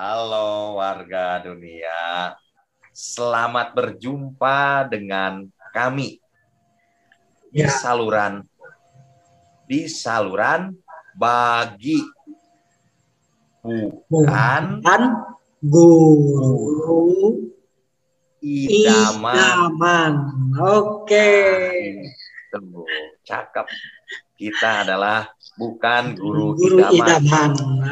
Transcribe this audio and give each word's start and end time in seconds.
Halo 0.00 0.80
warga 0.80 1.44
dunia, 1.44 2.32
selamat 2.88 3.76
berjumpa 3.76 4.88
dengan 4.88 5.44
kami 5.76 6.16
di 7.52 7.60
Ya. 7.60 7.68
saluran 7.68 8.40
di 9.68 9.84
saluran 9.92 10.72
bagi 11.12 12.00
bukan 14.08 14.80
guru 15.68 17.36
idaman. 18.40 19.36
idaman. 19.36 20.12
Oke. 20.64 21.28
Tunggu, 22.48 22.88
cakep. 23.28 23.68
Kita 24.32 24.80
adalah 24.80 25.28
bukan 25.60 26.16
guru, 26.16 26.56
Guru 26.56 26.80
idaman. 26.88 27.20
idaman. 27.20 27.50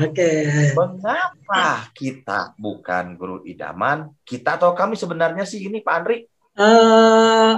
Oke. 0.08 0.30
Mengapa 0.72 1.66
kita 1.92 2.56
bukan 2.56 3.04
guru 3.14 3.44
idaman? 3.44 4.08
Kita 4.24 4.56
atau 4.56 4.72
kami 4.72 4.96
sebenarnya 4.96 5.44
sih 5.44 5.60
ini 5.60 5.84
Pak 5.84 5.94
Andri? 5.94 6.24
Eh, 6.56 7.54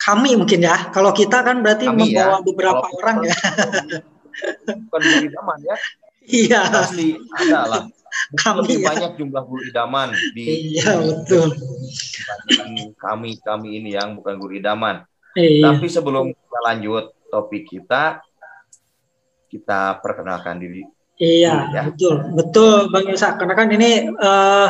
kami 0.00 0.30
mungkin 0.34 0.64
ya. 0.64 0.88
Kalau 0.88 1.12
kita 1.12 1.44
kan 1.44 1.60
berarti 1.60 1.84
Kami 1.84 2.08
ya. 2.08 2.24
membawa 2.24 2.38
beberapa 2.40 2.80
Kalau- 2.82 2.96
orang 2.96 3.16
ya. 3.26 3.36
Bukan 4.88 5.00
guru 5.02 5.20
idaman 5.26 5.58
ya. 5.60 5.76
Iya. 6.26 6.60
Pasti 6.72 7.06
ada 7.36 7.60
lah. 7.68 7.82
Kami 8.32 8.64
lebih 8.64 8.78
ya. 8.80 8.86
banyak 8.88 9.10
jumlah 9.20 9.42
guru 9.44 9.62
idaman 9.62 10.08
di 10.32 10.44
Iya 10.72 10.88
betul. 11.04 11.52
kami 12.96 13.36
kami 13.38 13.68
ini 13.76 13.92
yang 13.92 14.16
bukan 14.16 14.40
guru 14.40 14.56
idaman. 14.56 15.04
Iya. 15.36 15.68
Tapi 15.76 15.86
sebelum 15.86 16.32
kita 16.32 16.58
lanjut 16.64 17.12
topik 17.26 17.66
kita, 17.66 18.20
kita 19.46 20.00
perkenalkan 20.00 20.58
diri. 20.58 20.82
Iya, 21.16 21.72
Ya. 21.72 21.82
betul, 21.88 22.20
betul 22.32 22.90
Bang 22.90 23.08
Yusa. 23.08 23.34
Karena 23.34 23.54
kan 23.54 23.68
ini 23.68 23.90
eh, 24.06 24.68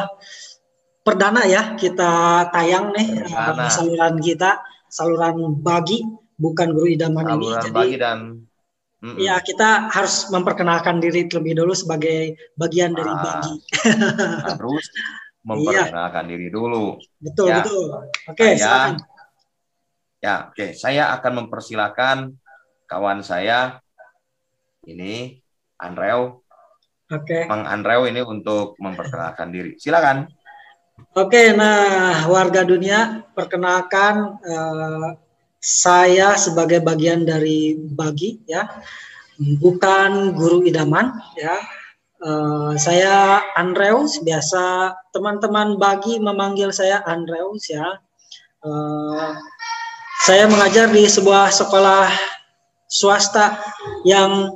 perdana 1.01 1.43
ya 1.43 1.75
kita 1.75 2.13
tayang 2.51 2.95
nih 2.95 3.09
eh, 3.19 3.27
Perdana. 3.27 3.67
saluran 3.67 4.15
kita, 4.19 4.63
saluran 4.87 5.59
bagi, 5.59 6.07
bukan 6.35 6.71
guru 6.71 6.87
idaman 6.87 7.27
ini. 7.35 7.51
Saluran 7.51 7.63
Jadi 7.63 7.75
bagi 7.75 7.97
dan 7.99 8.19
Mm-mm. 8.97 9.19
ya 9.19 9.37
kita 9.39 9.91
harus 9.91 10.31
memperkenalkan 10.31 10.99
diri 10.99 11.27
terlebih 11.27 11.59
dahulu 11.59 11.75
sebagai 11.75 12.33
bagian 12.55 12.95
dari 12.95 13.11
Ah. 13.11 13.19
bagi. 13.21 13.55
harus 14.55 14.87
memperkenalkan 15.43 16.25
diri 16.27 16.49
dulu. 16.49 16.95
Betul, 17.19 17.49
Ya. 17.51 17.63
betul. 17.63 17.87
Oke, 18.27 18.45
Saya- 18.47 18.59
silakan. 18.59 18.95
Ya, 20.17 20.35
oke. 20.49 20.67
Saya 20.75 21.05
akan 21.13 21.33
mempersilakan 21.45 22.17
kawan 22.87 23.21
saya 23.21 23.83
ini 24.87 25.43
Andreu, 25.77 26.47
Oke. 27.07 27.47
Mang 27.47 27.63
Andreu 27.71 28.03
ini 28.11 28.19
untuk 28.19 28.75
memperkenalkan 28.83 29.55
diri. 29.55 29.79
Silakan. 29.79 30.27
Oke, 31.15 31.55
nah 31.55 32.27
warga 32.27 32.67
dunia, 32.67 33.23
perkenalkan 33.31 34.43
eh, 34.43 35.09
saya 35.63 36.35
sebagai 36.35 36.83
bagian 36.83 37.23
dari 37.23 37.79
bagi 37.79 38.43
ya, 38.49 38.67
bukan 39.63 40.35
guru 40.35 40.67
idaman 40.67 41.15
ya. 41.39 41.55
Eh, 42.17 42.73
saya 42.81 43.45
Andreus, 43.55 44.19
biasa 44.19 44.97
teman-teman 45.15 45.79
bagi 45.79 46.19
memanggil 46.19 46.75
saya 46.75 47.07
Andreus 47.07 47.71
ya. 47.71 48.03
Eh, 48.67 49.31
saya 50.27 50.51
mengajar 50.51 50.91
di 50.91 51.07
sebuah 51.07 51.55
sekolah 51.55 52.36
swasta 52.87 53.59
yang 54.07 54.51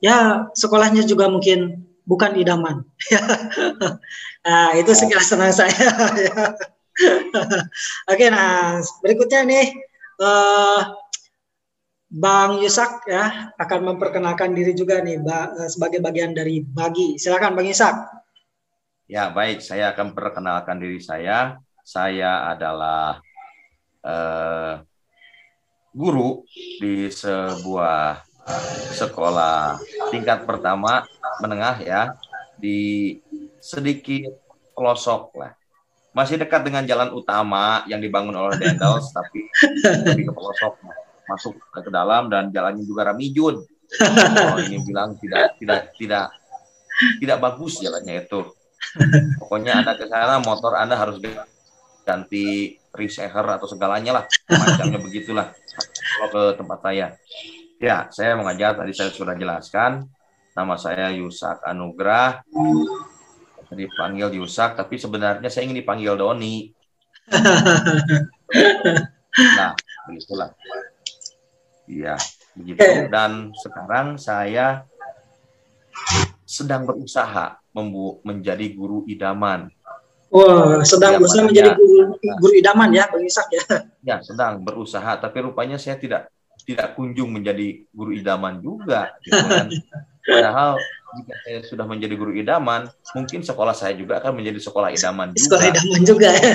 ya 0.00 0.48
sekolahnya 0.56 1.04
juga 1.04 1.28
mungkin 1.28 1.84
bukan 2.08 2.36
idaman. 2.40 2.84
Nah, 4.40 4.72
itu 4.72 4.88
sekilas 4.96 5.28
senang 5.28 5.52
saya. 5.52 5.68
ya. 6.16 6.56
Oke, 8.10 8.26
nah 8.32 8.80
berikutnya 9.04 9.44
nih 9.44 9.68
eh, 10.16 10.80
Bang 12.10 12.58
Yusak 12.58 13.04
ya 13.04 13.52
akan 13.54 13.94
memperkenalkan 13.94 14.50
diri 14.56 14.72
juga 14.72 15.04
nih 15.04 15.20
ba- 15.20 15.52
eh, 15.60 15.68
sebagai 15.68 16.00
bagian 16.00 16.32
dari 16.32 16.64
Bagi. 16.64 17.20
Silakan 17.20 17.52
Bang 17.52 17.68
Yusak. 17.68 17.94
Ya, 19.12 19.28
baik. 19.28 19.60
Saya 19.60 19.92
akan 19.92 20.16
perkenalkan 20.16 20.80
diri 20.80 21.04
saya. 21.04 21.60
Saya 21.84 22.50
adalah 22.50 23.20
eh, 24.00 24.72
guru 25.90 26.46
di 26.52 27.10
sebuah 27.10 28.22
sekolah 28.94 29.78
tingkat 30.10 30.46
pertama 30.46 31.06
menengah 31.42 31.76
ya 31.82 32.02
di 32.58 33.18
sedikit 33.60 34.36
pelosok 34.74 35.36
lah. 35.36 35.52
Masih 36.10 36.42
dekat 36.42 36.66
dengan 36.66 36.82
jalan 36.82 37.14
utama 37.14 37.86
yang 37.86 38.02
dibangun 38.02 38.34
oleh 38.34 38.58
Dendels, 38.58 39.12
tapi 39.16 39.46
lebih 40.10 40.30
ke 40.30 40.32
pelosok 40.34 40.74
masuk 41.30 41.54
ke 41.70 41.90
dalam 41.94 42.26
dan 42.26 42.50
jalannya 42.50 42.82
juga 42.82 43.14
ramijun. 43.14 43.62
Oh, 43.62 44.58
ini 44.58 44.82
bilang 44.82 45.14
tidak 45.22 45.54
tidak 45.62 45.94
tidak 45.94 46.26
tidak 47.22 47.38
bagus 47.38 47.78
jalannya 47.78 48.26
itu. 48.26 48.50
Pokoknya 49.38 49.84
Anda 49.84 49.94
ke 49.94 50.10
sana 50.10 50.42
motor 50.42 50.74
Anda 50.74 50.98
harus 50.98 51.22
ganti 52.02 52.79
reseher 52.94 53.46
atau 53.46 53.66
segalanya 53.66 54.22
lah. 54.22 54.24
Macamnya 54.50 54.98
begitulah 55.06 55.52
kalau 56.18 56.28
ke 56.30 56.42
tempat 56.58 56.78
saya. 56.82 57.06
Ya, 57.80 57.96
saya 58.12 58.36
mengajar 58.36 58.76
tadi 58.76 58.92
saya 58.92 59.08
sudah 59.08 59.34
jelaskan. 59.34 60.04
Nama 60.52 60.74
saya 60.76 61.06
Yusak 61.16 61.64
Anugrah. 61.64 62.44
Dipanggil 63.70 64.34
Yusak, 64.34 64.74
tapi 64.74 64.98
sebenarnya 64.98 65.46
saya 65.46 65.64
ingin 65.70 65.80
dipanggil 65.80 66.18
Doni. 66.18 66.70
Nah, 69.30 69.72
begitulah. 70.10 70.50
Iya, 71.86 72.18
begitu. 72.58 72.82
Dan 73.10 73.54
sekarang 73.54 74.18
saya 74.18 74.84
sedang 76.46 76.82
berusaha 76.82 77.62
menjadi 78.26 78.66
guru 78.74 79.06
idaman. 79.06 79.70
Wah, 80.30 80.78
sedang 80.82 81.12
Ya, 81.12 81.18
berusaha 81.18 81.42
makanya- 81.42 81.48
menjadi 81.50 81.70
guru, 81.74 81.94
guru 82.38 82.52
idaman 82.54 82.88
ya 82.90 83.04
Bang 83.10 83.22
Yusak 83.22 83.46
ya. 83.50 83.62
Ya, 84.00 84.16
sedang 84.22 84.62
berusaha, 84.62 85.12
tapi 85.18 85.36
rupanya 85.42 85.74
saya 85.74 85.98
tidak 85.98 86.30
tidak 86.62 86.94
kunjung 86.94 87.34
menjadi 87.34 87.82
guru 87.90 88.14
idaman 88.14 88.62
juga. 88.62 89.10
Gitu 89.20 89.34
kan. 89.42 89.66
Padahal 90.30 90.78
jika 91.18 91.34
saya 91.42 91.58
sudah 91.66 91.82
menjadi 91.82 92.14
guru 92.14 92.30
idaman, 92.32 92.86
mungkin 93.10 93.42
sekolah 93.42 93.74
saya 93.74 93.98
juga 93.98 94.22
akan 94.22 94.38
menjadi 94.38 94.62
sekolah 94.62 94.94
idaman 94.94 95.34
juga. 95.34 95.42
Sekolah 95.50 95.64
idaman 95.66 96.00
juga 96.06 96.28
ya. 96.30 96.52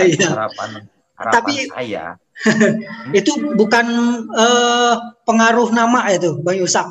Ya, 0.00 0.04
Iya. 0.04 0.28
harapan 0.32 0.70
harapan 1.14 1.34
Tapi- 1.36 1.68
saya. 1.68 2.04
itu 3.14 3.30
bukan 3.54 3.86
eh, 4.26 4.94
pengaruh 5.22 5.68
nama 5.70 6.02
itu 6.10 6.40
Bang 6.40 6.56
Yusak 6.56 6.88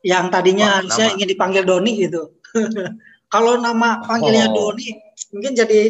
yang 0.00 0.30
tadinya 0.30 0.80
Wah, 0.80 0.88
nama. 0.96 1.12
ingin 1.12 1.28
dipanggil 1.28 1.62
Doni 1.62 1.92
gitu 2.00 2.32
kalau 3.34 3.58
nama 3.58 3.98
panggilnya 4.00 4.46
Oh. 4.46 4.70
Doni 4.70 4.94
mungkin 5.34 5.52
jadi 5.52 5.80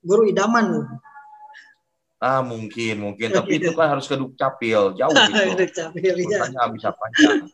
guru 0.00 0.24
idaman 0.24 0.88
Ah, 2.18 2.42
mungkin, 2.42 2.98
mungkin. 2.98 3.30
Tapi 3.30 3.62
itu 3.62 3.70
kan 3.78 3.94
harus 3.94 4.10
ke 4.10 4.18
Dukcapil, 4.18 4.98
jauh 4.98 5.14
gitu. 5.30 5.54
Dukcapil, 5.54 6.14
ya. 6.26 6.66
Bisa 6.66 6.90
panjang. 6.90 7.46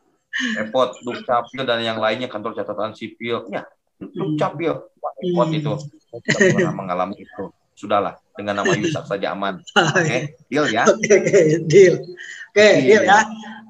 Repot 0.57 0.97
Dukcapil 1.05 1.69
dan 1.69 1.85
yang 1.85 2.01
lainnya 2.01 2.33
kantor 2.33 2.57
catatan 2.57 2.97
sipil. 2.97 3.45
Ya, 3.53 3.69
Dukcapil. 4.01 4.73
Wah, 5.05 5.13
repot 5.21 5.53
Hmm. 5.53 5.59
itu. 5.61 5.73
Pernah 6.25 6.73
mengalami 6.73 7.21
itu. 7.21 7.53
Sudahlah, 7.77 8.17
dengan 8.33 8.65
nama 8.65 8.73
Yusak 8.73 9.05
saja 9.05 9.37
aman. 9.37 9.61
Oke, 10.01 10.33
deal 10.49 10.65
ya. 10.73 10.89
Oke, 10.89 11.13
oke, 11.13 11.41
deal. 11.69 11.95
Oke, 12.49 12.65
Deal. 12.81 12.81
deal 12.89 13.03
ya. 13.05 13.21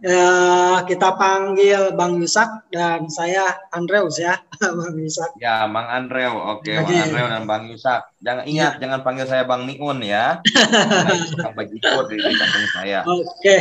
Eh, 0.04 0.76
kita 0.84 1.16
panggil 1.16 1.96
Bang 1.96 2.20
Yusak 2.20 2.68
dan 2.68 3.08
saya 3.08 3.56
Andreus 3.72 4.20
ya, 4.20 4.36
Bang 4.60 5.00
Yusak. 5.00 5.32
Ya, 5.40 5.64
Mang 5.64 5.88
Andreu. 5.88 6.36
Oke, 6.60 6.76
Mang 6.76 6.84
Oke. 6.84 7.08
Andreu 7.08 7.26
dan 7.32 7.44
Bang 7.48 7.64
Yusak. 7.72 8.12
Jangan 8.20 8.44
ingat, 8.44 8.76
jangan 8.84 9.00
panggil 9.00 9.24
saya 9.24 9.48
Bang 9.48 9.64
Niun 9.64 10.04
ya. 10.04 10.44
Tukang 11.32 11.56
bajigur 11.56 12.04
di, 12.12 12.20
di 12.20 12.34
kampung 12.36 12.68
saya. 12.76 13.00
Oke. 13.08 13.56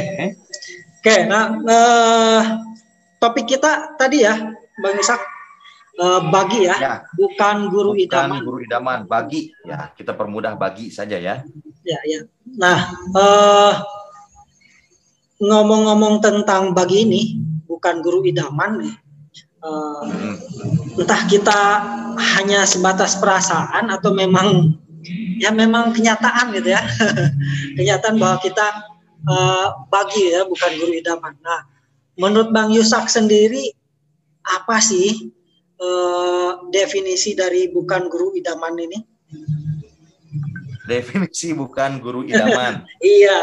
Oke, 1.00 1.16
nah 1.32 1.56
eh, 1.64 2.42
topik 3.24 3.48
kita 3.48 3.96
tadi 3.96 4.28
ya, 4.28 4.36
Bang 4.84 5.00
Yusak 5.00 5.24
eh, 5.96 6.22
bagi 6.28 6.68
ya, 6.68 6.76
Ya, 6.76 6.96
bukan 7.16 7.72
guru 7.72 7.96
bukan 7.96 8.04
idaman. 8.04 8.44
guru 8.44 8.58
idaman, 8.68 9.00
bagi. 9.08 9.48
Ya, 9.64 9.96
kita 9.96 10.12
permudah 10.12 10.60
bagi 10.60 10.92
saja 10.92 11.16
ya. 11.16 11.40
Ya, 11.88 12.00
ya. 12.04 12.28
Nah, 12.60 12.92
eh, 13.16 13.74
ngomong-ngomong 15.44 16.24
tentang 16.24 16.72
bagi 16.72 17.04
ini, 17.04 17.22
bukan 17.68 18.00
guru 18.00 18.24
idaman 18.24 18.84
nih. 18.84 18.96
Hmm. 19.64 20.36
entah 21.00 21.24
kita 21.24 21.60
hanya 22.36 22.68
sebatas 22.68 23.16
perasaan 23.16 23.88
atau 23.96 24.12
memang 24.12 24.76
ya 25.40 25.56
memang 25.56 25.96
kenyataan 25.96 26.52
gitu 26.52 26.76
ya 26.76 26.84
kenyataan 27.80 28.20
bahwa 28.20 28.44
kita 28.44 28.92
eh, 29.24 29.68
bagi 29.88 30.36
ya 30.36 30.44
bukan 30.44 30.68
guru 30.84 30.92
idaman 31.00 31.40
nah 31.40 31.64
menurut 32.20 32.52
bang 32.52 32.76
Yusak 32.76 33.08
sendiri 33.08 33.72
apa 34.44 34.84
sih 34.84 35.32
uh, 35.80 36.52
definisi 36.70 37.36
dari 37.36 37.72
bukan 37.72 38.08
guru 38.12 38.36
idaman 38.36 38.76
ini? 38.80 39.00
Definisi 40.84 41.56
bukan 41.56 42.04
guru 42.04 42.28
idaman. 42.28 42.84
iya. 43.00 43.40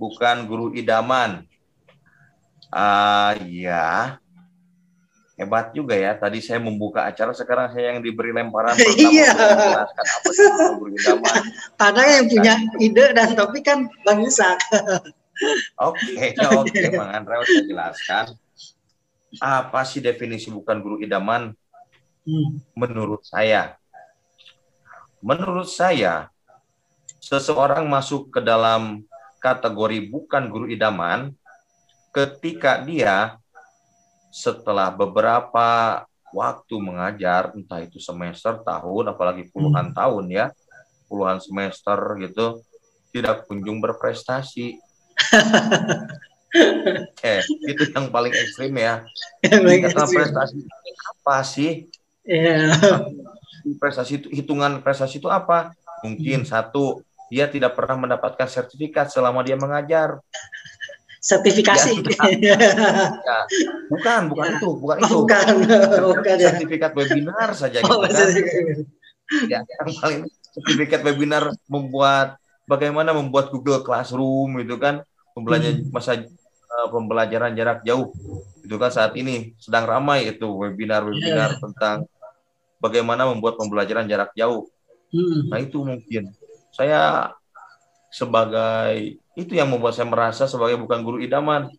Bukan 0.00 0.46
guru 0.46 0.74
idaman. 0.74 1.46
Ah, 2.68 3.32
uh, 3.32 3.32
ya 3.48 4.20
hebat 5.38 5.70
juga 5.70 5.94
ya. 5.94 6.18
Tadi 6.18 6.42
saya 6.42 6.58
membuka 6.58 7.06
acara, 7.06 7.30
sekarang 7.30 7.70
saya 7.70 7.94
yang 7.94 8.02
diberi 8.02 8.34
lemparan 8.34 8.74
pertama 8.76 9.08
iya. 9.14 9.30
menjelaskan 9.32 10.04
apa 10.04 10.28
sih 10.34 10.48
guru 10.74 10.90
idaman. 10.98 11.42
Karena 11.78 12.02
yang 12.10 12.24
punya 12.26 12.54
ide 12.82 13.04
dan 13.14 13.28
topik 13.38 13.62
kan 13.64 13.78
Bang 14.02 14.20
Yusak. 14.20 14.58
Oke, 15.78 16.34
oke, 16.34 16.98
Bang 16.98 17.14
Andre 17.14 17.46
saya 17.46 17.62
jelaskan. 17.62 18.26
Apa 19.38 19.86
sih 19.86 20.02
definisi 20.02 20.50
bukan 20.50 20.82
guru 20.82 20.98
idaman? 20.98 21.54
Hmm. 22.26 22.58
Menurut 22.74 23.22
saya, 23.22 23.78
menurut 25.22 25.70
saya, 25.70 26.26
seseorang 27.22 27.86
masuk 27.86 28.34
ke 28.34 28.42
dalam 28.42 29.06
kategori 29.48 30.12
bukan 30.12 30.52
guru 30.52 30.68
idaman 30.68 31.32
ketika 32.12 32.84
dia 32.84 33.40
setelah 34.28 34.92
beberapa 34.92 36.04
waktu 36.32 36.76
mengajar, 36.76 37.52
entah 37.56 37.80
itu 37.80 37.96
semester, 37.96 38.60
tahun, 38.60 39.16
apalagi 39.16 39.48
puluhan 39.48 39.92
hmm. 39.92 39.96
tahun 39.96 40.24
ya, 40.28 40.46
puluhan 41.08 41.40
semester 41.40 41.96
gitu, 42.20 42.60
tidak 43.12 43.48
kunjung 43.48 43.80
berprestasi. 43.80 44.76
eh, 47.24 47.42
itu 47.64 47.82
yang 47.96 48.12
paling 48.12 48.32
ekstrim 48.32 48.76
ya. 48.76 49.08
Kata 49.40 50.04
prestasi 50.04 50.56
apa 51.00 51.36
sih? 51.44 51.88
Yeah. 52.28 52.76
Prestasi 53.80 54.20
itu 54.20 54.28
hitungan 54.28 54.84
prestasi 54.84 55.20
itu 55.20 55.32
apa? 55.32 55.72
Mungkin 56.04 56.44
hmm. 56.44 56.48
satu 56.48 57.00
dia 57.28 57.46
tidak 57.48 57.76
pernah 57.76 57.96
mendapatkan 58.08 58.48
sertifikat 58.48 59.12
selama 59.12 59.44
dia 59.44 59.56
mengajar 59.56 60.20
sertifikasi. 61.18 62.00
Ya, 62.40 62.56
ya. 62.56 63.38
Bukan, 63.90 64.32
bukan 64.32 64.46
ya. 64.48 64.56
itu, 64.56 64.68
bukan 64.78 64.96
itu. 65.02 65.16
Bukan, 65.24 65.46
bukan 66.16 66.36
ya. 66.38 66.48
sertifikat 66.52 66.92
webinar 66.94 67.48
saja 67.52 67.84
oh, 67.84 68.04
gitu 68.06 68.14
kan. 68.14 68.28
Ya, 69.44 69.60
yang 69.60 69.88
paling 70.00 70.20
sertifikat 70.56 71.00
webinar 71.04 71.52
membuat 71.68 72.40
bagaimana 72.64 73.12
membuat 73.12 73.52
Google 73.52 73.84
Classroom 73.84 74.56
itu 74.60 74.80
kan 74.80 75.04
pembelajaran 75.36 75.84
hmm. 75.84 75.92
masa 75.92 76.16
uh, 76.18 76.88
pembelajaran 76.88 77.52
jarak 77.52 77.84
jauh 77.84 78.12
itu 78.64 78.76
kan 78.76 78.90
saat 78.92 79.16
ini 79.16 79.56
sedang 79.56 79.88
ramai 79.88 80.28
itu 80.28 80.44
webinar-webinar 80.44 81.56
yeah. 81.56 81.60
tentang 81.60 81.96
bagaimana 82.80 83.24
membuat 83.24 83.56
pembelajaran 83.56 84.04
jarak 84.04 84.32
jauh. 84.36 84.68
Hmm. 85.08 85.48
Nah 85.48 85.58
itu 85.64 85.80
mungkin 85.80 86.36
saya 86.72 87.32
sebagai 88.08 89.20
itu 89.36 89.52
yang 89.54 89.68
membuat 89.70 89.94
saya 89.94 90.08
merasa 90.08 90.48
sebagai 90.48 90.80
bukan 90.80 91.00
guru 91.04 91.18
idaman. 91.22 91.70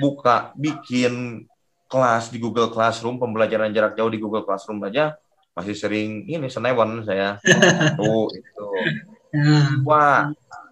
Buka, 0.00 0.54
bikin 0.56 1.44
kelas 1.90 2.30
di 2.30 2.38
Google 2.40 2.70
Classroom, 2.72 3.18
pembelajaran 3.20 3.74
jarak 3.74 3.98
jauh 3.98 4.08
di 4.08 4.16
Google 4.22 4.46
Classroom 4.46 4.80
aja 4.86 5.18
masih 5.60 5.74
sering 5.76 6.24
ini 6.24 6.46
senewan 6.48 7.02
saya. 7.04 7.36
Tuh 7.98 8.30
itu. 8.38 8.68
Wah, 9.84 10.30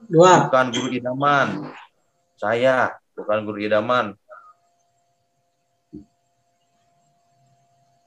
Dua. 0.08 0.48
bukan 0.48 0.66
guru 0.72 0.88
idaman. 0.94 1.68
Saya 2.38 2.94
bukan 3.12 3.38
guru 3.44 3.58
idaman. 3.60 4.14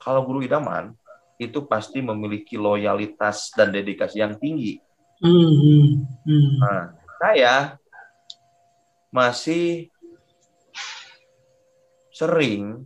Kalau 0.01 0.25
guru 0.25 0.41
idaman 0.41 0.97
itu 1.41 1.65
pasti 1.65 2.05
memiliki 2.05 2.53
loyalitas 2.53 3.49
dan 3.57 3.73
dedikasi 3.73 4.21
yang 4.21 4.37
tinggi. 4.37 4.77
Hmm, 5.17 5.49
hmm, 5.49 5.87
hmm. 6.29 6.53
Nah, 6.61 6.83
saya 7.17 7.53
masih 9.09 9.89
sering 12.13 12.85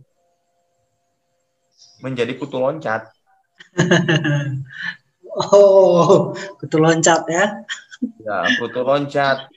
menjadi 2.00 2.32
kutu 2.40 2.56
loncat. 2.56 3.12
oh, 5.52 6.32
kutu 6.56 6.76
loncat 6.80 7.28
ya? 7.28 7.44
Ya, 8.24 8.38
kutu 8.56 8.80
loncat. 8.80 9.52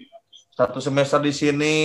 Satu 0.51 0.83
semester 0.83 1.23
di 1.23 1.31
sini, 1.31 1.77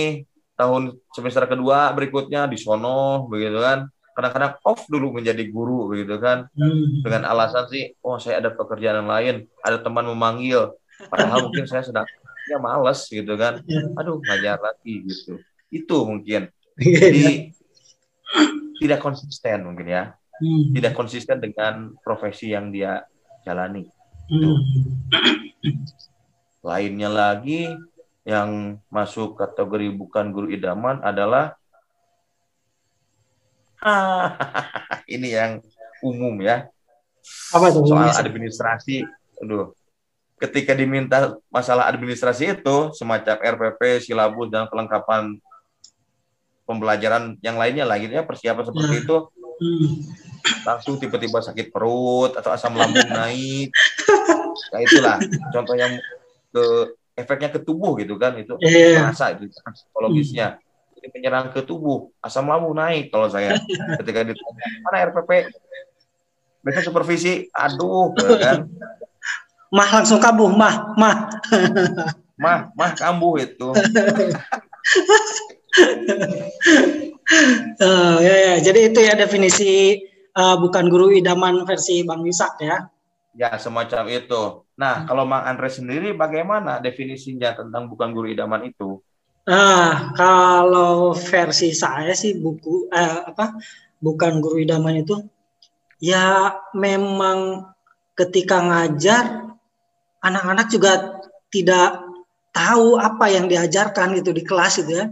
tahun 0.59 0.99
semester 1.15 1.47
kedua 1.47 1.95
berikutnya 1.95 2.47
di 2.51 2.59
sono, 2.59 3.27
begitu 3.31 3.59
kan? 3.63 3.87
Kadang-kadang 4.15 4.55
off 4.63 4.87
dulu 4.87 5.19
menjadi 5.19 5.43
guru, 5.51 5.91
begitu 5.91 6.15
kan? 6.23 6.47
Hmm. 6.55 7.03
Dengan 7.03 7.27
alasan 7.27 7.67
sih, 7.67 7.91
oh 7.99 8.15
saya 8.15 8.39
ada 8.39 8.55
pekerjaan 8.55 9.03
lain, 9.03 9.45
ada 9.59 9.83
teman 9.83 10.07
memanggil. 10.07 10.71
Padahal 11.11 11.51
mungkin 11.51 11.67
saya 11.67 11.83
sedang 11.83 12.07
ya 12.45 12.57
males 12.61 13.09
gitu 13.09 13.33
kan 13.35 13.61
iya. 13.65 13.89
aduh 13.97 14.21
ngajar 14.21 14.61
lagi 14.61 15.01
gitu 15.05 15.41
itu 15.73 15.97
mungkin 16.05 16.49
iya. 16.77 16.97
jadi 17.09 17.25
tidak 18.81 18.99
konsisten 19.01 19.65
mungkin 19.65 19.87
ya 19.89 20.03
hmm. 20.39 20.77
tidak 20.77 20.93
konsisten 20.93 21.41
dengan 21.41 21.97
profesi 22.05 22.53
yang 22.53 22.69
dia 22.69 23.01
jalani 23.41 23.89
hmm. 24.29 24.57
lainnya 26.61 27.09
lagi 27.09 27.73
yang 28.25 28.81
masuk 28.89 29.37
kategori 29.37 29.93
bukan 29.93 30.33
guru 30.33 30.49
idaman 30.49 31.01
adalah 31.01 31.57
ini 35.15 35.33
yang 35.33 35.61
umum 36.01 36.35
ya. 36.41 36.69
Apa 37.53 37.71
itu? 37.71 37.85
Soal 37.85 38.11
administrasi. 38.11 39.05
Aduh. 39.45 39.73
Ketika 40.35 40.75
diminta 40.75 41.39
masalah 41.47 41.87
administrasi 41.87 42.59
itu 42.59 42.91
semacam 42.91 43.39
RPP, 43.39 44.03
silabus 44.03 44.51
dan 44.51 44.67
kelengkapan 44.67 45.39
pembelajaran 46.67 47.39
yang 47.39 47.55
lainnya 47.55 47.87
lagi 47.87 48.11
ya 48.11 48.27
persiapan 48.27 48.65
seperti 48.67 48.95
hmm. 48.99 49.03
itu. 49.07 49.17
Langsung 50.67 50.99
tiba-tiba 50.99 51.39
sakit 51.39 51.71
perut 51.71 52.35
atau 52.35 52.51
asam 52.51 52.75
lambung 52.75 53.07
naik. 53.07 53.71
Nah 54.75 54.79
itulah. 54.83 55.17
Contoh 55.55 55.75
yang 55.79 55.95
ke 56.51 56.65
efeknya 57.15 57.49
ke 57.51 57.59
tubuh 57.63 57.95
gitu 57.95 58.19
kan 58.19 58.35
itu 58.35 58.59
yeah. 58.59 59.07
terasa 59.07 59.39
itu 59.39 59.47
psikologisnya 59.47 60.59
menyerang 61.13 61.53
ke 61.53 61.61
tubuh 61.61 62.09
asam 62.23 62.47
lambung 62.47 62.77
naik 62.77 63.13
kalau 63.13 63.29
saya. 63.29 63.57
Ketika 64.01 64.25
ditanya 64.25 64.65
mana 64.85 64.97
RPP 65.11 65.51
besok 66.65 66.89
supervisi 66.89 67.45
aduh 67.53 68.09
gitu 68.17 68.35
kan. 68.41 68.65
Mah 69.69 69.89
langsung 70.01 70.17
kambuh 70.17 70.49
mah 70.49 70.95
mah. 70.97 71.15
Mah 72.35 72.67
mah 72.75 72.91
kambuh 72.99 73.39
itu. 73.39 73.71
Uh, 77.79 78.19
ya, 78.27 78.35
ya. 78.35 78.53
Jadi 78.59 78.91
itu 78.91 78.99
ya 78.99 79.15
definisi 79.15 80.03
uh, 80.35 80.59
bukan 80.59 80.91
guru 80.91 81.15
idaman 81.15 81.63
versi 81.63 82.03
Bang 82.03 82.27
Wisak 82.27 82.59
ya. 82.59 82.91
Ya 83.35 83.55
semacam 83.55 84.03
itu. 84.11 84.67
Nah 84.75 85.03
hmm. 85.03 85.07
kalau 85.07 85.23
Bang 85.23 85.47
Andre 85.47 85.71
sendiri 85.71 86.11
bagaimana 86.11 86.83
definisinya 86.83 87.55
tentang 87.55 87.87
bukan 87.87 88.11
guru 88.11 88.27
idaman 88.27 88.67
itu 88.67 88.99
Nah, 89.45 90.09
kalau 90.17 91.13
versi 91.13 91.69
saya 91.69 92.17
sih 92.17 92.33
buku 92.33 92.89
eh, 92.89 93.29
apa 93.29 93.53
bukan 94.01 94.41
guru 94.41 94.57
idaman 94.65 95.05
itu 95.05 95.21
ya 96.01 96.49
memang 96.73 97.69
ketika 98.17 98.57
ngajar 98.65 99.45
anak-anak 100.25 100.67
juga 100.73 101.21
tidak 101.53 102.01
tahu 102.49 102.97
apa 102.97 103.25
yang 103.29 103.45
diajarkan 103.45 104.17
gitu 104.17 104.33
di 104.33 104.41
kelas 104.41 104.81
itu 104.81 104.91
ya. 104.97 105.05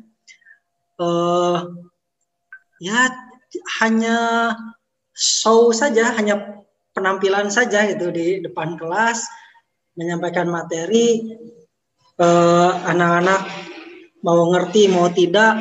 Uh, 0.98 1.70
ya 2.82 3.14
hanya 3.82 4.18
show 5.14 5.70
saja, 5.70 6.10
hanya 6.18 6.66
penampilan 6.98 7.54
saja 7.54 7.86
gitu 7.86 8.10
di 8.10 8.42
depan 8.42 8.80
kelas, 8.82 9.30
menyampaikan 9.94 10.50
materi, 10.50 11.38
uh, 12.18 12.72
anak-anak 12.90 13.73
mau 14.24 14.50
ngerti 14.56 14.88
mau 14.88 15.12
tidak, 15.12 15.60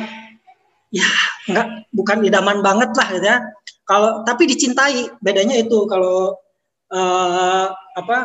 ya 0.89 1.07
nggak 1.51 1.91
bukan 1.91 2.23
idaman 2.23 2.63
banget 2.63 2.95
lah 2.95 3.07
gitu 3.11 3.27
ya. 3.27 3.37
Kalau 3.83 4.23
tapi 4.23 4.47
dicintai, 4.47 5.11
bedanya 5.19 5.59
itu 5.59 5.83
kalau 5.91 6.39
uh, 6.95 7.67
apa 7.99 8.17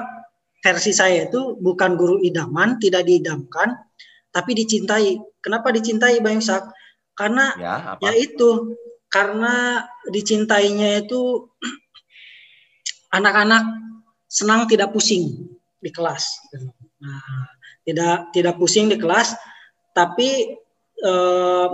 versi 0.62 0.94
saya 0.94 1.26
itu 1.26 1.58
bukan 1.58 1.98
guru 1.98 2.22
idaman, 2.22 2.78
tidak 2.78 3.06
diidamkan, 3.06 3.74
tapi 4.30 4.54
dicintai. 4.54 5.18
Kenapa 5.42 5.74
dicintai 5.74 6.22
Bang 6.22 6.38
Yusak? 6.38 6.62
Karena 7.18 7.50
ya, 7.58 7.98
ya 7.98 8.12
itu, 8.14 8.78
karena 9.10 9.82
dicintainya 10.14 11.02
itu 11.02 11.50
anak-anak 13.18 13.64
senang 14.30 14.70
tidak 14.70 14.94
pusing 14.94 15.50
di 15.82 15.90
kelas. 15.90 16.22
Nah, 17.02 17.50
tidak 17.82 18.30
tidak 18.30 18.54
pusing 18.60 18.86
di 18.86 19.00
kelas, 19.00 19.34
tapi 19.98 20.54
e, 20.94 21.12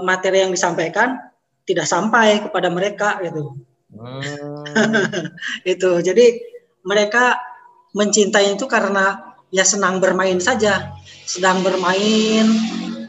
materi 0.01 0.49
yang 0.49 0.53
disampaikan 0.57 1.21
tidak 1.69 1.85
sampai 1.85 2.41
kepada 2.41 2.73
mereka 2.73 3.21
gitu. 3.21 3.61
Hmm. 3.93 4.65
itu. 5.77 5.91
Jadi 6.01 6.41
mereka 6.89 7.37
mencintai 7.93 8.57
itu 8.57 8.65
karena 8.65 9.37
ya 9.53 9.63
senang 9.69 10.01
bermain 10.01 10.41
saja, 10.41 10.97
sedang 11.29 11.61
bermain, 11.61 12.49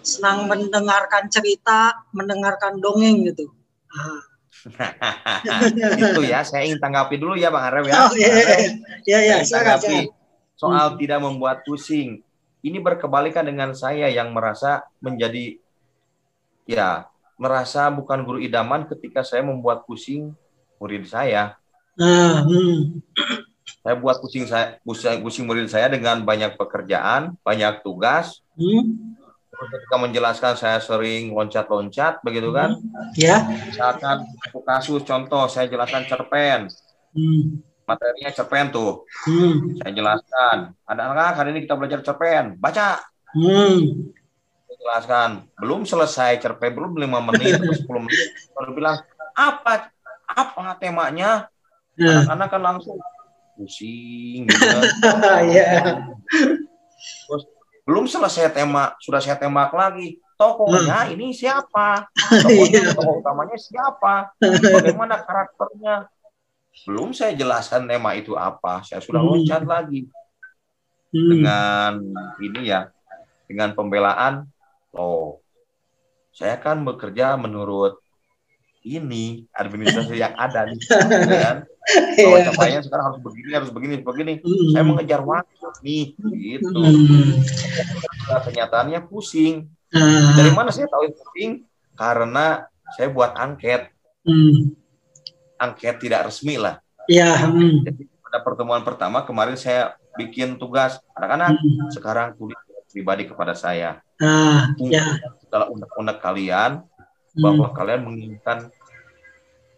senang 0.04 0.52
mendengarkan 0.52 1.32
cerita, 1.32 2.04
mendengarkan 2.12 2.84
dongeng 2.84 3.24
gitu. 3.32 3.48
Ah. 3.96 4.20
itu 5.94 6.22
ya, 6.26 6.42
saya 6.42 6.66
ingin 6.66 6.82
tanggapi 6.82 7.22
dulu 7.22 7.38
ya 7.38 7.54
Bang 7.54 7.70
Arem 7.70 7.86
ya. 7.86 7.94
Oh, 8.02 8.12
iya, 8.18 8.34
iya, 8.34 8.58
iya, 9.06 9.20
iya. 9.22 9.38
tanggapi 9.46 10.10
soal 10.58 10.96
hmm. 10.96 10.98
tidak 11.00 11.20
membuat 11.22 11.62
pusing. 11.64 12.24
Ini 12.66 12.82
berkebalikan 12.82 13.46
dengan 13.46 13.78
saya 13.78 14.10
yang 14.10 14.34
merasa 14.34 14.82
menjadi 14.98 15.62
ya 16.66 17.06
merasa 17.38 17.94
bukan 17.94 18.26
guru 18.26 18.42
idaman 18.42 18.90
ketika 18.90 19.22
saya 19.22 19.46
membuat 19.46 19.86
pusing 19.86 20.34
murid 20.82 21.06
saya. 21.06 21.62
Uh, 21.94 22.42
hmm. 22.42 22.78
Saya 23.86 23.96
buat 24.02 24.18
pusing 24.18 24.50
saya 24.50 24.82
pusing, 24.82 25.22
pusing 25.22 25.46
murid 25.46 25.70
saya 25.70 25.86
dengan 25.94 26.26
banyak 26.26 26.58
pekerjaan, 26.58 27.38
banyak 27.46 27.86
tugas. 27.86 28.42
Hmm 28.58 29.16
ketika 29.56 29.96
menjelaskan 29.96 30.54
saya 30.60 30.78
sering 30.84 31.32
loncat-loncat 31.32 32.20
begitu 32.22 32.52
kan 32.52 32.76
hmm. 32.76 33.16
ya 33.16 33.44
misalkan 33.64 34.28
aku 34.44 34.60
kasus 34.62 35.02
contoh 35.08 35.48
saya 35.48 35.72
jelaskan 35.72 36.04
cerpen 36.08 36.68
hmm. 37.16 37.64
Materinya 37.86 38.30
cerpen 38.34 38.74
tuh 38.74 39.06
hmm. 39.30 39.78
saya 39.80 39.92
jelaskan 39.94 40.58
ada 40.86 41.02
anak 41.14 41.38
hari 41.38 41.50
ini 41.54 41.60
kita 41.70 41.78
belajar 41.78 42.02
cerpen 42.02 42.58
baca 42.58 43.02
hmm. 43.38 44.10
saya 44.66 44.76
jelaskan 44.82 45.30
belum 45.62 45.86
selesai 45.86 46.42
cerpen 46.42 46.74
belum 46.74 46.98
lima 46.98 47.22
menit 47.22 47.58
atau 47.62 47.78
sepuluh 47.78 48.02
menit 48.04 48.34
baru 48.58 48.72
bilang 48.74 48.98
apa 49.38 49.94
apa 50.26 50.76
temanya 50.82 51.48
ya. 51.94 52.26
anak-anak 52.26 52.50
kan 52.50 52.62
langsung 52.62 52.98
pusing 53.56 54.50
gitu 54.50 54.60
kan. 54.60 55.46
yeah. 55.54 56.02
terus 57.30 57.44
belum 57.86 58.10
selesai 58.10 58.52
tema 58.52 58.98
sudah 58.98 59.22
saya 59.22 59.38
tembak 59.38 59.72
lagi 59.72 60.18
tokohnya 60.36 61.08
hmm. 61.08 61.14
ini 61.16 61.32
siapa 61.32 62.10
tokohnya 62.44 62.82
iya. 62.90 62.92
tokoh 62.92 63.24
utamanya 63.24 63.58
siapa 63.62 64.36
bagaimana 64.42 65.24
karakternya 65.24 66.10
belum 66.84 67.16
saya 67.16 67.32
jelaskan 67.32 67.88
tema 67.88 68.12
itu 68.20 68.36
apa 68.36 68.84
saya 68.84 69.00
sudah 69.00 69.24
hmm. 69.24 69.30
loncat 69.32 69.64
lagi 69.64 70.12
hmm. 71.16 71.30
dengan 71.32 71.92
ini 72.44 72.62
ya 72.68 72.92
dengan 73.48 73.72
pembelaan 73.72 74.50
oh 74.92 75.40
saya 76.36 76.60
kan 76.60 76.84
bekerja 76.84 77.40
menurut 77.40 78.04
ini 78.86 79.48
administrasi 79.56 80.20
yang 80.20 80.36
ada 80.38 80.68
nih 80.70 80.78
kan 81.48 81.58
kalau 82.20 82.38
yeah. 82.38 82.46
capaiannya 82.50 82.82
sekarang 82.86 83.06
harus 83.14 83.22
begini 83.22 83.50
harus 83.54 83.72
begini 83.74 83.96
begini 84.02 84.34
mm. 84.42 84.74
saya 84.74 84.84
mengejar 84.86 85.22
waktu 85.26 85.70
nih 85.82 86.06
gitu 86.38 86.82
mm. 86.82 87.34
kenyataannya 88.46 89.00
pusing 89.10 89.70
uh. 89.94 90.34
dari 90.38 90.52
mana 90.54 90.70
saya 90.70 90.86
tahu 90.90 91.10
pusing 91.14 91.66
karena 91.98 92.66
saya 92.94 93.10
buat 93.10 93.34
angket 93.38 93.90
mm. 94.26 94.85
Angket 95.66 95.98
tidak 95.98 96.30
resmi 96.30 96.62
lah 96.62 96.78
yeah. 97.10 97.50
mm. 97.50 97.86
jadi 97.86 98.04
pada 98.22 98.40
pertemuan 98.46 98.82
pertama 98.86 99.26
kemarin 99.26 99.58
saya 99.58 99.98
bikin 100.16 100.62
tugas 100.62 101.02
anak-anak 101.18 101.58
mm. 101.58 101.90
sekarang 101.92 102.38
tulis 102.38 102.58
pribadi 102.94 103.28
kepada 103.28 103.52
saya 103.58 104.00
uh, 104.24 104.72
yeah. 104.80 105.20
segala 105.44 105.68
undang-undang 105.68 106.20
kalian 106.24 106.72
bahwa 107.36 107.68
hmm. 107.68 107.76
kalian 107.76 108.02
menginginkan 108.08 108.60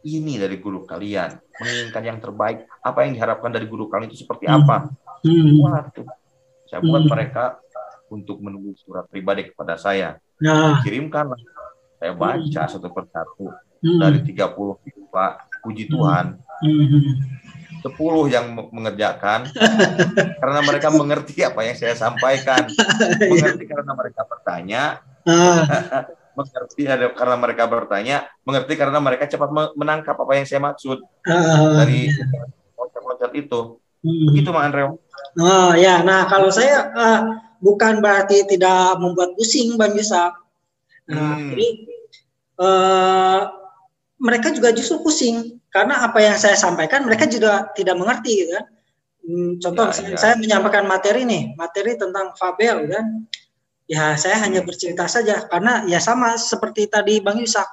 ini 0.06 0.40
dari 0.40 0.62
guru 0.62 0.86
kalian, 0.86 1.36
menginginkan 1.58 2.04
yang 2.06 2.20
terbaik. 2.22 2.70
Apa 2.80 3.04
yang 3.04 3.18
diharapkan 3.18 3.52
dari 3.52 3.66
guru 3.66 3.90
kalian 3.90 4.08
itu 4.14 4.24
seperti 4.24 4.46
apa? 4.48 4.94
Hmm. 5.26 5.58
Waduh, 5.58 6.08
saya 6.70 6.80
buat 6.86 7.04
hmm. 7.04 7.12
mereka 7.12 7.60
untuk 8.08 8.40
menulis 8.40 8.80
surat 8.86 9.10
pribadi 9.10 9.52
kepada 9.52 9.76
saya. 9.76 10.16
Nah. 10.40 10.80
Kirimkan, 10.86 11.34
saya 11.98 12.14
baca 12.14 12.62
hmm. 12.64 12.72
satu 12.72 12.88
persatu 12.94 13.52
hmm. 13.84 14.00
dari 14.00 14.20
30 14.24 15.12
Pak, 15.12 15.34
puji 15.62 15.90
Tuhan. 15.90 16.38
Hmm. 16.58 17.38
10 17.78 18.34
yang 18.34 18.58
mengerjakan 18.74 19.48
karena 20.42 20.60
mereka 20.66 20.90
mengerti 20.90 21.46
apa 21.46 21.62
yang 21.62 21.76
saya 21.78 21.94
sampaikan. 21.94 22.66
Mengerti 23.32 23.64
karena 23.70 23.92
mereka 23.94 24.22
bertanya. 24.26 24.82
Ah. 25.28 25.64
mengerti 26.38 26.86
karena 27.18 27.34
mereka 27.34 27.66
bertanya, 27.66 28.30
mengerti 28.46 28.78
karena 28.78 29.02
mereka 29.02 29.26
cepat 29.26 29.74
menangkap 29.74 30.14
apa 30.14 30.38
yang 30.38 30.46
saya 30.46 30.62
maksud 30.62 31.02
uh, 31.02 31.82
dari 31.82 32.14
loncat-loncat 32.78 33.32
itu. 33.34 33.82
Hmm. 34.06 34.26
Begitu 34.30 34.50
Mang 34.54 34.70
Andreo. 34.70 35.02
Oh 35.42 35.74
ya, 35.74 36.06
nah 36.06 36.30
kalau 36.30 36.54
saya 36.54 36.94
uh, 36.94 37.22
bukan 37.58 38.06
berarti 38.06 38.46
tidak 38.46 39.02
membuat 39.02 39.34
pusing 39.34 39.82
Bang 39.82 39.98
Yusak. 39.98 40.30
Nah, 41.10 41.42
hmm. 41.42 41.50
jadi 41.58 41.68
uh, 42.62 43.40
mereka 44.28 44.52
juga 44.52 44.76
justru 44.76 45.00
pusing 45.00 45.64
karena 45.72 46.04
apa 46.04 46.20
yang 46.20 46.36
saya 46.36 46.60
sampaikan 46.60 47.08
mereka 47.08 47.24
juga 47.32 47.72
tidak 47.72 47.96
mengerti 47.96 48.44
gitu 48.44 48.52
kan. 48.60 48.66
Hmm, 49.28 49.52
contoh 49.60 49.88
ya, 49.92 50.16
ya. 50.16 50.18
saya 50.20 50.34
menyampaikan 50.36 50.84
materi 50.84 51.24
nih, 51.24 51.56
materi 51.56 51.96
tentang 51.96 52.36
Fabel 52.36 52.88
kan 52.92 53.28
Ya, 53.88 54.20
saya 54.20 54.44
hanya 54.44 54.68
bercerita 54.68 55.08
saja 55.08 55.48
karena 55.48 55.88
ya 55.88 56.04
sama 56.04 56.36
seperti 56.36 56.92
tadi 56.92 57.24
Bang 57.24 57.40
Yusak 57.40 57.64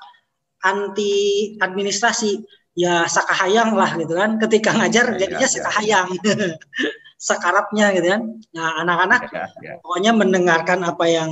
anti 0.62 1.58
administrasi 1.58 2.38
ya 2.78 3.10
sakahayang 3.10 3.74
lah 3.74 3.98
gitu 3.98 4.14
kan. 4.14 4.38
Ketika 4.38 4.78
ngajar 4.78 5.18
ya, 5.18 5.26
jadinya 5.26 5.48
ya, 5.50 5.50
sakahayang. 5.50 6.08
Sekarapnya 7.18 7.90
gitu 7.98 8.14
kan. 8.14 8.22
Nah, 8.54 8.86
anak-anak 8.86 9.22
ya, 9.34 9.46
ya. 9.58 9.74
pokoknya 9.82 10.12
mendengarkan 10.14 10.86
apa 10.86 11.04
yang 11.10 11.30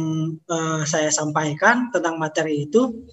uh, 0.51 0.83
saya 0.83 1.15
sampaikan 1.15 1.95
tentang 1.95 2.19
materi 2.19 2.67
itu 2.67 3.07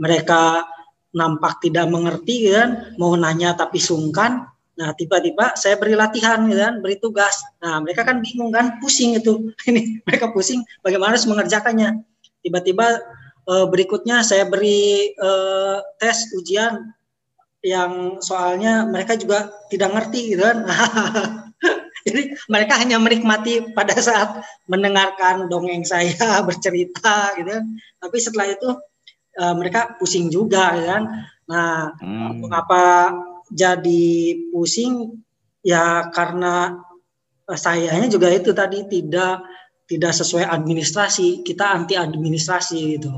mereka 0.00 0.64
nampak 1.10 1.58
tidak 1.62 1.90
mengerti 1.90 2.50
kan, 2.54 2.94
mau 2.98 3.14
nanya 3.18 3.54
tapi 3.58 3.82
sungkan, 3.82 4.50
Nah, 4.80 4.96
tiba-tiba 4.96 5.52
saya 5.60 5.76
beri 5.76 5.92
latihan 5.92 6.40
kan, 6.48 6.80
beri 6.80 6.96
tugas. 6.96 7.36
Nah, 7.60 7.84
mereka 7.84 8.00
kan 8.00 8.24
bingung 8.24 8.48
kan, 8.48 8.80
pusing 8.80 9.12
itu. 9.12 9.52
Ini 9.68 10.00
mereka 10.08 10.32
pusing 10.32 10.64
bagaimana 10.80 11.12
harus 11.12 11.28
mengerjakannya. 11.28 12.00
Tiba-tiba 12.40 12.96
uh, 13.44 13.68
berikutnya 13.68 14.24
saya 14.24 14.48
beri 14.48 15.12
uh, 15.20 15.84
tes 16.00 16.32
ujian 16.32 16.96
yang 17.60 18.24
soalnya 18.24 18.88
mereka 18.88 19.20
juga 19.20 19.52
tidak 19.68 19.92
ngerti 19.92 20.32
gitu 20.32 20.48
kan. 20.48 20.64
Jadi 22.08 22.32
mereka 22.48 22.80
hanya 22.80 22.96
menikmati 22.96 23.76
pada 23.76 23.92
saat 24.00 24.40
mendengarkan 24.64 25.52
dongeng 25.52 25.84
saya 25.84 26.40
bercerita 26.48 27.36
gitu. 27.36 27.52
Tapi 28.00 28.16
setelah 28.16 28.48
itu 28.48 28.80
uh, 29.38 29.54
mereka 29.54 29.94
pusing 30.00 30.32
juga 30.32 30.74
gitu 30.78 30.88
kan. 30.88 31.04
Nah, 31.50 31.94
hmm. 31.98 32.46
mengapa 32.46 33.14
jadi 33.50 34.38
pusing? 34.50 35.22
Ya 35.60 36.08
karena 36.08 36.80
sayanya 37.52 38.08
juga 38.08 38.32
itu 38.32 38.56
tadi 38.56 38.88
tidak 38.88 39.44
tidak 39.84 40.12
sesuai 40.16 40.48
administrasi. 40.48 41.44
Kita 41.44 41.76
anti 41.76 41.94
administrasi 41.94 42.96
gitu 42.96 43.12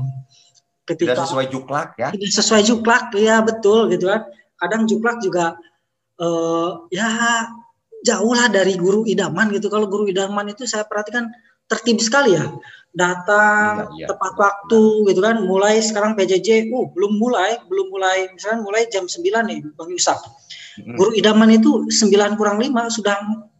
ketika 0.83 1.15
tidak 1.15 1.27
sesuai 1.31 1.47
juklak 1.47 1.87
ya? 1.95 2.07
tidak 2.11 2.33
sesuai 2.35 2.61
juklak 2.67 3.03
ya 3.15 3.39
betul 3.39 3.87
gitu 3.87 4.11
kan? 4.11 4.27
Kadang 4.59 4.83
juklak 4.87 5.23
juga 5.23 5.55
uh, 6.19 6.87
ya 6.91 7.07
jauh 8.03 8.33
lah 8.35 8.51
dari 8.51 8.75
guru 8.75 9.07
idaman 9.07 9.47
gitu. 9.55 9.71
Kalau 9.71 9.87
guru 9.87 10.11
idaman 10.11 10.51
itu 10.51 10.67
saya 10.67 10.83
perhatikan 10.83 11.31
tertib 11.73 11.97
sekali 11.97 12.37
ya. 12.37 12.45
Datang 12.93 13.97
ya, 13.97 14.05
ya. 14.05 14.07
tepat 14.13 14.33
waktu 14.37 14.83
gitu 15.09 15.19
kan. 15.25 15.41
Mulai 15.49 15.81
sekarang 15.81 16.13
PJJ 16.13 16.69
uh 16.69 16.85
belum 16.93 17.17
mulai 17.17 17.57
belum 17.65 17.89
mulai. 17.89 18.29
Misalnya 18.29 18.61
mulai 18.61 18.85
jam 18.93 19.09
9 19.09 19.17
nih 19.25 19.59
Bang 19.73 19.89
Yusuf 19.89 20.21
hmm. 20.79 20.97
guru 20.97 21.11
idaman 21.13 21.49
itu 21.53 21.85
9 21.89 22.39
kurang 22.39 22.57
5 22.57 22.69
sudah 22.89 23.15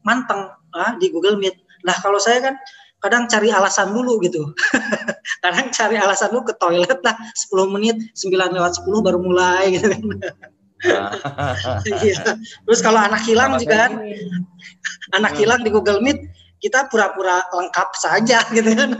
manteng 0.05 0.49
ah, 0.73 0.93
di 0.97 1.09
Google 1.13 1.37
Meet. 1.37 1.55
Nah 1.85 1.95
kalau 2.01 2.17
saya 2.17 2.41
kan 2.41 2.55
kadang 3.03 3.27
cari 3.27 3.51
alasan 3.51 3.91
dulu 3.91 4.23
gitu. 4.23 4.47
Kadang 5.43 5.75
cari 5.75 5.99
alasan 5.99 6.31
dulu 6.31 6.47
ke 6.47 6.55
toilet 6.55 7.03
lah 7.03 7.19
10 7.51 7.75
menit 7.75 7.99
9 8.15 8.31
lewat 8.31 8.79
10 8.79 8.87
baru 9.03 9.19
mulai 9.19 9.75
gitu 9.75 9.91
kan. 9.91 10.03
Iya. 12.03 12.35
terus 12.67 12.83
kalau 12.83 12.99
anak 12.99 13.23
hilang 13.23 13.55
juga 13.55 13.87
kan 13.87 14.03
anak 15.15 15.39
hilang 15.39 15.63
di 15.63 15.71
Google 15.71 16.03
Meet 16.03 16.27
kita 16.63 16.87
pura-pura 16.87 17.43
lengkap 17.51 17.89
saja 17.99 18.39
gitu 18.55 18.71
kan. 18.71 18.95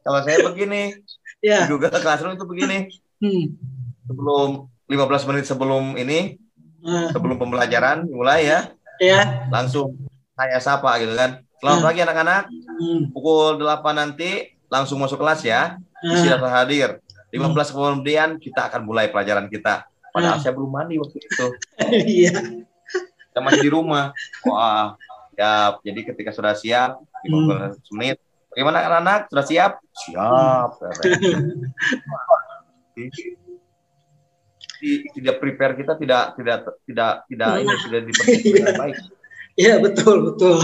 Kalau 0.00 0.20
saya 0.24 0.38
begini, 0.40 0.96
ya. 1.44 1.68
di 1.68 1.76
Google 1.76 1.92
Classroom 2.00 2.40
itu 2.40 2.48
begini. 2.48 2.78
Hmm. 3.20 3.44
Sebelum 4.08 4.48
15 4.88 5.28
menit 5.28 5.44
sebelum 5.44 5.84
ini, 6.00 6.40
hmm. 6.80 7.12
sebelum 7.12 7.36
pembelajaran 7.36 8.08
mulai 8.08 8.48
ya, 8.48 8.72
ya. 9.02 9.48
langsung 9.52 9.92
saya 10.32 10.56
sapa 10.64 10.96
gitu 11.04 11.12
kan. 11.12 11.44
Selamat 11.60 11.80
hmm. 11.80 11.88
pagi 11.88 12.00
anak-anak. 12.00 12.42
Hmm. 12.48 13.00
Pukul 13.12 13.60
8 13.60 13.96
nanti 13.96 14.30
langsung 14.72 15.00
masuk 15.00 15.20
kelas 15.20 15.44
ya. 15.44 15.76
Hmm. 16.00 16.16
Silakan 16.16 16.52
hadir. 16.52 17.00
15 17.32 17.52
hmm. 17.52 17.74
kemudian 17.74 18.28
kita 18.40 18.72
akan 18.72 18.86
mulai 18.86 19.12
pelajaran 19.12 19.48
kita. 19.52 19.88
Padahal 20.12 20.40
hmm. 20.40 20.44
saya 20.44 20.52
belum 20.56 20.70
mandi 20.72 20.96
waktu 20.96 21.18
itu. 21.20 21.46
Iya. 22.20 22.32
Kita 23.36 23.44
masih 23.44 23.68
di 23.68 23.68
rumah. 23.68 24.16
Wah, 24.48 24.96
ya 25.36 25.76
jadi 25.84 26.00
ketika 26.08 26.32
sudah 26.32 26.56
siap, 26.56 26.96
15 27.28 27.28
hmm. 27.28 27.92
menit. 27.92 28.16
Bagaimana 28.48 28.80
anak-anak? 28.88 29.28
Sudah 29.28 29.44
siap? 29.44 29.72
Siap. 29.92 30.70
tidak 35.12 35.36
prepare 35.36 35.76
kita 35.76 36.00
tidak 36.00 36.32
tidak 36.40 36.58
tidak 36.88 37.12
tidak 37.28 37.48
ini 37.60 37.74
tidak 37.76 38.02
dipersiapkan 38.08 38.52
dengan 38.56 38.76
baik. 38.80 38.96
Iya 39.56 39.74
betul 39.84 40.16
betul 40.32 40.56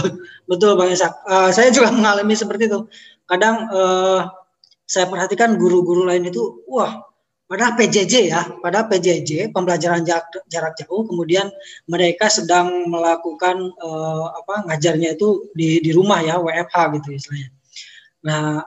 betul 0.49 0.71
bang 0.73 0.89
Isak. 0.97 1.13
Uh, 1.29 1.53
saya 1.53 1.69
juga 1.69 1.93
mengalami 1.93 2.33
seperti 2.33 2.73
itu. 2.73 2.89
Kadang 3.29 3.69
uh, 3.69 4.33
saya 4.89 5.05
perhatikan 5.05 5.61
guru-guru 5.61 6.09
lain 6.09 6.25
itu, 6.25 6.65
wah 6.65 7.12
pada 7.43 7.75
PJJ 7.75 8.13
ya, 8.31 8.41
pada 8.63 8.87
PJJ 8.87 9.51
pembelajaran 9.53 10.01
jarak, 10.07 10.31
jarak 10.47 10.73
jauh, 10.79 11.05
kemudian 11.05 11.51
mereka 11.85 12.31
sedang 12.31 12.87
melakukan 12.87 13.69
uh, 13.83 14.31
apa 14.31 14.65
ngajarnya 14.71 15.19
itu 15.19 15.51
di 15.53 15.83
di 15.83 15.91
rumah 15.91 16.23
ya 16.23 16.39
WFH 16.39 16.75
gitu 16.97 17.07
istilahnya. 17.13 17.49
Nah 18.25 18.63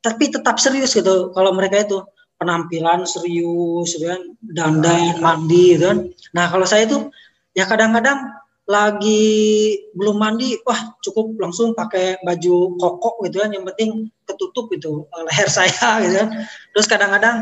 tapi 0.00 0.32
tetap 0.32 0.56
serius 0.56 0.96
gitu 0.96 1.34
kalau 1.36 1.52
mereka 1.52 1.84
itu 1.84 2.00
penampilan 2.40 3.04
serius, 3.04 3.92
gitu 3.92 4.08
kan, 4.08 4.22
dandan, 4.40 5.20
mandi, 5.20 5.76
gitu 5.76 5.92
kan. 5.92 5.98
Nah 6.32 6.48
kalau 6.48 6.64
saya 6.64 6.88
itu 6.88 7.12
ya 7.52 7.68
kadang-kadang 7.68 8.16
lagi 8.64 9.76
belum 9.92 10.16
mandi, 10.16 10.56
wah 10.64 10.96
cukup 11.04 11.36
langsung 11.36 11.76
pakai 11.76 12.16
baju 12.24 12.80
koko 12.80 13.28
gitu 13.28 13.44
kan, 13.44 13.52
yang 13.52 13.68
penting 13.68 14.08
ketutup 14.24 14.72
itu 14.72 15.04
eh, 15.04 15.22
leher 15.28 15.48
saya 15.52 15.88
gitu 16.08 16.16
kan. 16.24 16.28
Terus 16.72 16.86
kadang-kadang 16.88 17.36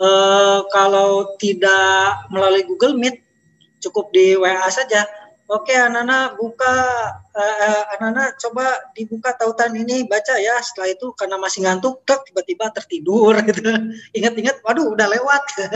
eh, 0.00 0.60
kalau 0.70 1.36
tidak 1.36 2.28
melalui 2.32 2.64
Google 2.64 2.96
Meet, 2.96 3.20
cukup 3.82 4.14
di 4.14 4.38
WA 4.38 4.70
saja. 4.70 5.04
Oke, 5.50 5.76
anak-anak 5.76 6.40
buka, 6.40 6.76
uh, 7.36 7.82
anak-anak 7.92 8.40
coba 8.40 8.88
dibuka 8.96 9.36
tautan 9.36 9.76
ini, 9.76 10.08
baca 10.08 10.40
ya. 10.40 10.56
Setelah 10.64 10.96
itu 10.96 11.12
karena 11.12 11.36
masih 11.36 11.68
ngantuk, 11.68 12.00
tiba-tiba 12.08 12.72
tertidur 12.72 13.36
gitu. 13.50 13.68
Ingat-ingat, 14.16 14.64
waduh 14.64 14.96
udah 14.96 15.12
lewat. 15.12 15.44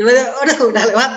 tiba-tiba, 0.00 0.32
udah 0.64 0.84
lewat 0.96 1.12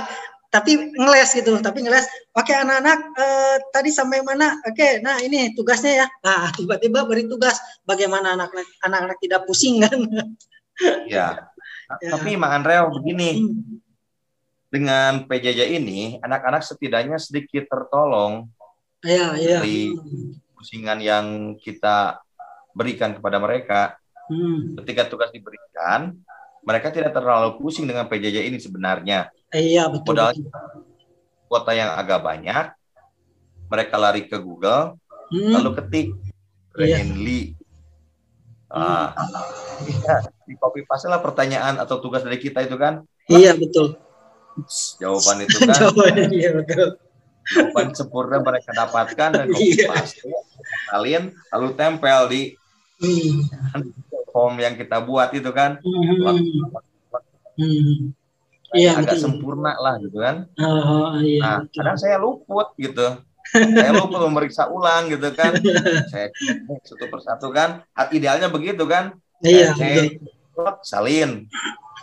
tapi 0.47 0.95
ngeles 0.95 1.29
gitu 1.35 1.59
tapi 1.59 1.83
ngeles 1.83 2.07
oke 2.31 2.51
anak-anak 2.51 2.99
eh, 3.19 3.55
tadi 3.75 3.91
sampai 3.91 4.23
mana 4.23 4.55
oke 4.63 5.03
nah 5.03 5.19
ini 5.19 5.51
tugasnya 5.51 6.03
ya 6.03 6.07
nah 6.25 6.49
tiba-tiba 6.55 7.03
beri 7.03 7.27
tugas 7.27 7.59
bagaimana 7.83 8.39
anak-anak 8.39 8.67
anak-anak 8.83 9.17
tidak 9.19 9.41
pusing 9.43 9.83
kan 9.83 9.99
ya, 11.11 11.51
ya. 11.99 12.09
tapi 12.15 12.39
Mak 12.39 12.51
Andreo 12.63 12.93
begini 12.95 13.43
hmm. 13.43 13.61
dengan 14.71 15.27
PJJ 15.27 15.75
ini 15.75 16.21
anak-anak 16.23 16.63
setidaknya 16.63 17.19
sedikit 17.19 17.67
tertolong 17.67 18.47
ya, 19.03 19.35
ya. 19.35 19.59
dari 19.59 19.91
pusingan 20.55 21.03
yang 21.03 21.25
kita 21.59 22.23
berikan 22.71 23.17
kepada 23.19 23.37
mereka 23.41 23.99
hmm. 24.31 24.79
ketika 24.83 25.11
tugas 25.11 25.33
diberikan 25.35 26.15
mereka 26.63 26.91
tidak 26.91 27.15
terlalu 27.15 27.59
pusing 27.59 27.87
dengan 27.87 28.07
PJJ 28.07 28.47
ini 28.47 28.59
sebenarnya 28.59 29.31
Iya 29.55 29.87
betul. 29.87 30.15
Modal 30.19 30.35
kuota 31.47 31.71
yang 31.71 31.95
agak 31.95 32.19
banyak, 32.19 32.75
mereka 33.71 33.95
lari 33.95 34.27
ke 34.27 34.37
Google, 34.37 34.99
hmm. 35.31 35.51
lalu 35.55 35.69
ketik 35.79 36.07
Renly. 36.75 37.55
Iya. 37.55 37.55
Ah, 38.67 39.15
ya, 39.87 40.27
di 40.43 40.59
copy 40.59 40.83
paste 40.83 41.07
lah 41.07 41.23
pertanyaan 41.23 41.79
atau 41.79 42.03
tugas 42.03 42.19
dari 42.19 42.35
kita 42.35 42.67
itu 42.67 42.75
kan. 42.75 42.99
Iya 43.31 43.55
betul. 43.55 43.95
Jawaban 44.99 45.47
itu 45.47 45.57
kan. 45.63 45.71
Jawaban 45.71 46.27
iya 46.35 46.51
betul. 46.51 46.99
Jawaban 47.47 47.95
sempurna 47.95 48.43
mereka 48.43 48.75
dapatkan 48.75 49.29
dan 49.31 49.47
copy 49.47 49.71
iya. 49.71 49.87
paste 49.87 50.19
kalian 50.91 51.31
lalu 51.55 51.69
tempel 51.79 52.27
di 52.27 52.41
hmm. 52.99 53.47
form 54.35 54.59
yang 54.59 54.75
kita 54.75 54.99
buat 54.99 55.31
itu 55.31 55.47
kan. 55.55 55.79
Hmm. 55.79 56.67
Hmm 57.55 58.11
iya, 58.75 58.99
agak 58.99 59.15
betul. 59.15 59.23
sempurna 59.23 59.73
lah 59.79 59.95
gitu 60.03 60.17
kan. 60.19 60.35
Oh, 60.59 61.15
iya, 61.23 61.39
nah, 61.39 61.57
betul. 61.63 61.75
kadang 61.79 61.97
saya 61.99 62.15
luput 62.19 62.67
gitu. 62.75 63.07
saya 63.47 63.91
luput 63.95 64.19
memeriksa 64.27 64.67
ulang 64.67 65.07
gitu 65.07 65.31
kan. 65.31 65.55
saya 66.11 66.27
cek 66.35 66.81
satu 66.83 67.05
persatu 67.07 67.47
kan. 67.55 67.83
Idealnya 68.11 68.51
begitu 68.51 68.83
kan. 68.83 69.15
Iya. 69.39 69.71
Saya 69.71 70.11
cek, 70.11 70.75
salin. 70.83 71.47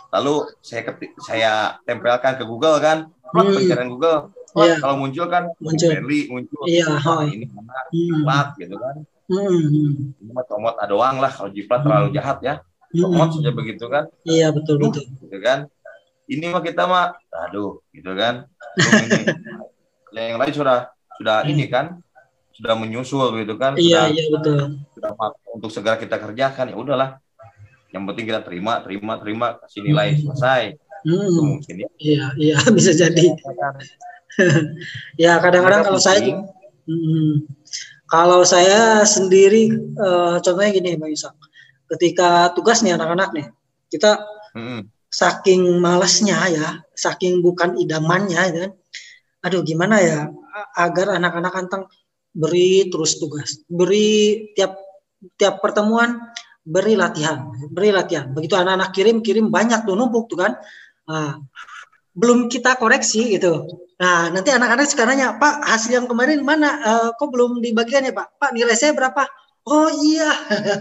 Lalu 0.09 0.47
saya 0.63 0.81
ketik, 0.89 1.11
saya 1.21 1.77
tempelkan 1.85 2.39
ke 2.41 2.43
Google 2.47 2.81
kan. 2.81 3.13
Plot 3.29 3.45
hmm. 3.45 3.55
pencarian 3.61 3.89
Google. 3.91 4.17
Plot, 4.55 4.65
iya. 4.65 4.75
Kalau 4.81 4.95
muncul 4.97 5.25
kan 5.29 5.43
muncul. 5.61 5.89
Muncul. 6.33 6.63
Iya, 6.65 6.85
oh. 6.97 7.21
ini 7.29 7.45
mana? 7.51 7.81
Hmm. 7.93 8.57
gitu 8.57 8.75
kan. 8.79 8.95
Hmm. 9.25 10.13
Ini 10.17 10.31
mah 10.33 10.45
comot 10.49 10.77
doang 10.89 11.21
lah 11.21 11.29
kalau 11.29 11.53
jiplat 11.53 11.83
hmm. 11.83 11.85
terlalu 11.85 12.07
jahat 12.15 12.37
ya. 12.41 12.55
Comot 12.95 13.29
hmm. 13.29 13.35
saja 13.37 13.51
begitu 13.53 13.85
kan. 13.85 14.09
Iya, 14.25 14.49
betul 14.49 14.81
betul. 14.81 15.05
Gitu 15.21 15.37
kan 15.45 15.69
ini 16.25 16.45
mah 16.49 16.61
kita 16.61 16.89
mah 16.89 17.13
aduh 17.29 17.81
gitu 17.93 18.11
kan. 18.17 18.49
Ini. 18.77 19.21
yang 20.15 20.39
lain 20.39 20.53
sudah 20.55 20.89
sudah 21.19 21.43
hmm. 21.43 21.51
ini 21.51 21.65
kan 21.67 21.99
sudah 22.55 22.71
menyusul 22.79 23.35
gitu 23.43 23.59
kan 23.59 23.75
iya 23.75 24.07
sudah, 24.07 24.15
iya 24.15 24.23
betul. 24.31 24.59
sudah 24.95 25.11
untuk 25.51 25.69
segera 25.71 25.99
kita 25.99 26.17
kerjakan 26.17 26.71
ya 26.71 26.75
udahlah. 26.75 27.09
Yang 27.91 28.03
penting 28.11 28.25
kita 28.27 28.41
terima 28.43 28.79
terima 28.83 29.13
terima 29.19 29.47
kasih 29.63 29.79
nilai 29.85 30.15
hmm. 30.15 30.19
selesai. 30.23 30.61
Hmm. 31.05 31.27
itu 31.29 31.41
mungkin 31.43 31.75
ya. 31.77 31.89
Iya 31.99 32.25
iya 32.39 32.57
bisa 32.77 32.91
jadi. 32.95 33.25
Ya 35.15 35.39
kadang-kadang 35.39 35.87
kalau 35.87 35.95
saya 35.95 36.19
hmm, 36.91 37.47
kalau 38.03 38.43
saya 38.43 39.07
sendiri 39.07 39.71
uh, 39.95 40.43
contohnya 40.43 40.75
gini 40.75 40.99
bang 40.99 41.15
Isak. 41.15 41.31
Ketika 41.87 42.51
tugas 42.51 42.83
nih 42.83 42.99
anak-anak 42.99 43.31
nih 43.31 43.47
kita 43.87 44.27
hmm 44.51 44.94
saking 45.15 45.79
malesnya 45.79 46.39
ya, 46.51 46.67
saking 46.91 47.39
bukan 47.39 47.79
idamannya 47.79 48.43
ya. 48.51 48.67
Aduh 49.47 49.63
gimana 49.63 50.03
ya 50.03 50.27
agar 50.75 51.15
anak-anak 51.15 51.53
anteng 51.55 51.83
beri 52.35 52.91
terus 52.91 53.15
tugas, 53.15 53.63
beri 53.71 54.51
tiap 54.51 54.75
tiap 55.39 55.63
pertemuan 55.63 56.19
beri 56.65 56.99
latihan, 56.99 57.47
beri 57.71 57.95
latihan. 57.95 58.33
Begitu 58.35 58.59
anak-anak 58.59 58.91
kirim 58.91 59.23
kirim 59.23 59.47
banyak 59.47 59.87
tuh 59.87 59.95
numpuk 59.95 60.27
tuh 60.27 60.43
kan. 60.43 60.59
Nah, 61.07 61.39
belum 62.11 62.51
kita 62.51 62.75
koreksi 62.75 63.37
gitu. 63.39 63.69
Nah, 63.95 64.27
nanti 64.33 64.51
anak-anak 64.51 64.91
sekarang 64.91 65.15
nanya, 65.15 65.39
Pak, 65.39 65.63
hasil 65.63 65.95
yang 65.95 66.07
kemarin 66.09 66.43
mana? 66.43 66.69
Uh, 66.83 67.09
kok 67.15 67.31
belum 67.31 67.63
dibagikan 67.63 68.03
ya, 68.03 68.11
Pak? 68.11 68.35
Pak, 68.35 68.51
nilai 68.51 68.75
saya 68.75 68.91
berapa? 68.91 69.23
Oh 69.63 69.87
iya, 69.87 70.29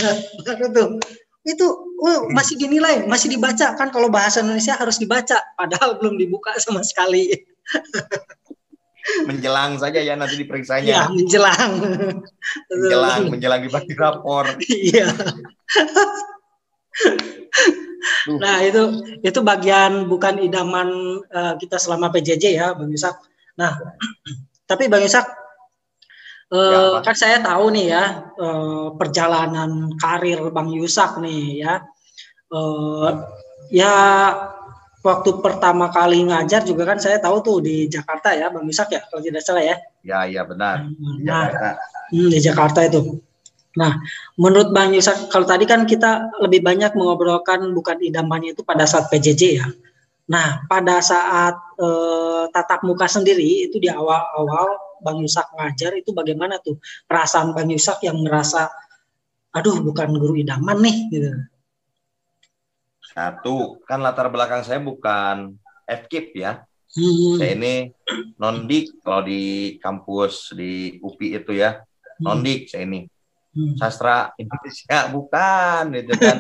tuh 0.77 0.99
itu 1.45 1.67
oh, 2.01 2.33
masih 2.33 2.57
dinilai, 2.57 3.05
masih 3.05 3.29
dibaca 3.29 3.77
kan 3.77 3.93
kalau 3.93 4.09
bahasa 4.09 4.41
Indonesia 4.41 4.81
harus 4.81 4.97
dibaca, 4.97 5.37
padahal 5.61 5.95
belum 6.01 6.17
dibuka 6.17 6.57
sama 6.57 6.81
sekali. 6.81 7.29
menjelang 9.29 9.77
saja 9.77 10.01
ya 10.01 10.17
nanti 10.17 10.41
diperiksanya. 10.41 10.89
Ya, 10.89 11.05
menjelang. 11.13 11.77
menjelang, 12.73 13.21
menjelang 13.37 13.61
dibagi 13.61 13.93
rapor. 13.93 14.49
Iya. 14.65 15.13
nah, 18.41 18.65
itu 18.65 18.83
itu 19.21 19.41
bagian 19.45 20.09
bukan 20.09 20.41
idaman 20.41 21.21
uh, 21.29 21.53
kita 21.61 21.77
selama 21.77 22.09
PJJ 22.09 22.57
ya, 22.57 22.73
Bang 22.73 22.89
Yusak. 22.89 23.13
Nah, 23.61 23.77
tapi 24.71 24.89
Bang 24.89 25.05
Yusak 25.05 25.44
Uh, 26.55 27.03
kan 27.03 27.19
saya 27.19 27.43
tahu 27.43 27.75
nih 27.75 27.91
ya 27.91 28.31
uh, 28.39 28.95
perjalanan 28.95 29.91
karir 29.99 30.39
Bang 30.55 30.71
Yusak 30.71 31.19
nih 31.19 31.67
ya. 31.67 31.83
Uh, 32.47 33.27
ya 33.75 33.91
waktu 35.03 35.43
pertama 35.43 35.91
kali 35.91 36.23
ngajar 36.31 36.63
juga 36.63 36.87
kan 36.95 37.03
saya 37.03 37.19
tahu 37.19 37.43
tuh 37.43 37.59
di 37.59 37.91
Jakarta 37.91 38.39
ya 38.39 38.55
Bang 38.55 38.71
Yusak 38.71 38.87
ya 38.95 39.03
kalau 39.11 39.19
tidak 39.19 39.43
salah 39.43 39.67
ya. 39.67 39.77
Ya 40.07 40.31
iya 40.31 40.47
benar. 40.47 40.87
Di 40.87 41.27
nah, 41.27 41.51
Jakarta. 41.51 41.69
Hmm, 42.15 42.29
di 42.31 42.39
Jakarta 42.39 42.81
itu. 42.87 43.01
Nah, 43.75 43.93
menurut 44.39 44.71
Bang 44.71 44.95
Yusak 44.95 45.35
kalau 45.35 45.51
tadi 45.51 45.67
kan 45.67 45.83
kita 45.91 46.39
lebih 46.39 46.63
banyak 46.63 46.95
mengobrolkan 46.95 47.67
bukan 47.75 47.99
idamannya 47.99 48.55
itu 48.55 48.63
pada 48.63 48.87
saat 48.87 49.11
PJJ 49.11 49.43
ya. 49.59 49.67
Nah, 50.31 50.63
pada 50.71 51.03
saat 51.03 51.59
tatap 52.55 52.87
muka 52.87 53.11
sendiri 53.11 53.67
itu 53.67 53.83
di 53.83 53.91
awal-awal 53.91 54.84
Bang 55.05 55.21
Yusak 55.21 55.53
ngajar 55.53 55.93
itu 56.01 56.17
bagaimana 56.17 56.57
tuh 56.59 56.81
perasaan 57.05 57.53
Bang 57.53 57.69
Yusak 57.69 58.01
yang 58.01 58.17
merasa 58.25 58.73
aduh 59.55 59.85
bukan 59.85 60.17
guru 60.17 60.41
idaman 60.41 60.81
nih 60.81 60.97
gitu. 61.13 61.31
Satu, 63.15 63.79
kan 63.87 64.03
latar 64.03 64.27
belakang 64.33 64.67
saya 64.67 64.83
bukan 64.83 65.55
FKIP 65.87 66.41
ya. 66.41 66.67
Hmm. 66.97 67.39
Saya 67.39 67.55
ini 67.55 67.75
nondik 68.41 68.99
kalau 69.05 69.23
di 69.23 69.77
kampus 69.79 70.51
di 70.57 70.99
UPI 70.99 71.39
itu 71.45 71.53
ya. 71.55 71.79
Hmm. 72.19 72.25
Nondik 72.27 72.67
saya 72.67 72.89
ini. 72.89 73.07
hmm. 73.55 73.79
sastra 73.79 74.35
Indonesia 74.37 74.99
bukan 75.15 75.83
gitu 75.95 76.13
kan 76.19 76.37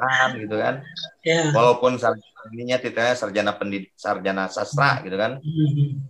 bukan 0.00 0.28
gitu 0.40 0.56
kan 0.56 0.74
yeah. 1.22 1.52
walaupun 1.52 2.00
sarjananya 2.00 2.80
titelnya 2.80 3.14
sarjana 3.14 3.52
pendidik 3.52 3.92
sarjana 3.94 4.48
sastra 4.48 5.04
gitu 5.04 5.16
kan 5.20 5.38
hmm. 5.44 6.00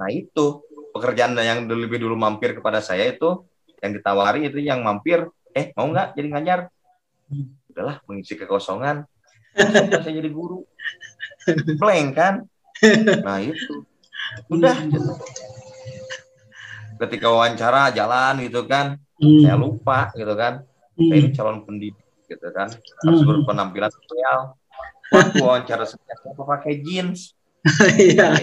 Nah 0.00 0.08
itu 0.08 0.64
pekerjaan 0.96 1.36
yang 1.36 1.68
lebih 1.68 2.00
dulu 2.00 2.16
mampir 2.16 2.56
kepada 2.56 2.80
saya 2.80 3.12
itu 3.12 3.44
yang 3.84 3.92
ditawari 3.92 4.48
itu 4.48 4.58
yang 4.64 4.80
mampir 4.80 5.28
eh 5.52 5.76
mau 5.76 5.92
nggak 5.92 6.16
jadi 6.16 6.28
ngajar 6.32 6.58
hmm. 7.28 7.72
udahlah 7.74 7.96
mengisi 8.08 8.34
kekosongan 8.40 9.04
saya 10.00 10.12
jadi 10.16 10.30
guru 10.32 10.64
blank 11.76 12.08
kan 12.16 12.34
nah 13.20 13.44
itu 13.44 13.84
udah 14.48 14.76
gitu. 14.88 15.12
ketika 17.06 17.26
wawancara 17.28 17.92
jalan 17.92 18.40
gitu 18.46 18.64
kan 18.64 18.96
hmm. 19.20 19.42
saya 19.44 19.56
lupa 19.56 20.12
gitu 20.16 20.34
kan 20.36 20.64
hmm. 20.96 21.08
saya 21.08 21.18
ini 21.18 21.30
calon 21.34 21.58
pendidik 21.68 22.06
gitu 22.30 22.48
kan 22.54 22.68
harus 22.70 23.20
hmm. 23.20 23.28
berpenampilan 23.28 23.90
sosial 23.90 24.38
waktu 25.10 25.36
wawancara 25.42 25.84
saya 25.84 26.14
apa 26.14 26.42
pakai 26.46 26.80
jeans 26.80 27.34
iya. 28.00 28.40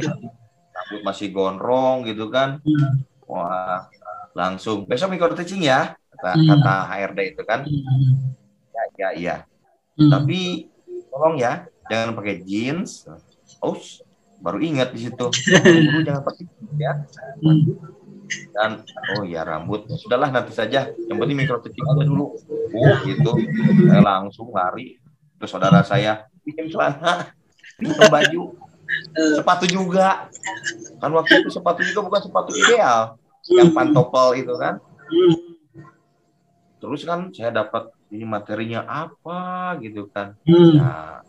Rambut 0.87 1.03
masih 1.03 1.27
gondrong 1.35 2.07
gitu 2.07 2.31
kan. 2.31 2.63
Hmm. 2.63 3.03
wah 3.27 3.91
langsung 4.31 4.87
besok 4.87 5.11
mikro 5.11 5.35
teaching 5.35 5.67
ya 5.67 5.99
kata 6.15 6.31
hmm. 6.39 6.47
kata 6.47 6.73
HRD 6.95 7.19
itu 7.35 7.43
kan. 7.43 7.59
Hmm. 7.67 8.31
ya 8.71 8.83
ya 8.95 9.09
iya. 9.11 9.35
Hmm. 9.99 10.07
tapi 10.07 10.71
tolong 11.11 11.35
ya 11.35 11.67
jangan 11.91 12.15
pakai 12.15 12.39
jeans. 12.47 13.03
Oh 13.59 13.75
baru 14.39 14.63
ingat 14.63 14.95
di 14.95 15.11
situ. 15.11 15.27
Jangan 16.07 16.23
pakai 16.23 16.47
ya. 16.79 17.03
Dan 18.55 18.87
oh 19.19 19.23
ya 19.27 19.43
rambut. 19.43 19.91
Ya, 19.91 19.99
sudahlah 19.99 20.31
nanti 20.31 20.55
saja. 20.55 20.87
Yang 20.87 21.17
penting 21.19 21.35
mikro 21.35 21.59
titik 21.59 21.83
aja 21.83 22.07
dulu. 22.07 22.39
Oh 22.71 22.95
gitu. 23.03 23.31
Saya 23.91 23.99
langsung 23.99 24.55
lari 24.55 24.95
terus 25.35 25.51
saudara 25.51 25.83
saya. 25.83 26.31
Bikin 26.47 26.71
celana 26.71 27.35
bikin 27.75 28.07
baju 28.07 28.55
sepatu 29.35 29.65
juga. 29.67 30.29
Kan 30.97 31.11
waktu 31.13 31.45
itu 31.45 31.49
sepatu 31.53 31.81
juga 31.83 31.99
bukan 32.07 32.21
sepatu 32.23 32.51
ideal. 32.55 33.19
Yang 33.47 33.71
pantopel 33.71 34.27
itu 34.39 34.53
kan. 34.55 34.79
Terus 36.77 37.01
kan 37.07 37.31
saya 37.33 37.51
dapat 37.51 37.89
ini 38.11 38.23
materinya 38.23 38.85
apa 38.87 39.75
gitu 39.81 40.07
kan. 40.11 40.35
Ya 40.45 41.21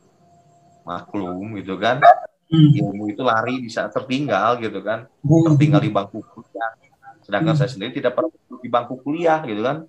maklum 0.88 1.61
gitu 1.61 1.77
kan. 1.77 2.01
Hmm. 2.49 2.73
ilmu 2.73 3.12
itu 3.12 3.21
lari 3.21 3.61
bisa 3.61 3.92
tertinggal 3.92 4.57
gitu 4.64 4.81
kan. 4.81 5.05
Hmm. 5.21 5.53
tertinggal 5.53 5.85
di 5.85 5.92
bangku 5.92 6.25
kuliah. 6.25 6.73
Sedangkan 7.21 7.53
saya 7.61 7.68
sendiri 7.68 8.01
tidak 8.01 8.16
pernah 8.16 8.33
di 8.33 8.71
bangku 8.73 9.05
kuliah 9.05 9.44
gitu 9.44 9.61
kan. 9.61 9.85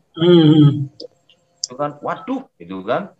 Itu 1.64 1.76
kan. 1.80 1.96
Waduh 2.04 2.52
gitu 2.60 2.84
kan. 2.84 3.16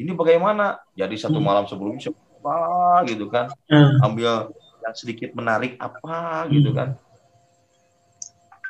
Ini 0.00 0.16
bagaimana? 0.16 0.80
Jadi 0.96 1.20
satu 1.20 1.36
malam 1.36 1.68
sebelumnya 1.68 2.08
apa 2.38 3.02
gitu 3.10 3.26
kan 3.26 3.50
hmm. 3.66 4.06
ambil 4.06 4.54
yang 4.82 4.94
sedikit 4.94 5.34
menarik 5.34 5.74
apa 5.82 6.46
gitu 6.54 6.70
kan 6.70 6.94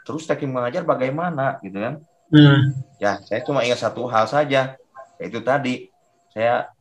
terus 0.09 0.24
teknik 0.24 0.48
mengajar 0.48 0.83
bagaimana 0.88 1.61
gitu 1.61 1.78
kan 1.78 1.94
hmm. 2.33 2.72
ya 2.96 3.20
saya 3.28 3.44
cuma 3.44 3.61
ingat 3.61 3.85
satu 3.85 4.09
hal 4.09 4.24
saja 4.24 4.81
yaitu 5.20 5.44
tadi 5.44 5.92
saya 6.33 6.72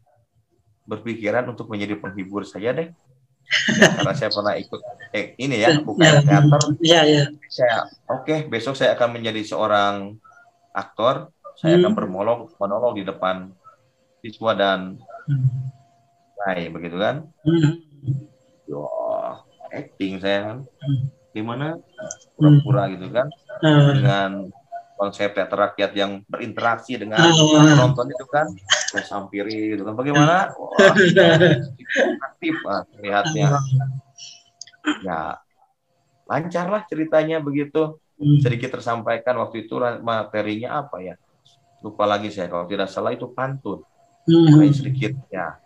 berpikiran 0.87 1.43
untuk 1.51 1.67
menjadi 1.67 1.99
penghibur 1.99 2.47
saja 2.47 2.71
deh 2.71 2.87
ya, 3.75 3.87
karena 3.99 4.13
saya 4.15 4.29
pernah 4.31 4.55
ikut 4.55 4.79
eh, 5.11 5.35
ini 5.35 5.59
ya 5.59 5.75
bukan 5.83 6.07
ya, 6.07 6.23
teater 6.23 6.61
ya, 6.79 7.01
ya. 7.03 7.23
saya 7.51 7.91
oke 8.07 8.23
okay, 8.23 8.39
besok 8.47 8.79
saya 8.79 8.95
akan 8.95 9.19
menjadi 9.19 9.43
seorang 9.43 10.15
aktor 10.71 11.35
saya 11.59 11.75
hmm. 11.75 11.83
akan 11.83 11.91
bermonolog 11.99 12.39
monolog 12.55 12.95
di 12.95 13.03
depan 13.03 13.51
siswa 14.23 14.55
dan 14.55 14.95
hmm. 15.27 15.76
Baik 16.45 16.67
begitu 16.73 16.97
kan? 17.01 17.25
Hmm. 17.43 17.81
Yo, 18.69 18.85
acting 19.73 20.21
saya 20.21 20.39
kan. 20.53 20.57
Hmm. 20.63 21.01
gimana? 21.37 21.77
Pura-pura 22.33 22.89
gitu 22.89 23.13
kan? 23.13 23.27
Hmm. 23.61 23.93
dengan 23.93 24.31
konsep 24.97 25.29
teater 25.33 25.69
rakyat 25.69 25.93
yang 25.93 26.25
berinteraksi 26.25 26.97
dengan 26.97 27.21
oh. 27.21 27.61
penonton 27.61 28.09
itu 28.09 28.25
kan? 28.25 28.47
Saya 28.89 29.05
sampiri 29.05 29.77
gitu 29.77 29.85
kan. 29.85 29.93
Bagaimana? 29.93 30.49
Wah, 30.57 30.93
aktif 32.27 32.55
ah, 32.65 32.81
terlihatnya 32.93 33.57
ya 35.03 35.35
lancar 36.27 36.67
lah 36.71 36.83
ceritanya 36.87 37.39
begitu. 37.43 37.97
Hmm. 38.17 38.41
sedikit 38.41 38.73
tersampaikan 38.73 39.37
waktu 39.37 39.69
itu 39.69 39.77
materinya 40.01 40.81
apa 40.81 41.05
ya? 41.05 41.13
Lupa 41.85 42.09
lagi 42.09 42.33
saya 42.33 42.49
kalau 42.49 42.65
tidak 42.65 42.89
salah 42.89 43.13
itu 43.13 43.29
pantun. 43.29 43.85
Hmm. 44.25 44.73
sedikit 44.73 45.13
ya 45.29 45.61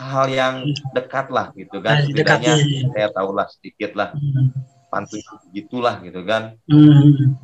hal 0.00 0.26
yang 0.32 0.54
dekat 0.96 1.28
lah 1.28 1.52
gitu 1.52 1.84
kan 1.84 2.00
setidaknya 2.08 2.56
saya 2.96 3.08
tahulah 3.12 3.46
sedikit 3.52 3.92
lah 3.92 4.16
hmm. 4.16 4.56
pantun 4.88 5.20
gitulah 5.52 6.00
gitu 6.00 6.24
kan 6.24 6.56
hmm 6.64 7.36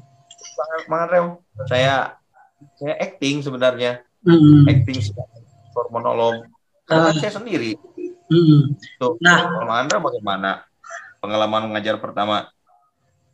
Bang 0.89 1.07
Reo, 1.11 1.27
saya 1.69 2.17
saya 2.79 2.95
acting 3.01 3.45
sebenarnya. 3.45 4.01
Hmm. 4.25 4.67
Acting 4.67 5.01
for 5.73 5.89
monolog. 5.93 6.49
Karena 6.87 7.11
uh. 7.13 7.17
saya 7.17 7.33
sendiri. 7.37 7.77
Hmm. 8.27 8.75
Nah, 9.23 9.39
Andra 9.71 10.03
bagaimana 10.03 10.67
pengalaman 11.21 11.71
mengajar 11.71 12.01
pertama? 12.01 12.51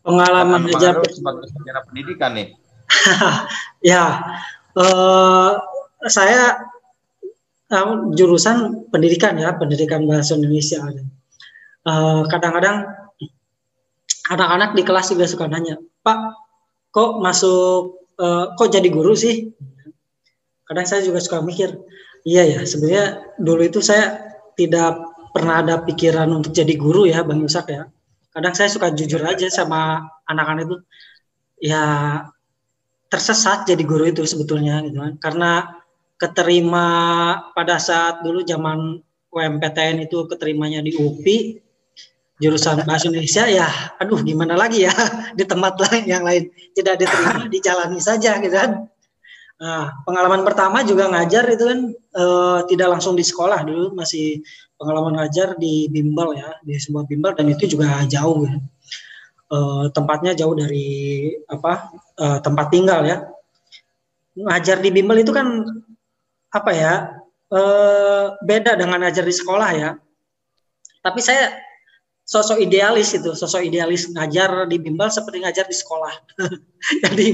Pengalaman 0.02 0.66
mengajar 0.66 0.98
sebagai 1.06 1.46
sejarah 1.48 1.82
pendidikan 1.86 2.34
nih. 2.34 2.48
ya, 3.94 4.20
uh, 4.76 5.56
saya 6.10 6.60
uh, 7.72 8.12
jurusan 8.12 8.86
pendidikan 8.92 9.40
ya, 9.40 9.56
pendidikan 9.56 10.04
bahasa 10.04 10.36
Indonesia. 10.36 10.84
Uh, 11.82 12.22
kadang-kadang 12.28 12.86
anak-anak 14.30 14.76
di 14.76 14.82
kelas 14.84 15.10
juga 15.10 15.26
suka 15.26 15.48
nanya, 15.50 15.80
Pak, 16.04 16.18
kok 16.92 17.18
masuk 17.18 18.04
uh, 18.20 18.54
kok 18.54 18.68
jadi 18.70 18.88
guru 18.92 19.16
sih? 19.16 19.50
Kadang 20.68 20.86
saya 20.86 21.02
juga 21.02 21.18
suka 21.18 21.42
mikir 21.42 21.74
iya 22.22 22.46
ya 22.46 22.60
sebenarnya 22.62 23.34
dulu 23.34 23.66
itu 23.66 23.82
saya 23.82 24.30
tidak 24.54 25.02
pernah 25.34 25.64
ada 25.64 25.82
pikiran 25.82 26.30
untuk 26.30 26.54
jadi 26.54 26.76
guru 26.78 27.08
ya 27.08 27.24
bang 27.26 27.42
Yusak 27.42 27.66
ya. 27.72 27.88
Kadang 28.32 28.54
saya 28.56 28.68
suka 28.72 28.94
jujur 28.94 29.20
aja 29.24 29.48
sama 29.52 30.00
anak-anak 30.24 30.64
itu 30.68 30.76
ya 31.60 31.82
tersesat 33.12 33.68
jadi 33.68 33.84
guru 33.84 34.08
itu 34.08 34.24
sebetulnya 34.24 34.80
gitu 34.86 35.02
kan. 35.02 35.14
Karena 35.20 35.81
keterima 36.22 36.86
pada 37.50 37.82
saat 37.82 38.22
dulu 38.22 38.46
zaman 38.46 39.02
UMPTN 39.34 40.06
itu 40.06 40.22
keterimanya 40.30 40.78
di 40.78 40.94
UPI 40.94 41.58
jurusan 42.38 42.82
bahasa 42.86 43.06
Indonesia 43.06 43.46
ya 43.46 43.68
aduh 44.02 44.18
gimana 44.22 44.54
lagi 44.54 44.86
ya 44.86 44.94
di 45.38 45.42
tempat 45.42 45.82
lain 45.82 46.04
yang 46.06 46.22
lain. 46.22 46.46
Tidak 46.70 46.94
diterima 46.94 47.46
dijalani 47.54 47.98
saja 47.98 48.38
gitu 48.38 48.54
kan. 48.54 48.86
Nah, 49.62 49.94
pengalaman 50.02 50.42
pertama 50.42 50.82
juga 50.82 51.06
ngajar 51.06 51.46
itu 51.54 51.62
kan 51.62 51.80
e, 51.94 52.24
tidak 52.66 52.98
langsung 52.98 53.14
di 53.14 53.22
sekolah 53.22 53.62
dulu 53.62 53.94
masih 53.94 54.42
pengalaman 54.74 55.22
ngajar 55.22 55.54
di 55.54 55.86
bimbel 55.86 56.34
ya 56.34 56.58
di 56.66 56.74
sebuah 56.74 57.06
bimbel 57.06 57.30
dan 57.38 57.46
itu 57.46 57.70
juga 57.70 58.02
jauh 58.10 58.42
ya. 58.42 58.58
e, 59.54 59.58
tempatnya 59.94 60.34
jauh 60.34 60.58
dari 60.58 61.30
apa 61.46 61.94
e, 62.18 62.26
tempat 62.42 62.66
tinggal 62.74 63.06
ya. 63.06 63.22
Ngajar 64.34 64.82
di 64.82 64.90
bimbel 64.90 65.22
itu 65.22 65.30
kan 65.30 65.46
apa 66.52 66.70
ya 66.76 66.94
e, 67.48 67.60
beda 68.44 68.76
dengan 68.76 69.00
ngajar 69.00 69.24
di 69.24 69.32
sekolah 69.32 69.70
ya 69.72 69.90
tapi 71.02 71.18
saya 71.18 71.50
sosok 72.22 72.62
idealis 72.62 73.12
itu, 73.12 73.34
sosok 73.34 73.66
idealis 73.66 74.08
ngajar 74.14 74.70
di 74.70 74.78
bimbel 74.78 75.10
seperti 75.10 75.42
ngajar 75.42 75.66
di 75.66 75.76
sekolah. 75.76 76.14
Jadi 77.04 77.28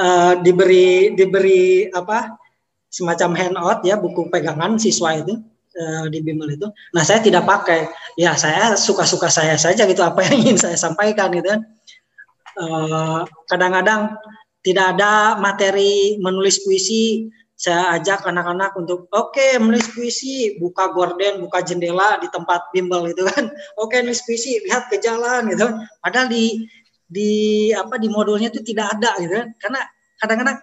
uh, 0.00 0.34
diberi 0.40 1.12
diberi 1.12 1.86
apa 1.92 2.34
semacam 2.88 3.36
handout 3.36 3.84
ya 3.84 4.00
buku 4.00 4.32
pegangan 4.32 4.80
siswa 4.80 5.20
itu 5.20 5.36
uh, 5.76 6.08
di 6.08 6.18
bimbel 6.24 6.56
itu. 6.56 6.66
Nah 6.96 7.04
saya 7.04 7.20
tidak 7.20 7.44
pakai, 7.44 7.92
ya 8.16 8.32
saya 8.34 8.74
suka-suka 8.74 9.28
saya 9.28 9.60
saja 9.60 9.84
gitu 9.84 10.00
apa 10.00 10.24
yang 10.26 10.34
ingin 10.42 10.58
saya 10.58 10.76
sampaikan 10.80 11.30
gitu 11.36 11.52
kan. 11.52 11.62
Uh, 12.56 13.20
kadang-kadang 13.52 14.16
tidak 14.64 14.96
ada 14.96 15.36
materi 15.36 16.16
menulis 16.18 16.64
puisi 16.64 17.28
saya 17.56 17.96
ajak 17.96 18.28
anak-anak 18.28 18.76
untuk 18.76 19.08
oke 19.08 19.32
okay, 19.32 19.56
menulis 19.56 19.88
puisi 19.96 20.60
buka 20.60 20.92
gorden 20.92 21.40
buka 21.40 21.64
jendela 21.64 22.20
di 22.20 22.28
tempat 22.28 22.68
bimbel 22.68 23.08
itu 23.08 23.24
kan. 23.24 23.48
Oke 23.80 23.96
okay, 23.96 23.98
nulis 24.04 24.20
puisi 24.28 24.60
lihat 24.68 24.92
ke 24.92 25.00
jalan 25.00 25.48
gitu. 25.48 25.64
Padahal 26.04 26.28
di 26.28 26.68
di 27.08 27.32
apa 27.72 27.96
di 27.96 28.12
modulnya 28.12 28.52
itu 28.52 28.60
tidak 28.60 29.00
ada 29.00 29.16
gitu 29.24 29.40
kan. 29.40 29.48
Karena 29.56 29.80
kadang-kadang 30.20 30.56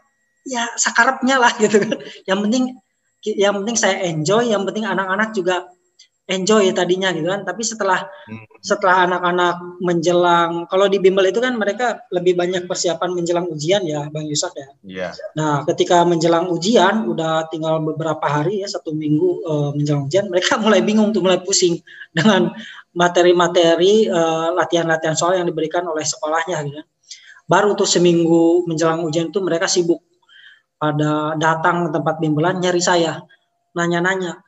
ya 0.45 0.69
sakarapnya 0.77 1.41
lah 1.41 1.51
gitu 1.65 1.81
kan. 1.81 1.97
Yang 2.29 2.39
penting 2.45 2.63
yang 3.41 3.53
penting 3.65 3.77
saya 3.81 3.97
enjoy 4.05 4.53
yang 4.53 4.61
penting 4.61 4.85
anak-anak 4.85 5.33
juga 5.33 5.65
enjoy 6.23 6.71
tadinya 6.71 7.11
gitu 7.11 7.27
kan 7.27 7.43
tapi 7.43 7.67
setelah 7.67 7.99
hmm. 8.31 8.63
setelah 8.63 9.03
anak-anak 9.03 9.59
menjelang 9.83 10.63
kalau 10.71 10.87
di 10.87 10.95
bimbel 11.03 11.27
itu 11.27 11.43
kan 11.43 11.59
mereka 11.59 11.99
lebih 12.15 12.39
banyak 12.39 12.63
persiapan 12.63 13.11
menjelang 13.11 13.51
ujian 13.51 13.83
ya 13.83 14.07
bang 14.07 14.23
Yusak 14.31 14.55
ya 14.55 14.67
yeah. 14.87 15.11
nah 15.35 15.67
ketika 15.67 16.07
menjelang 16.07 16.47
ujian 16.47 17.11
udah 17.11 17.51
tinggal 17.51 17.83
beberapa 17.83 18.23
hari 18.23 18.63
ya 18.63 18.71
satu 18.71 18.95
minggu 18.95 19.43
uh, 19.43 19.69
menjelang 19.75 20.07
ujian 20.07 20.31
mereka 20.31 20.55
mulai 20.63 20.79
bingung 20.79 21.11
tuh 21.11 21.19
mulai 21.19 21.43
pusing 21.43 21.83
dengan 22.15 22.55
materi-materi 22.95 24.07
uh, 24.07 24.55
latihan-latihan 24.55 25.19
soal 25.19 25.35
yang 25.35 25.47
diberikan 25.49 25.83
oleh 25.83 26.07
sekolahnya 26.07 26.63
gitu 26.63 26.79
kan 26.79 26.87
baru 27.51 27.75
tuh 27.75 27.83
seminggu 27.83 28.63
menjelang 28.63 29.03
ujian 29.03 29.27
itu 29.27 29.43
mereka 29.43 29.67
sibuk 29.67 29.99
pada 30.79 31.35
datang 31.35 31.91
ke 31.91 31.99
tempat 31.99 32.15
bimbelan 32.23 32.63
nyari 32.63 32.79
saya 32.79 33.27
nanya-nanya 33.75 34.39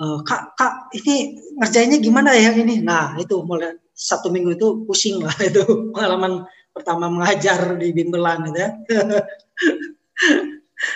kak 0.00 0.56
kak 0.56 0.74
ini 0.96 1.36
ngerjainnya 1.60 1.98
gimana 2.00 2.32
ya 2.32 2.56
ini? 2.56 2.80
Nah 2.80 3.20
itu 3.20 3.44
mulai 3.44 3.76
satu 3.92 4.32
minggu 4.32 4.56
itu 4.56 4.66
pusing 4.88 5.20
lah 5.20 5.36
itu 5.48 5.92
pengalaman 5.92 6.48
pertama 6.72 7.12
mengajar 7.12 7.76
di 7.76 7.92
bimbelan 7.92 8.48
gitu 8.48 8.58
ya. 8.64 8.70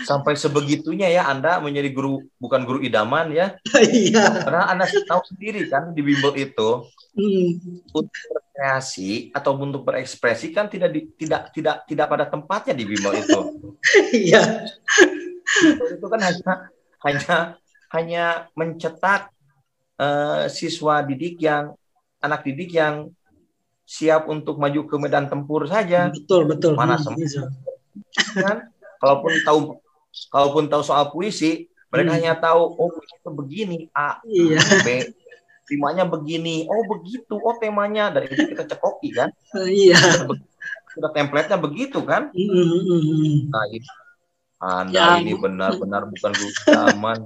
Sampai 0.08 0.32
sebegitunya 0.32 1.12
ya 1.12 1.28
Anda 1.28 1.60
menjadi 1.60 1.92
guru 1.92 2.24
bukan 2.40 2.64
guru 2.64 2.80
idaman 2.80 3.28
ya. 3.36 3.60
Iya. 3.76 4.48
Karena 4.48 4.72
Anda 4.72 4.88
tahu 4.88 5.20
sendiri 5.28 5.68
kan 5.68 5.92
di 5.92 6.00
bimbel 6.00 6.32
itu 6.40 6.88
hmm. 7.12 7.92
untuk 7.92 8.08
berkreasi 8.08 9.36
atau 9.36 9.52
untuk 9.60 9.84
berekspresi 9.84 10.56
kan 10.56 10.72
tidak 10.72 10.88
di, 10.96 11.12
tidak 11.20 11.52
tidak 11.52 11.84
tidak 11.84 12.06
pada 12.08 12.24
tempatnya 12.32 12.72
di 12.72 12.84
bimbel 12.88 13.12
itu. 13.20 13.40
Iya. 14.16 14.64
Itu 15.92 16.06
kan 16.08 16.20
hanya 16.24 16.52
hanya 17.04 17.36
hanya 17.94 18.50
mencetak 18.59 19.30
uh, 20.02 20.50
siswa 20.50 21.00
didik 21.07 21.38
yang 21.38 21.78
anak 22.18 22.42
didik 22.42 22.74
yang 22.74 23.14
siap 23.85 24.26
untuk 24.33 24.57
maju 24.57 24.88
ke 24.88 24.96
medan 24.96 25.28
tempur 25.28 25.68
saja. 25.68 26.11
Betul 26.11 26.48
betul. 26.48 26.74
Mana 26.74 26.96
hmm, 26.96 27.04
semua. 27.04 27.48
Kan? 28.35 28.59
Kalaupun 28.98 29.33
tahu 29.44 29.59
kalaupun 30.33 30.64
tahu 30.66 30.83
soal 30.83 31.12
puisi, 31.12 31.68
mereka 31.92 32.14
hmm. 32.14 32.18
hanya 32.18 32.33
tahu 32.40 32.62
oh 32.74 32.90
itu 32.98 33.30
begini 33.30 33.78
A, 33.92 34.18
iya. 34.24 34.59
B, 34.83 35.12
temanya 35.68 36.09
begini, 36.09 36.64
oh 36.66 36.83
begitu, 36.88 37.37
oh 37.37 37.54
temanya 37.61 38.11
dari 38.11 38.33
itu 38.33 38.50
kita 38.50 38.64
cekoki 38.64 39.12
kan? 39.12 39.28
Uh, 39.52 39.68
iya. 39.68 39.98
Sudah 40.94 41.11
template-nya 41.11 41.59
begitu 41.59 41.98
kan? 42.07 42.30
Mm 42.30 42.48
-hmm. 42.48 43.50
Nah 43.50 43.66
itu 43.74 43.90
anda 44.64 44.96
ya, 44.96 45.20
ini 45.20 45.37
benar-benar 45.37 46.09
bukan 46.09 46.33
guru 46.33 46.52
zaman. 46.64 47.18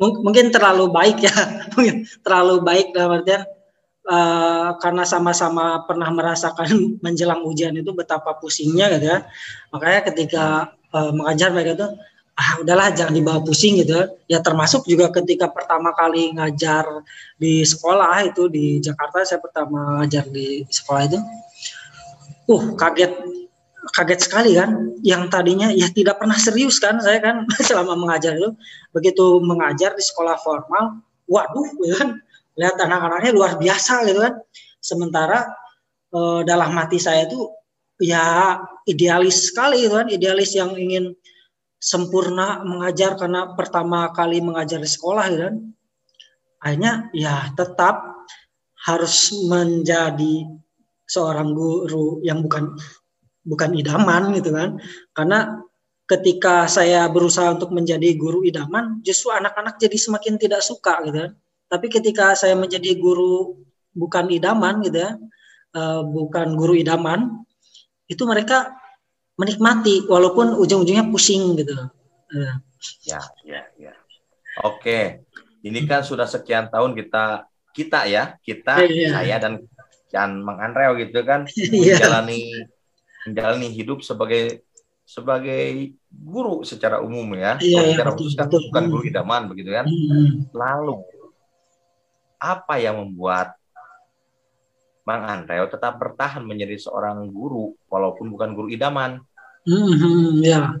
Mungkin 0.00 0.50
terlalu 0.54 0.90
baik 0.90 1.24
ya, 1.24 1.34
mungkin 1.74 2.06
terlalu 2.24 2.54
baik 2.64 2.92
dalam 2.96 3.20
artian 3.20 3.42
uh, 4.08 4.76
karena 4.78 5.02
sama-sama 5.06 5.84
pernah 5.84 6.08
merasakan 6.10 6.70
menjelang 7.04 7.44
ujian 7.46 7.74
itu 7.76 7.90
betapa 7.92 8.36
pusingnya 8.38 8.90
gitu 8.98 9.06
ya. 9.10 9.18
Makanya 9.74 10.00
ketika 10.12 10.44
uh, 10.94 11.12
mengajar 11.14 11.52
mereka 11.54 11.72
itu 11.76 11.88
ah 12.40 12.56
udahlah 12.56 12.88
jangan 12.96 13.12
dibawa 13.12 13.44
pusing 13.44 13.84
gitu 13.84 14.16
ya 14.24 14.40
termasuk 14.40 14.88
juga 14.88 15.12
ketika 15.12 15.52
pertama 15.52 15.92
kali 15.92 16.32
ngajar 16.32 16.88
di 17.36 17.60
sekolah 17.60 18.24
itu 18.24 18.48
di 18.48 18.80
Jakarta 18.80 19.28
saya 19.28 19.44
pertama 19.44 20.00
ngajar 20.00 20.24
di 20.24 20.64
sekolah 20.64 21.02
itu 21.04 21.20
uh 22.48 22.64
kaget 22.80 23.12
kaget 23.96 24.20
sekali 24.20 24.56
kan. 24.56 24.92
Yang 25.00 25.22
tadinya 25.32 25.68
ya 25.72 25.88
tidak 25.88 26.20
pernah 26.20 26.36
serius 26.36 26.76
kan 26.76 27.00
saya 27.00 27.18
kan 27.20 27.48
selama 27.68 27.96
mengajar 27.96 28.36
itu. 28.36 28.52
Begitu 28.92 29.40
mengajar 29.40 29.96
di 29.96 30.04
sekolah 30.04 30.36
formal 30.40 31.00
waduh 31.30 31.68
gitu 31.80 31.96
kan. 31.96 32.20
Lihat 32.58 32.76
anak-anaknya 32.76 33.32
luar 33.32 33.56
biasa 33.56 34.04
gitu 34.08 34.20
kan. 34.20 34.34
Sementara 34.80 35.48
eh, 36.12 36.40
dalam 36.44 36.70
hati 36.76 37.00
saya 37.00 37.24
itu 37.24 37.48
ya 38.00 38.58
idealis 38.84 39.52
sekali 39.52 39.88
gitu 39.88 39.96
kan. 39.96 40.08
Idealis 40.12 40.52
yang 40.56 40.76
ingin 40.76 41.16
sempurna 41.80 42.60
mengajar 42.60 43.16
karena 43.16 43.56
pertama 43.56 44.12
kali 44.12 44.44
mengajar 44.44 44.78
di 44.78 44.90
sekolah 44.90 45.24
gitu 45.32 45.42
kan. 45.48 45.56
Akhirnya 46.60 47.08
ya 47.16 47.48
tetap 47.56 48.28
harus 48.84 49.32
menjadi 49.48 50.44
seorang 51.10 51.52
guru 51.56 52.22
yang 52.22 52.44
bukan 52.46 52.76
bukan 53.44 53.72
idaman 53.76 54.36
gitu 54.36 54.52
kan 54.52 54.76
karena 55.16 55.60
ketika 56.04 56.66
saya 56.66 57.06
berusaha 57.06 57.54
untuk 57.54 57.70
menjadi 57.70 58.18
guru 58.18 58.42
idaman 58.42 58.98
justru 59.00 59.30
anak-anak 59.30 59.78
jadi 59.78 59.96
semakin 59.96 60.36
tidak 60.36 60.60
suka 60.60 61.00
gitu 61.06 61.18
kan 61.28 61.32
tapi 61.70 61.86
ketika 61.86 62.34
saya 62.34 62.58
menjadi 62.58 62.98
guru 62.98 63.62
bukan 63.94 64.26
idaman 64.28 64.82
gitu 64.82 65.06
ya 65.06 65.14
uh, 65.78 66.02
bukan 66.02 66.58
guru 66.58 66.74
idaman 66.74 67.46
itu 68.10 68.26
mereka 68.26 68.74
menikmati 69.38 70.04
walaupun 70.10 70.58
ujung-ujungnya 70.58 71.06
pusing 71.08 71.56
gitu 71.56 71.78
uh. 71.78 72.54
ya 73.06 73.20
ya 73.46 73.62
ya 73.78 73.94
oke 74.66 75.24
ini 75.62 75.78
kan 75.86 76.02
sudah 76.02 76.26
sekian 76.26 76.68
tahun 76.68 76.98
kita 76.98 77.46
kita 77.70 78.00
ya 78.10 78.34
kita 78.42 78.82
yeah. 78.90 79.14
saya 79.14 79.36
dan 79.38 79.52
dan 80.10 80.42
Mang 80.42 80.58
Andreo 80.58 80.98
gitu 80.98 81.22
kan 81.22 81.46
iya. 81.54 81.96
menjalani 82.02 82.66
menjalani 83.26 83.68
hidup 83.72 84.00
sebagai 84.00 84.64
sebagai 85.10 85.98
guru 86.06 86.62
secara 86.62 87.02
umum 87.02 87.34
ya, 87.34 87.58
iya, 87.58 87.98
secara 87.98 88.14
khusus 88.14 88.38
kan 88.38 88.46
bukan 88.46 88.84
guru 88.86 89.02
idaman 89.10 89.50
begitu 89.50 89.74
kan. 89.74 89.90
Hmm. 89.90 90.46
Lalu 90.54 91.02
apa 92.38 92.78
yang 92.78 93.02
membuat 93.02 93.58
Bang 95.02 95.26
Andreo 95.26 95.66
tetap 95.66 95.98
bertahan 95.98 96.46
menjadi 96.46 96.78
seorang 96.78 97.26
guru 97.34 97.74
walaupun 97.90 98.30
bukan 98.30 98.54
guru 98.54 98.68
idaman? 98.70 99.18
Hmm, 99.66 100.38
ya. 100.40 100.78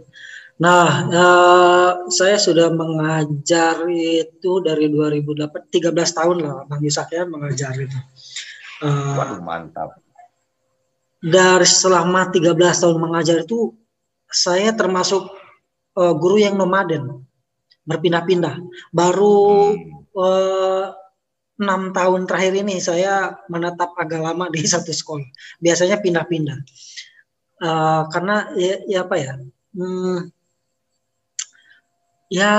Nah, 0.60 0.88
uh, 1.08 1.92
saya 2.12 2.36
sudah 2.36 2.68
mengajar 2.70 3.80
itu 3.90 4.60
dari 4.60 4.92
2008, 4.92 5.72
13 5.72 5.90
tahun 5.90 6.36
lah 6.44 6.68
Bang 6.68 6.84
Yusak 6.84 7.16
ya 7.16 7.24
mengajar 7.24 7.74
itu. 7.80 7.98
Uh, 8.84 9.16
Waduh 9.16 9.40
mantap 9.40 9.96
dari 11.20 11.68
selama 11.68 12.32
13 12.32 12.56
tahun 12.56 12.96
mengajar 12.96 13.44
itu 13.44 13.76
saya 14.24 14.72
termasuk 14.72 15.28
uh, 16.00 16.14
guru 16.16 16.40
yang 16.40 16.56
nomaden 16.56 17.28
berpindah-pindah. 17.84 18.56
Baru 18.92 19.76
uh, 20.16 20.84
enam 21.60 21.92
tahun 21.92 22.24
terakhir 22.24 22.56
ini 22.56 22.80
saya 22.80 23.36
menetap 23.52 23.92
agak 24.00 24.24
lama 24.24 24.48
di 24.48 24.64
satu 24.72 24.90
sekolah. 24.90 25.28
Biasanya 25.60 26.00
pindah-pindah. 26.00 26.58
Uh, 27.60 28.08
karena 28.08 28.48
ya, 28.56 28.80
ya 28.88 28.98
apa 29.04 29.20
ya 29.20 29.36
hmm, 29.76 30.32
ya 32.32 32.52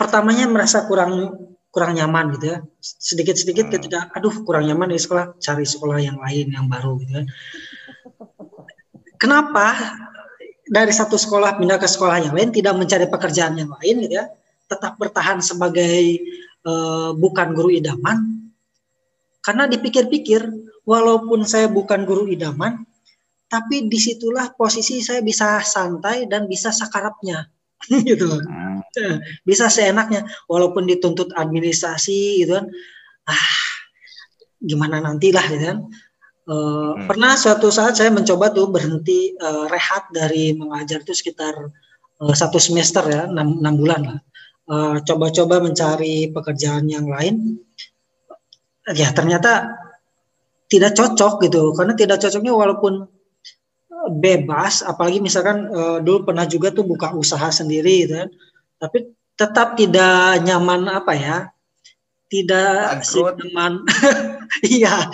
pertamanya 0.00 0.48
merasa 0.48 0.88
kurang 0.88 1.36
kurang 1.72 1.96
nyaman 1.96 2.36
gitu 2.36 2.52
ya 2.52 2.58
sedikit-sedikit 2.84 3.66
hmm. 3.66 3.74
ketika 3.80 3.98
aduh 4.12 4.44
kurang 4.44 4.68
nyaman 4.68 4.92
di 4.92 5.00
sekolah 5.00 5.40
cari 5.40 5.64
sekolah 5.64 5.98
yang 6.04 6.20
lain 6.20 6.52
yang 6.52 6.68
baru 6.68 7.00
gitu 7.00 7.12
ya 7.16 7.24
kenapa 9.16 9.96
dari 10.68 10.92
satu 10.92 11.16
sekolah 11.16 11.56
pindah 11.56 11.80
ke 11.80 11.88
sekolah 11.88 12.28
yang 12.28 12.36
lain 12.36 12.52
tidak 12.52 12.76
mencari 12.76 13.08
pekerjaan 13.08 13.56
yang 13.56 13.72
lain 13.72 14.04
gitu 14.04 14.20
ya 14.20 14.28
tetap 14.68 15.00
bertahan 15.00 15.40
sebagai 15.40 16.20
uh, 16.68 17.16
bukan 17.16 17.56
guru 17.56 17.72
idaman 17.72 18.52
karena 19.40 19.64
dipikir-pikir 19.64 20.44
walaupun 20.84 21.48
saya 21.48 21.72
bukan 21.72 22.04
guru 22.04 22.28
idaman 22.28 22.84
tapi 23.48 23.88
di 23.88 23.96
situlah 24.00 24.52
posisi 24.56 25.00
saya 25.00 25.24
bisa 25.24 25.60
santai 25.64 26.28
dan 26.28 26.44
bisa 26.44 26.68
sakarapnya 26.68 27.48
gitu 28.08 28.28
hmm. 28.28 28.71
Bisa 29.48 29.72
seenaknya 29.72 30.28
walaupun 30.46 30.84
dituntut 30.84 31.32
administrasi 31.32 32.44
gitu 32.44 32.60
kan. 32.60 32.66
Ah 33.26 33.56
gimana 34.62 35.02
nantilah 35.02 35.44
gitu 35.50 35.64
kan. 35.74 35.78
Uh, 36.42 36.98
hmm. 36.98 37.06
pernah 37.06 37.38
suatu 37.38 37.70
saat 37.70 37.94
saya 37.94 38.10
mencoba 38.10 38.50
tuh 38.50 38.66
berhenti 38.66 39.30
uh, 39.38 39.70
rehat 39.70 40.10
dari 40.10 40.50
mengajar 40.58 40.98
itu 40.98 41.14
sekitar 41.14 41.54
uh, 42.18 42.34
satu 42.34 42.58
semester 42.58 43.06
ya 43.06 43.30
enam, 43.30 43.62
enam 43.62 43.74
bulan 43.78 44.02
lah. 44.02 44.20
Coba-coba 45.06 45.58
uh, 45.58 45.62
mencari 45.68 46.30
pekerjaan 46.30 46.86
yang 46.90 47.06
lain. 47.06 47.58
Ya 48.94 49.14
ternyata 49.14 49.70
tidak 50.66 50.98
cocok 50.98 51.46
gitu. 51.46 51.74
Karena 51.76 51.94
tidak 51.94 52.18
cocoknya 52.22 52.54
walaupun 52.54 53.06
bebas 54.18 54.82
apalagi 54.82 55.22
misalkan 55.22 55.70
uh, 55.70 55.98
dulu 56.02 56.26
pernah 56.26 56.42
juga 56.48 56.74
tuh 56.74 56.82
buka 56.82 57.14
usaha 57.14 57.54
sendiri 57.54 58.06
gitu 58.06 58.18
kan 58.18 58.30
tapi 58.82 59.14
tetap 59.38 59.78
tidak 59.78 60.42
nyaman 60.42 60.90
apa 60.90 61.12
ya 61.14 61.38
tidak 62.26 62.98
nyaman 63.06 63.86
iya 64.74 65.06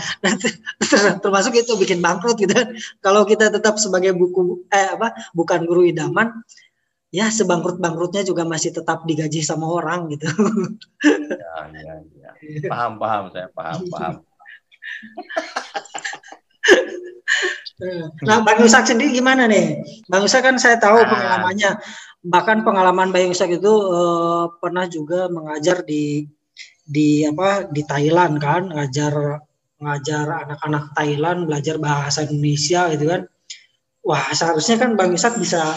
termasuk 1.23 1.53
itu 1.53 1.77
bikin 1.77 2.01
bangkrut 2.01 2.41
gitu 2.41 2.57
kalau 3.05 3.29
kita 3.29 3.53
tetap 3.53 3.77
sebagai 3.77 4.17
buku 4.17 4.65
eh 4.73 4.97
apa 4.97 5.13
bukan 5.37 5.69
guru 5.69 5.85
idaman 5.85 6.33
ya 7.09 7.33
sebangkrut 7.33 7.81
bangkrutnya 7.81 8.25
juga 8.25 8.45
masih 8.45 8.73
tetap 8.73 9.05
digaji 9.09 9.41
sama 9.41 9.69
orang 9.69 10.13
gitu. 10.13 10.29
Ya, 11.29 11.65
ya, 11.75 11.95
ya. 12.15 12.31
Paham, 12.71 13.03
paham, 13.03 13.35
saya 13.35 13.49
paham, 13.51 13.81
paham. 13.91 14.15
Nah, 18.23 18.39
Bang 18.43 18.59
Yusak 18.63 18.87
sendiri 18.87 19.11
gimana 19.15 19.51
nih? 19.51 19.83
Bang 20.07 20.23
Yusak 20.23 20.43
kan 20.45 20.55
saya 20.61 20.79
tahu 20.79 21.03
nah. 21.03 21.09
pengalamannya, 21.09 21.71
bahkan 22.25 22.67
pengalaman 22.67 23.15
Bang 23.15 23.31
Yusak 23.31 23.59
itu 23.59 23.71
uh, 23.71 24.51
pernah 24.59 24.87
juga 24.91 25.31
mengajar 25.31 25.83
di 25.87 26.27
di 26.89 27.23
apa 27.23 27.69
di 27.69 27.83
Thailand 27.85 28.41
kan, 28.41 28.73
ngajar 28.73 29.45
ngajar 29.79 30.27
anak-anak 30.49 30.85
Thailand 30.99 31.47
belajar 31.47 31.77
bahasa 31.79 32.27
Indonesia 32.27 32.91
gitu 32.95 33.07
kan. 33.07 33.23
Wah, 34.03 34.33
seharusnya 34.33 34.77
kan 34.81 34.97
Bang 34.99 35.15
Yusak 35.15 35.39
bisa 35.39 35.77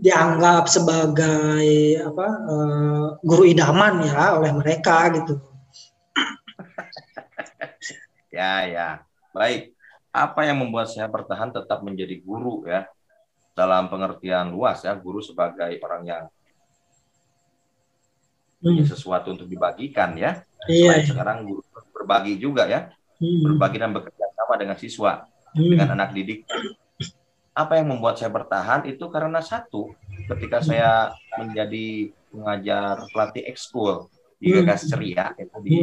dianggap 0.00 0.68
sebagai 0.70 1.68
apa 2.04 2.26
uh, 2.46 3.06
guru 3.24 3.44
idaman 3.48 4.04
ya 4.04 4.36
oleh 4.36 4.52
mereka 4.52 5.08
gitu. 5.14 5.40
ya, 8.36 8.64
ya. 8.68 8.88
Baik 9.32 9.78
apa 10.18 10.40
yang 10.48 10.58
membuat 10.64 10.88
saya 10.90 11.06
bertahan 11.06 11.52
tetap 11.52 11.84
menjadi 11.84 12.18
guru 12.24 12.64
ya 12.66 12.88
dalam 13.58 13.90
pengertian 13.90 14.54
luas 14.54 14.86
ya 14.86 14.94
guru 14.94 15.18
sebagai 15.18 15.74
orang 15.82 16.02
yang 16.06 16.24
punya 18.62 18.86
hmm. 18.86 18.90
sesuatu 18.94 19.34
untuk 19.34 19.50
dibagikan 19.50 20.14
ya 20.14 20.46
iya, 20.70 21.02
iya. 21.02 21.06
sekarang 21.06 21.42
guru 21.42 21.62
berbagi 21.90 22.38
juga 22.38 22.70
ya 22.70 22.94
hmm. 23.18 23.42
berbagi 23.42 23.82
dan 23.82 23.90
bekerja 23.90 24.30
sama 24.34 24.54
dengan 24.54 24.78
siswa 24.78 25.26
hmm. 25.58 25.70
dengan 25.74 25.88
anak 25.98 26.14
didik 26.14 26.46
apa 27.58 27.82
yang 27.82 27.90
membuat 27.90 28.22
saya 28.22 28.30
bertahan 28.30 28.86
itu 28.86 29.02
karena 29.10 29.42
satu 29.42 29.90
ketika 30.30 30.62
saya 30.62 31.10
menjadi 31.42 32.14
pengajar 32.30 33.02
pelatih 33.10 33.42
ekskul 33.50 34.06
di. 34.38 34.62
Gagas 34.62 34.86
Ceria 34.86 35.34
itu 35.34 35.58
di 35.66 35.74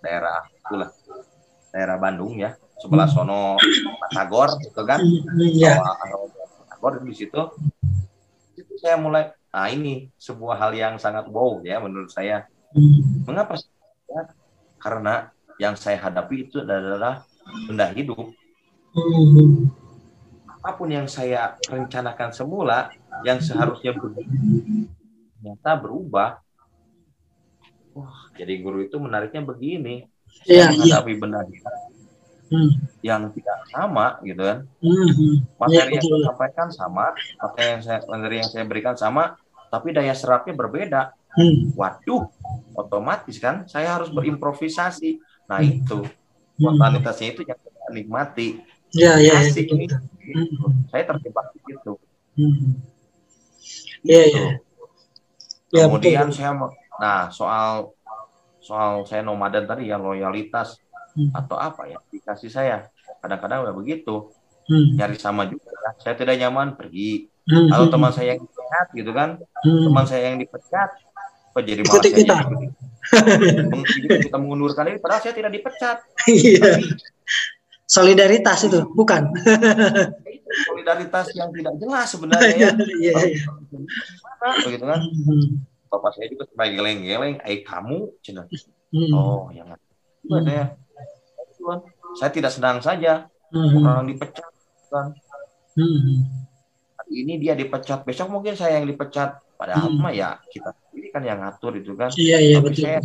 daerah 0.00 0.40
itulah 0.48 0.88
daerah 1.68 1.96
Bandung 2.00 2.40
ya 2.40 2.56
sebelah 2.80 3.08
sono 3.08 3.60
Tagor 4.12 4.56
gitu 4.64 4.80
kan 4.88 5.04
yeah. 5.52 5.76
Tagor 6.84 7.00
di 7.00 7.16
situ 7.16 7.40
itu 8.60 8.72
saya 8.76 9.00
mulai 9.00 9.32
nah 9.48 9.72
ini 9.72 10.12
sebuah 10.20 10.60
hal 10.60 10.76
yang 10.76 10.94
sangat 11.00 11.24
wow 11.32 11.64
ya 11.64 11.80
menurut 11.80 12.12
saya. 12.12 12.44
Mengapa? 13.24 13.56
Ya, 14.04 14.28
karena 14.76 15.32
yang 15.56 15.80
saya 15.80 15.96
hadapi 15.96 16.44
itu 16.44 16.60
adalah 16.60 17.24
benda 17.64 17.88
hidup. 17.88 18.36
Apa 20.60 20.76
pun 20.76 20.92
yang 20.92 21.08
saya 21.08 21.56
rencanakan 21.72 22.36
semula 22.36 22.92
yang 23.24 23.40
seharusnya 23.40 23.96
begini 23.96 24.84
ternyata 25.40 25.80
berubah. 25.80 26.36
Wah 27.96 28.28
jadi 28.36 28.60
guru 28.60 28.84
itu 28.84 29.00
menariknya 29.00 29.40
begini. 29.40 30.04
Yeah, 30.44 30.68
saya 30.68 31.00
menghadapi 31.00 31.12
yeah. 31.16 31.20
benda 31.24 31.40
hidup 31.48 31.93
hmm. 32.50 32.70
yang 33.04 33.28
tidak 33.32 33.58
sama 33.70 34.18
gitu 34.24 34.42
kan 34.42 34.58
hmm. 34.80 35.44
materi 35.56 35.78
ya, 35.78 35.84
yang 35.96 36.04
saya 36.04 36.20
sampaikan 36.28 36.68
sama 36.72 37.06
materi 37.40 37.66
yang 37.68 37.82
saya 37.82 37.98
materi 38.08 38.34
yang 38.40 38.50
saya 38.50 38.64
berikan 38.64 38.96
sama 38.96 39.24
tapi 39.68 39.88
daya 39.92 40.14
serapnya 40.16 40.54
berbeda 40.56 41.14
hmm. 41.36 41.76
waduh 41.78 42.28
otomatis 42.74 43.36
kan 43.38 43.64
saya 43.68 43.96
harus 44.00 44.10
berimprovisasi 44.10 45.20
nah 45.48 45.60
hmm. 45.60 45.70
itu 45.84 45.98
hmm. 46.04 46.60
spontanitasnya 46.60 47.28
itu 47.36 47.42
yang 47.44 47.58
saya 47.60 47.90
nikmati 47.92 48.48
ya 48.94 49.18
ya, 49.20 49.40
ya 49.42 49.50
ini 49.52 49.86
hmm. 49.90 50.88
saya 50.90 51.02
terjebak 51.06 51.46
di 51.54 51.58
situ 51.68 51.92
hmm. 52.40 52.68
ya 54.04 54.22
gitu. 54.28 54.40
ya 54.40 54.64
Ya, 55.74 55.90
Kemudian 55.90 56.30
betul. 56.30 56.38
saya 56.38 56.54
nah 57.02 57.26
soal 57.34 57.90
soal 58.62 59.02
saya 59.02 59.26
nomaden 59.26 59.66
tadi 59.66 59.90
ya 59.90 59.98
loyalitas 59.98 60.78
hmm. 61.14 61.30
atau 61.32 61.56
apa 61.56 61.88
ya 61.88 61.98
dikasih 62.10 62.50
saya 62.50 62.90
kadang-kadang 63.22 63.64
udah 63.64 63.74
begitu 63.74 64.30
hmm. 64.68 64.98
nyari 64.98 65.16
sama 65.16 65.48
juga 65.48 65.72
saya 66.02 66.14
tidak 66.18 66.36
nyaman 66.36 66.76
pergi 66.76 67.30
hmm. 67.48 67.68
kalau 67.72 67.86
teman 67.88 68.12
saya 68.12 68.36
yang 68.36 68.42
dipecat 68.42 68.86
gitu 68.92 69.10
kan 69.14 69.30
hmm. 69.64 69.84
teman 69.88 70.04
saya 70.04 70.22
yang 70.32 70.38
dipecat 70.38 70.90
apa 71.54 71.62
jadi 71.62 71.86
malah 71.86 72.02
saya 72.02 72.14
kita. 72.18 72.36
kita 74.26 74.36
mengundurkan 74.42 74.90
ini 74.90 74.98
padahal 74.98 75.22
saya 75.22 75.34
tidak 75.38 75.54
dipecat 75.54 76.02
iya. 76.26 76.82
solidaritas 77.86 78.66
itu 78.66 78.80
bukan 78.90 79.30
solidaritas 80.66 81.26
yang 81.38 81.54
tidak 81.54 81.74
jelas 81.78 82.06
sebenarnya 82.18 82.50
ya 82.58 82.70
iya, 82.98 83.12
iya. 83.38 83.46
begitu 84.66 84.82
kan 84.82 84.98
hmm. 84.98 85.46
bapak 85.94 86.10
saya 86.18 86.26
juga 86.26 86.44
sebagai 86.50 86.74
geleng-geleng 86.74 87.38
eh 87.46 87.62
kamu 87.62 88.10
cina 88.18 88.50
hmm. 88.90 89.10
oh 89.14 89.46
yang 89.54 89.70
hmm. 89.70 90.42
saya 90.42 90.74
Tuhan. 91.64 91.80
Saya 92.20 92.30
tidak 92.30 92.52
senang 92.52 92.84
saja 92.84 93.32
hmm. 93.48 93.80
orang 93.80 94.06
dipecat 94.12 94.52
kan. 94.92 95.16
Hmm. 95.74 96.28
Hari 97.00 97.12
ini 97.24 97.40
dia 97.40 97.56
dipecat, 97.56 98.04
besok 98.04 98.28
mungkin 98.28 98.54
saya 98.54 98.76
yang 98.76 98.86
dipecat. 98.86 99.40
Padahal 99.56 99.88
hmm. 99.88 99.98
mah 99.98 100.12
ya 100.12 100.36
kita 100.52 100.76
ini 100.92 101.08
kan 101.08 101.24
yang 101.24 101.40
ngatur 101.40 101.80
itu 101.80 101.96
kan. 101.96 102.12
Iya 102.12 102.38
iya 102.38 102.56
Tapi 102.60 102.68
betul. 102.68 102.84
Saya 102.84 103.00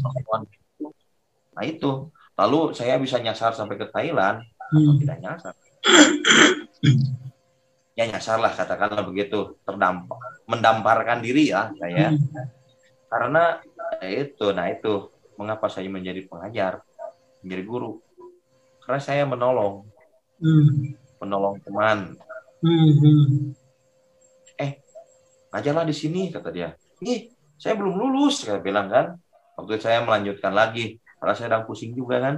Nah 1.60 1.63
itu, 1.67 1.91
lalu 2.39 2.60
saya 2.72 2.95
bisa 3.00 3.19
nyasar 3.19 3.56
sampai 3.56 3.76
ke 3.80 3.88
Thailand 3.89 4.43
hmm. 4.43 4.78
atau 4.78 4.93
tidak 5.00 5.17
nyasar. 5.24 5.54
ya 8.00 8.08
nyasar 8.08 8.39
lah 8.39 8.56
katakanlah 8.56 9.04
begitu, 9.04 9.60
terdampak, 9.67 10.19
mendamparkan 10.48 11.19
diri 11.19 11.52
ya 11.52 11.72
saya. 11.80 12.12
Hmm. 12.12 12.48
Karena 13.10 13.60
ya 14.00 14.10
itu, 14.24 14.45
nah 14.54 14.69
itu 14.69 15.10
mengapa 15.36 15.67
saya 15.67 15.89
menjadi 15.89 16.24
pengajar, 16.30 16.86
menjadi 17.41 17.63
guru 17.65 18.00
karena 18.89 19.06
saya 19.06 19.21
menolong. 19.21 19.86
Hmm. 20.41 20.97
menolong 21.21 21.62
teman. 21.62 22.17
Hmm. 22.58 23.54
eh 24.58 24.82
ngajarlah 25.54 25.86
di 25.86 25.93
sini 25.93 26.34
kata 26.34 26.49
dia. 26.49 26.73
Ih 27.06 27.30
saya 27.54 27.78
belum 27.78 27.93
lulus 27.93 28.41
saya 28.41 28.58
bilang 28.58 28.89
kan. 28.89 29.13
Waktu 29.62 29.78
saya 29.78 30.02
melanjutkan 30.02 30.58
lagi 30.58 30.97
karena 31.21 31.38
saya 31.38 31.54
sedang 31.54 31.69
pusing 31.69 31.93
juga 31.93 32.17
kan. 32.17 32.36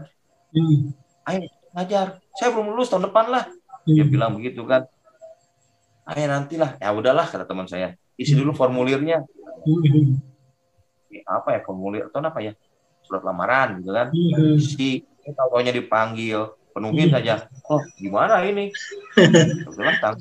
Hmm. 0.52 0.92
ayo 1.32 1.48
ngajar. 1.72 2.20
Saya 2.36 2.52
belum 2.52 2.76
lulus 2.76 2.92
tahun 2.92 3.08
depan 3.08 3.32
lah. 3.32 3.48
Hmm. 3.88 3.96
dia 3.96 4.04
bilang 4.04 4.36
begitu 4.36 4.68
kan. 4.68 4.84
Ayo 6.04 6.28
nantilah. 6.28 6.76
Ya 6.84 6.92
udahlah 6.92 7.32
kata 7.32 7.48
teman 7.48 7.72
saya. 7.72 7.96
Isi 8.20 8.36
dulu 8.36 8.52
formulirnya. 8.52 9.24
Hmm. 9.64 10.20
apa 11.32 11.56
ya 11.56 11.60
formulir? 11.64 12.12
Atau 12.12 12.20
apa 12.20 12.44
ya? 12.44 12.52
Surat 13.08 13.24
lamaran 13.24 13.80
gitu 13.80 13.96
kan. 13.96 14.12
Hmm. 14.12 14.60
isi 14.60 15.08
tahu-taunya 15.30 15.74
dipanggil. 15.74 16.58
Penuhin 16.72 17.12
hmm. 17.12 17.16
saja. 17.16 17.34
Oh. 17.68 17.84
Gimana 18.00 18.42
ini? 18.48 18.72
Bilang 19.76 20.18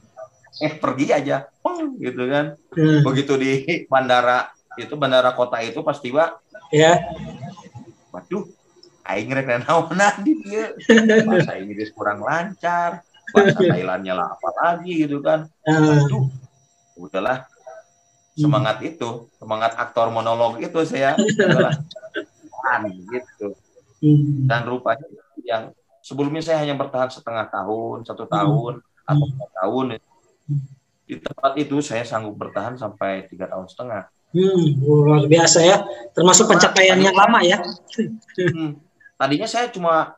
eh 0.61 0.73
pergi 0.77 1.07
aja. 1.15 1.47
Oh, 1.63 1.95
gitu 1.97 2.27
kan. 2.27 2.59
Hmm. 2.75 3.07
begitu 3.07 3.39
di 3.39 3.87
bandara 3.87 4.51
itu 4.77 4.93
bandara 4.99 5.33
kota 5.33 5.63
itu 5.63 5.81
pas 5.81 5.97
tiba. 6.03 6.43
Ya. 6.75 7.01
Waduh 8.11 8.45
aing 9.07 9.31
rek 9.31 9.47
naonan 9.47 10.15
di 10.27 10.33
dia. 10.43 10.75
Bahasa 11.27 11.57
Inggris 11.57 11.95
kurang 11.95 12.23
lancar. 12.27 13.07
Bahasa 13.31 13.63
Thailandnya 13.63 14.19
lah 14.19 14.35
apa 14.35 14.49
lagi 14.59 15.07
gitu 15.07 15.23
kan. 15.23 15.47
Hmm. 15.63 15.87
waduh. 15.87 16.25
Udahlah. 16.99 17.47
Semangat 18.35 18.83
itu. 18.83 19.31
Semangat 19.39 19.79
aktor 19.79 20.11
monolog 20.11 20.59
itu 20.59 20.83
saya. 20.83 21.15
Udahlah. 21.15 21.75
Gitu 22.87 23.51
Hmm. 24.01 24.49
Dan 24.49 24.61
rupanya 24.65 25.07
yang 25.45 25.77
sebelumnya 26.01 26.41
saya 26.41 26.65
hanya 26.65 26.75
bertahan 26.75 27.13
setengah 27.13 27.53
tahun, 27.53 28.09
satu 28.09 28.25
hmm. 28.25 28.33
tahun, 28.33 28.73
hmm. 28.81 29.11
atau 29.13 29.27
dua 29.29 29.49
tahun. 29.61 29.85
Di 31.05 31.15
tempat 31.21 31.53
itu 31.61 31.77
saya 31.85 32.03
sanggup 32.03 32.35
bertahan 32.41 32.81
sampai 32.81 33.29
tiga 33.29 33.47
tahun 33.47 33.69
setengah. 33.69 34.09
Hmm, 34.31 34.79
luar 34.87 35.27
biasa 35.27 35.59
ya, 35.67 35.83
termasuk 36.15 36.47
pencapaian 36.47 36.95
yang 37.03 37.15
lama 37.19 37.43
ya. 37.43 37.59
Hmm, 38.39 38.79
tadinya 39.19 39.49
saya 39.51 39.67
cuma 39.75 40.15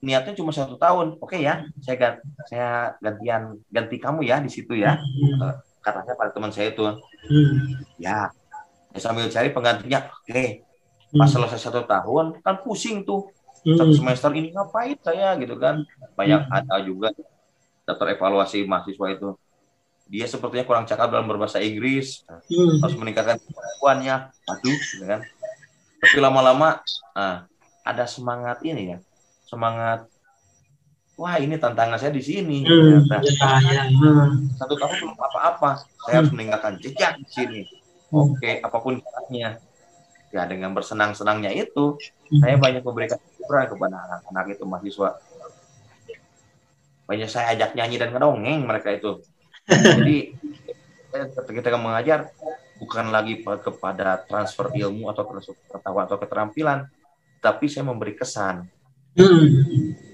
niatnya 0.00 0.32
cuma 0.34 0.50
satu 0.50 0.80
tahun, 0.80 1.20
oke 1.20 1.30
okay 1.30 1.46
ya, 1.46 1.62
saya 1.78 1.96
ganti, 2.00 2.26
saya 2.48 2.96
gantian 2.98 3.60
ganti 3.70 3.96
kamu 4.02 4.26
ya 4.26 4.42
di 4.42 4.50
situ 4.50 4.74
ya, 4.74 4.98
hmm. 4.98 5.62
katanya 5.84 6.16
pada 6.18 6.32
teman 6.34 6.50
saya 6.50 6.74
itu, 6.74 6.82
hmm. 7.28 7.86
ya, 8.02 8.32
sambil 8.98 9.30
cari 9.30 9.52
penggantinya, 9.52 10.10
oke, 10.10 10.26
okay 10.26 10.64
pas 11.12 11.28
hmm. 11.28 11.34
selesai 11.36 11.60
satu 11.68 11.84
tahun 11.84 12.40
kan 12.40 12.64
pusing 12.64 13.04
tuh 13.04 13.28
hmm. 13.68 13.76
satu 13.76 13.92
semester 13.92 14.30
ini 14.32 14.52
ngapain 14.52 14.96
saya 15.04 15.36
gitu 15.36 15.60
kan 15.60 15.84
banyak 16.16 16.48
hmm. 16.48 16.56
ada 16.56 16.76
juga 16.80 17.12
daftar 17.84 18.16
evaluasi 18.16 18.64
mahasiswa 18.64 19.06
itu 19.12 19.28
dia 20.08 20.26
sepertinya 20.28 20.64
kurang 20.68 20.84
cakap 20.84 21.08
dalam 21.12 21.28
berbahasa 21.28 21.60
Inggris 21.60 22.24
hmm. 22.48 22.80
harus 22.80 22.96
meningkatkan 22.96 23.36
kemampuannya 23.38 24.32
aduh 24.48 24.78
gitu 24.92 25.04
kan 25.04 25.20
tapi 26.02 26.18
lama-lama 26.18 26.80
nah, 27.12 27.44
ada 27.84 28.04
semangat 28.08 28.64
ini 28.64 28.96
ya 28.96 28.98
semangat 29.44 30.08
wah 31.16 31.36
ini 31.38 31.54
tantangan 31.60 32.00
saya 32.00 32.10
di 32.10 32.24
sini. 32.24 32.64
Hmm, 32.66 33.06
ya, 33.06 33.20
ya, 33.22 33.82
hmm. 33.86 34.58
Satu 34.58 34.74
tahun 34.74 34.96
belum 34.98 35.14
apa-apa, 35.14 35.78
saya 35.78 35.86
hmm. 35.86 36.18
harus 36.18 36.30
meninggalkan 36.34 36.72
jejak 36.82 37.14
di 37.20 37.26
sini. 37.30 37.60
Oke, 38.12 38.58
apa 38.58 38.76
pun 38.80 38.98
caranya. 38.98 39.62
Ya 40.32 40.48
dengan 40.48 40.72
bersenang-senangnya 40.72 41.52
itu, 41.52 42.00
saya 42.40 42.56
banyak 42.56 42.80
memberikan 42.80 43.20
hiburan 43.36 43.68
kepada 43.68 43.96
anak-anak 44.00 44.56
itu 44.56 44.64
mahasiswa. 44.64 45.10
Banyak 47.04 47.28
saya 47.28 47.52
ajak 47.52 47.76
nyanyi 47.76 48.00
dan 48.00 48.16
ngedongeng 48.16 48.64
mereka 48.64 48.88
itu. 48.96 49.20
Jadi 49.68 50.32
ketika 51.52 51.76
mengajar 51.76 52.32
bukan 52.80 53.12
lagi 53.12 53.44
kepada 53.44 54.24
transfer 54.24 54.72
ilmu 54.72 55.12
atau 55.12 55.28
pengetahuan 55.28 56.08
atau 56.08 56.16
keterampilan, 56.16 56.88
tapi 57.44 57.68
saya 57.68 57.84
memberi 57.84 58.16
kesan. 58.16 58.64
Hmm 59.12 60.10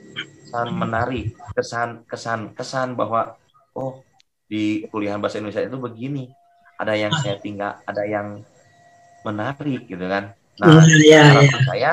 kesan 0.48 0.72
menarik, 0.72 1.36
kesan 1.52 1.88
kesan 2.08 2.40
kesan 2.56 2.88
bahwa 2.96 3.36
oh 3.76 4.00
di 4.48 4.88
kuliah 4.88 5.20
bahasa 5.20 5.36
Indonesia 5.36 5.60
itu 5.60 5.76
begini, 5.76 6.24
ada 6.80 6.96
yang 6.96 7.12
saya 7.20 7.36
tinggal, 7.36 7.76
ada 7.84 8.00
yang 8.08 8.40
menarik 9.26 9.86
gitu 9.86 10.04
kan. 10.04 10.34
Nah, 10.58 10.82
harapan 10.82 11.46
ya. 11.46 11.62
saya 11.62 11.92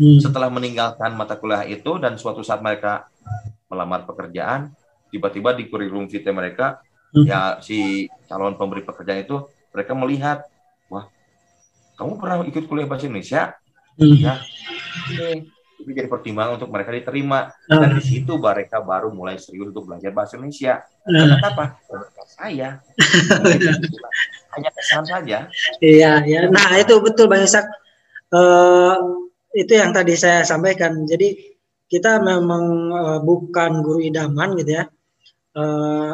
hmm. 0.00 0.18
setelah 0.24 0.48
meninggalkan 0.48 1.12
mata 1.12 1.36
kuliah 1.36 1.68
itu 1.68 2.00
dan 2.00 2.16
suatu 2.16 2.40
saat 2.40 2.64
mereka 2.64 3.08
melamar 3.68 4.08
pekerjaan, 4.08 4.72
tiba-tiba 5.12 5.52
di 5.52 5.68
kurikulum 5.68 6.08
vitae 6.08 6.32
mereka 6.32 6.80
hmm. 7.12 7.26
ya 7.28 7.60
si 7.60 8.08
calon 8.24 8.56
pemberi 8.56 8.82
pekerjaan 8.86 9.20
itu 9.20 9.36
mereka 9.72 9.92
melihat, 9.92 10.38
wah, 10.88 11.04
kamu 12.00 12.16
pernah 12.16 12.36
ikut 12.48 12.64
kuliah 12.64 12.88
bahasa 12.88 13.04
Indonesia? 13.04 13.52
Hmm. 13.96 14.16
Ya, 14.16 14.34
itu 15.76 15.90
jadi 15.92 16.08
pertimbangan 16.08 16.56
untuk 16.56 16.72
mereka 16.72 16.90
diterima 16.90 17.52
uh. 17.52 17.78
dan 17.78 17.94
di 17.94 18.02
situ 18.02 18.40
mereka 18.40 18.80
baru 18.80 19.12
mulai 19.12 19.36
serius 19.36 19.70
untuk 19.70 19.86
belajar 19.86 20.10
bahasa 20.10 20.40
Indonesia. 20.40 20.82
Uh. 21.04 21.36
Kenapa? 21.36 21.64
saya 22.26 22.82
hanya 24.56 24.70
kesan 24.72 25.04
saja. 25.04 25.38
Iya, 25.78 26.24
ya. 26.24 26.40
Nah 26.48 26.80
itu 26.80 26.96
betul 27.04 27.28
Bang 27.28 27.44
Isak. 27.44 27.68
Uh, 28.32 29.28
itu 29.52 29.76
yang 29.76 29.92
tadi 29.92 30.16
saya 30.16 30.42
sampaikan. 30.42 31.04
Jadi 31.04 31.56
kita 31.86 32.18
memang 32.18 32.64
uh, 32.90 33.20
bukan 33.22 33.84
guru 33.84 34.00
idaman 34.02 34.56
gitu 34.58 34.82
ya. 34.82 34.84
Uh, 35.56 36.12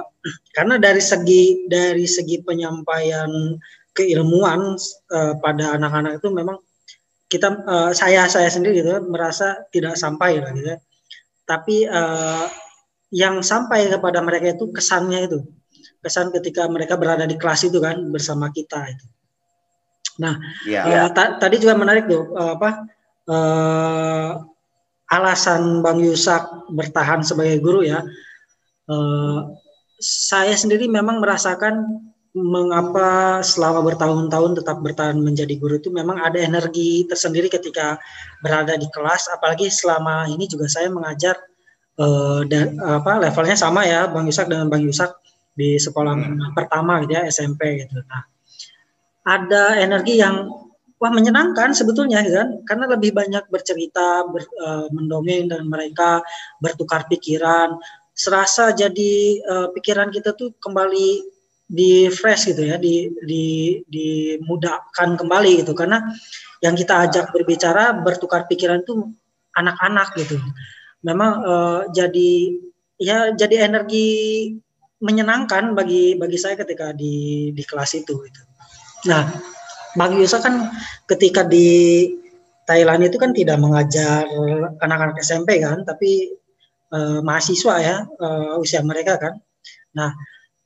karena 0.54 0.78
dari 0.78 1.02
segi 1.02 1.66
dari 1.66 2.06
segi 2.06 2.38
penyampaian 2.42 3.58
keilmuan 3.90 4.78
uh, 5.10 5.34
pada 5.42 5.74
anak-anak 5.74 6.22
itu 6.22 6.28
memang 6.30 6.62
kita 7.26 7.64
uh, 7.64 7.90
saya 7.96 8.28
saya 8.28 8.52
sendiri 8.52 8.84
gitu 8.84 9.02
merasa 9.08 9.66
tidak 9.72 9.96
sampai 9.96 10.38
lah 10.38 10.52
gitu. 10.54 10.76
Tapi 11.42 11.88
uh, 11.90 12.46
yang 13.12 13.42
sampai 13.42 13.90
kepada 13.90 14.22
mereka 14.22 14.54
itu 14.56 14.70
kesannya 14.70 15.26
itu 15.26 15.42
kesan 16.02 16.34
ketika 16.34 16.66
mereka 16.66 16.98
berada 16.98 17.24
di 17.24 17.38
kelas 17.38 17.70
itu 17.70 17.78
kan 17.78 17.96
bersama 18.10 18.50
kita 18.50 18.90
itu. 18.90 19.06
Nah, 20.20 20.36
yeah. 20.68 21.08
uh, 21.08 21.10
ta 21.14 21.40
tadi 21.40 21.62
juga 21.62 21.78
menarik 21.78 22.10
tuh 22.10 22.34
uh, 22.36 22.58
apa 22.58 22.70
uh, 23.30 24.30
alasan 25.08 25.80
Bang 25.80 26.02
Yusak 26.02 26.68
bertahan 26.68 27.24
sebagai 27.24 27.62
guru 27.62 27.86
ya. 27.86 28.04
Uh, 28.90 29.54
saya 30.02 30.58
sendiri 30.58 30.90
memang 30.90 31.22
merasakan 31.22 32.02
mengapa 32.32 33.38
selama 33.44 33.84
bertahun-tahun 33.84 34.64
tetap 34.64 34.80
bertahan 34.80 35.20
menjadi 35.20 35.52
guru 35.60 35.76
itu 35.76 35.92
memang 35.92 36.16
ada 36.16 36.40
energi 36.40 37.04
tersendiri 37.04 37.52
ketika 37.52 38.00
berada 38.40 38.72
di 38.72 38.88
kelas 38.88 39.28
apalagi 39.28 39.68
selama 39.68 40.24
ini 40.32 40.48
juga 40.48 40.64
saya 40.64 40.88
mengajar 40.88 41.36
uh, 42.00 42.40
dan 42.48 42.80
apa 42.80 43.20
levelnya 43.20 43.52
sama 43.52 43.84
ya 43.84 44.08
Bang 44.08 44.24
Yusak 44.24 44.48
dengan 44.48 44.72
Bang 44.72 44.80
Yusak 44.80 45.12
di 45.52 45.76
sekolah 45.76 46.16
hmm. 46.16 46.56
pertama 46.56 47.04
gitu 47.04 47.12
ya 47.16 47.28
SMP 47.28 47.84
gitu. 47.84 48.00
Nah, 48.08 48.22
ada 49.22 49.78
energi 49.78 50.18
yang 50.18 50.48
wah 51.02 51.10
menyenangkan 51.10 51.74
sebetulnya 51.74 52.22
gitu 52.22 52.38
kan 52.38 52.50
karena 52.62 52.84
lebih 52.94 53.10
banyak 53.10 53.44
bercerita, 53.50 54.22
ber, 54.30 54.46
uh, 54.62 54.86
mendongeng 54.94 55.50
dan 55.50 55.66
mereka 55.66 56.22
bertukar 56.62 57.10
pikiran 57.10 57.74
serasa 58.14 58.70
jadi 58.70 59.42
uh, 59.50 59.68
pikiran 59.74 60.14
kita 60.14 60.36
tuh 60.38 60.54
kembali 60.62 61.26
di 61.72 62.06
fresh 62.12 62.52
gitu 62.52 62.68
ya, 62.68 62.76
di 62.78 63.10
di 63.24 63.80
dimudahkan 63.88 65.16
kembali 65.18 65.64
gitu 65.64 65.72
karena 65.74 66.04
yang 66.62 66.78
kita 66.78 67.08
ajak 67.08 67.34
berbicara 67.34 67.96
bertukar 67.98 68.46
pikiran 68.46 68.86
itu 68.86 69.10
anak-anak 69.58 70.14
gitu. 70.14 70.38
Memang 71.02 71.32
uh, 71.42 71.80
jadi 71.90 72.54
ya 73.02 73.34
jadi 73.34 73.66
energi 73.66 74.06
menyenangkan 75.02 75.74
bagi 75.74 76.14
bagi 76.14 76.38
saya 76.38 76.54
ketika 76.54 76.94
di 76.94 77.50
di 77.50 77.62
kelas 77.66 77.98
itu 77.98 78.14
gitu. 78.22 78.42
Nah, 79.10 79.26
bagi 79.98 80.22
Yusa 80.22 80.38
kan 80.38 80.70
ketika 81.10 81.42
di 81.42 82.06
Thailand 82.62 83.02
itu 83.02 83.18
kan 83.18 83.34
tidak 83.34 83.58
mengajar 83.58 84.22
anak-anak 84.78 85.18
SMP 85.18 85.58
kan, 85.58 85.82
tapi 85.82 86.30
uh, 86.94 87.18
mahasiswa 87.20 87.74
ya 87.82 87.96
uh, 88.06 88.62
usia 88.62 88.80
mereka 88.86 89.18
kan. 89.18 89.34
Nah, 89.98 90.14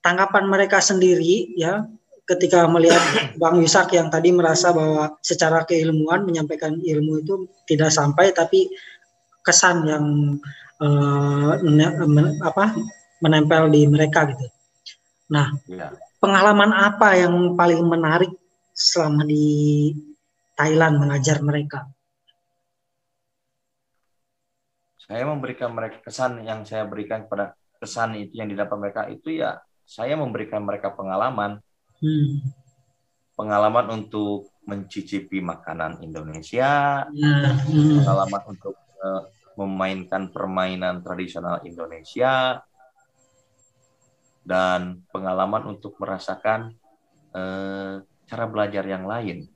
tanggapan 0.05 0.45
mereka 0.47 0.85
sendiri 0.85 1.57
ya 1.57 1.89
ketika 2.29 2.69
melihat 2.69 3.01
Bang 3.41 3.57
Yusak 3.63 3.97
yang 3.97 4.13
tadi 4.13 4.37
merasa 4.37 4.75
bahwa 4.77 5.17
secara 5.25 5.65
keilmuan 5.65 6.29
menyampaikan 6.29 6.77
ilmu 6.77 7.25
itu 7.25 7.35
tidak 7.65 7.89
sampai 7.95 8.37
tapi 8.37 8.69
kesan 9.47 9.87
yang 9.87 10.05
men, 10.77 12.37
apa 12.43 12.75
menempel 13.21 13.73
di 13.73 13.89
mereka 13.89 14.29
gitu. 14.29 14.47
Nah, 15.33 15.51
ya. 15.67 15.91
pengalaman 16.23 16.71
apa 16.71 17.19
yang 17.19 17.59
paling 17.59 17.83
menarik 17.83 18.31
selama 18.77 19.27
di 19.27 19.91
Thailand 20.55 21.01
mengajar 21.03 21.43
mereka? 21.43 21.89
Saya 25.07 25.23
memberikan 25.23 25.71
mereka 25.71 26.03
kesan 26.03 26.43
yang 26.43 26.67
saya 26.67 26.83
berikan 26.85 27.25
kepada 27.27 27.55
kesan 27.79 28.19
itu 28.19 28.43
yang 28.43 28.51
didapat 28.51 28.77
mereka 28.81 29.03
itu 29.07 29.39
ya 29.39 29.61
saya 29.87 30.19
memberikan 30.19 30.67
mereka 30.67 30.91
pengalaman, 30.91 31.63
hmm. 32.03 32.43
pengalaman 33.39 34.03
untuk 34.03 34.51
mencicipi 34.67 35.39
makanan 35.39 36.03
Indonesia, 36.03 37.07
hmm. 37.07 38.03
pengalaman 38.03 38.43
untuk 38.51 38.75
uh, 38.99 39.31
memainkan 39.55 40.35
permainan 40.35 41.07
tradisional 41.07 41.63
Indonesia, 41.63 42.61
dan 44.47 45.03
pengalaman 45.11 45.75
untuk 45.75 45.99
merasakan 45.99 46.71
uh, 47.35 47.99
cara 48.31 48.45
belajar 48.47 48.87
yang 48.87 49.03
lain. 49.03 49.51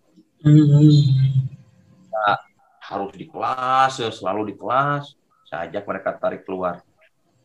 Nah, 2.11 2.38
harus 2.82 3.14
di 3.14 3.30
kelas, 3.30 4.03
ya, 4.03 4.11
selalu 4.11 4.51
di 4.51 4.55
kelas. 4.59 5.14
Saya 5.47 5.70
ajak 5.70 5.86
mereka 5.86 6.18
tarik 6.18 6.43
keluar. 6.43 6.82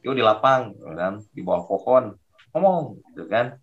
Yuk 0.01 0.17
di 0.17 0.25
lapang, 0.25 0.73
kan, 0.97 1.21
di 1.29 1.45
bawah 1.45 1.65
pohon 1.69 2.17
ngomong 2.55 3.03
gitu 3.11 3.27
kan 3.27 3.59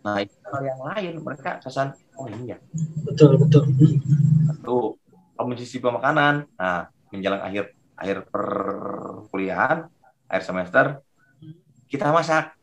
nah 0.00 0.20
itu 0.20 0.36
hal 0.48 0.64
yang 0.64 0.80
lain 0.80 1.14
mereka 1.20 1.60
kesan 1.60 1.92
oh 2.16 2.28
iya 2.44 2.56
betul 3.04 3.36
betul 3.36 3.68
satu 4.48 4.96
kamu 5.36 5.46
mencicipi 5.52 5.84
makanan 5.84 6.48
nah 6.56 6.88
menjelang 7.12 7.44
akhir 7.44 7.76
akhir 7.96 8.16
perkuliahan 8.32 9.88
akhir 10.28 10.44
semester 10.44 10.84
kita 11.90 12.14
masak. 12.14 12.54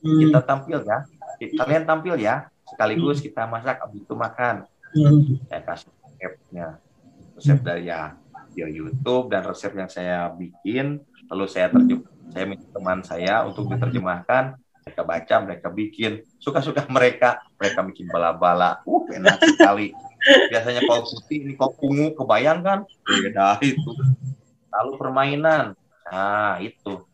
Kita 0.00 0.40
tampil 0.44 0.78
ya 0.84 0.98
kalian 1.60 1.84
tampil 1.84 2.14
ya 2.16 2.48
sekaligus 2.68 3.20
hmm. 3.20 3.24
kita 3.30 3.42
masak 3.48 3.76
abis 3.84 4.00
itu 4.04 4.14
makan 4.16 4.54
hmm. 4.96 5.20
saya 5.48 5.62
kasih 5.64 5.90
resepnya 6.04 6.66
resep 7.36 7.58
hmm. 7.60 7.66
dari 7.66 7.82
ya 7.88 8.02
di 8.50 8.60
YouTube 8.66 9.30
dan 9.30 9.46
resep 9.46 9.72
yang 9.72 9.88
saya 9.88 10.28
bikin 10.34 11.00
lalu 11.30 11.44
saya 11.46 11.70
terjem 11.70 12.02
saya 12.30 12.44
minta 12.46 12.66
teman 12.70 13.00
saya 13.02 13.46
untuk 13.46 13.70
diterjemahkan 13.70 14.58
mereka 14.90 15.02
baca, 15.06 15.34
mereka 15.46 15.68
bikin. 15.70 16.12
Suka-suka 16.42 16.82
mereka, 16.96 17.38
mereka 17.60 17.80
bikin 17.86 18.10
bala-bala. 18.10 18.82
Uh, 18.82 19.06
enak 19.12 19.38
sekali. 19.54 19.94
Biasanya 20.50 20.84
kalau 20.84 21.06
putih, 21.06 21.46
ini 21.46 21.54
kalau 21.56 21.72
ungu, 21.80 22.12
kebayang 22.18 22.60
kan? 22.60 22.78
Beda 23.06 23.56
itu. 23.62 23.90
Lalu 24.74 24.92
permainan. 24.98 25.78
Nah, 26.10 26.58
itu. 26.60 27.06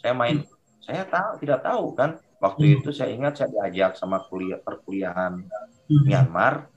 Saya 0.00 0.12
main, 0.16 0.42
saya 0.82 1.06
tahu, 1.06 1.30
tidak 1.40 1.60
tahu 1.62 1.94
kan. 1.94 2.18
Waktu 2.40 2.62
hmm. 2.64 2.76
itu 2.80 2.88
saya 2.96 3.12
ingat 3.12 3.36
saya 3.36 3.52
diajak 3.52 4.00
sama 4.00 4.24
kuliah 4.24 4.56
perkuliahan 4.56 5.44
hmm. 5.86 6.04
Myanmar. 6.08 6.72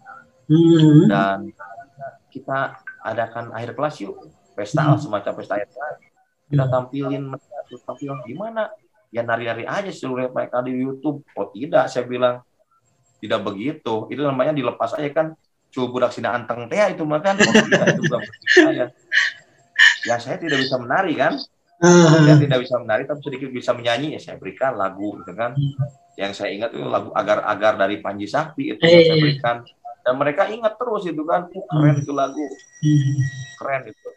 Hmm. 0.52 1.08
Dan 1.08 1.40
kita 2.28 2.84
adakan 3.00 3.56
akhir 3.56 3.72
kelas 3.80 3.96
yuk. 4.04 4.28
Pesta 4.54 4.86
lah, 4.86 5.00
semacam 5.00 5.32
pesta 5.40 5.56
akhir 5.56 5.72
kelas. 5.72 5.96
Kita 6.52 6.66
tampilin 6.68 7.24
mereka, 7.26 7.58
tampilin 7.88 8.20
gimana 8.28 8.70
ya 9.10 9.24
nari-nari 9.24 9.64
aja 9.64 9.90
seluruh 9.90 10.30
mereka 10.36 10.60
di 10.62 10.76
YouTube. 10.76 11.24
Oh 11.40 11.48
tidak, 11.56 11.88
saya 11.88 12.04
bilang 12.04 12.44
tidak 13.24 13.40
begitu. 13.48 14.12
Itu 14.12 14.22
namanya 14.28 14.52
dilepas 14.52 15.00
aja 15.00 15.10
kan. 15.16 15.28
Coba 15.74 15.88
budak 15.90 16.12
sina 16.14 16.36
anteng 16.36 16.68
teh 16.68 16.78
itu 16.92 17.02
mah 17.08 17.24
kan. 17.24 17.40
Oh, 17.40 17.50
tidak, 17.50 17.98
itu 17.98 18.02
bukan 18.04 18.22
saya. 18.52 18.86
Ya 20.04 20.20
saya 20.20 20.36
tidak 20.36 20.60
bisa 20.60 20.76
menari 20.76 21.16
kan. 21.16 21.40
Uh. 21.84 22.24
saya 22.24 22.40
tidak 22.40 22.60
bisa 22.64 22.76
menari 22.80 23.04
tapi 23.04 23.20
sedikit 23.22 23.50
bisa 23.52 23.72
menyanyi 23.76 24.16
ya 24.16 24.20
saya 24.24 24.36
berikan 24.40 24.80
lagu 24.80 25.20
gitu 25.22 25.32
kan. 25.36 25.52
Yang 26.16 26.32
saya 26.40 26.50
ingat 26.56 26.70
itu 26.78 26.86
lagu 26.86 27.10
agar-agar 27.12 27.74
dari 27.76 28.00
Panji 28.00 28.26
Sakti 28.30 28.74
itu 28.74 28.82
hey. 28.82 29.06
saya 29.06 29.18
berikan. 29.20 29.56
Dan 30.04 30.20
mereka 30.20 30.52
ingat 30.52 30.76
terus 30.76 31.08
itu 31.08 31.24
kan 31.24 31.48
oh, 31.48 31.64
keren 31.68 31.96
itu 32.00 32.12
lagu. 32.16 32.46
Hmm. 32.84 33.16
keren 33.60 33.84
itu. 33.92 34.10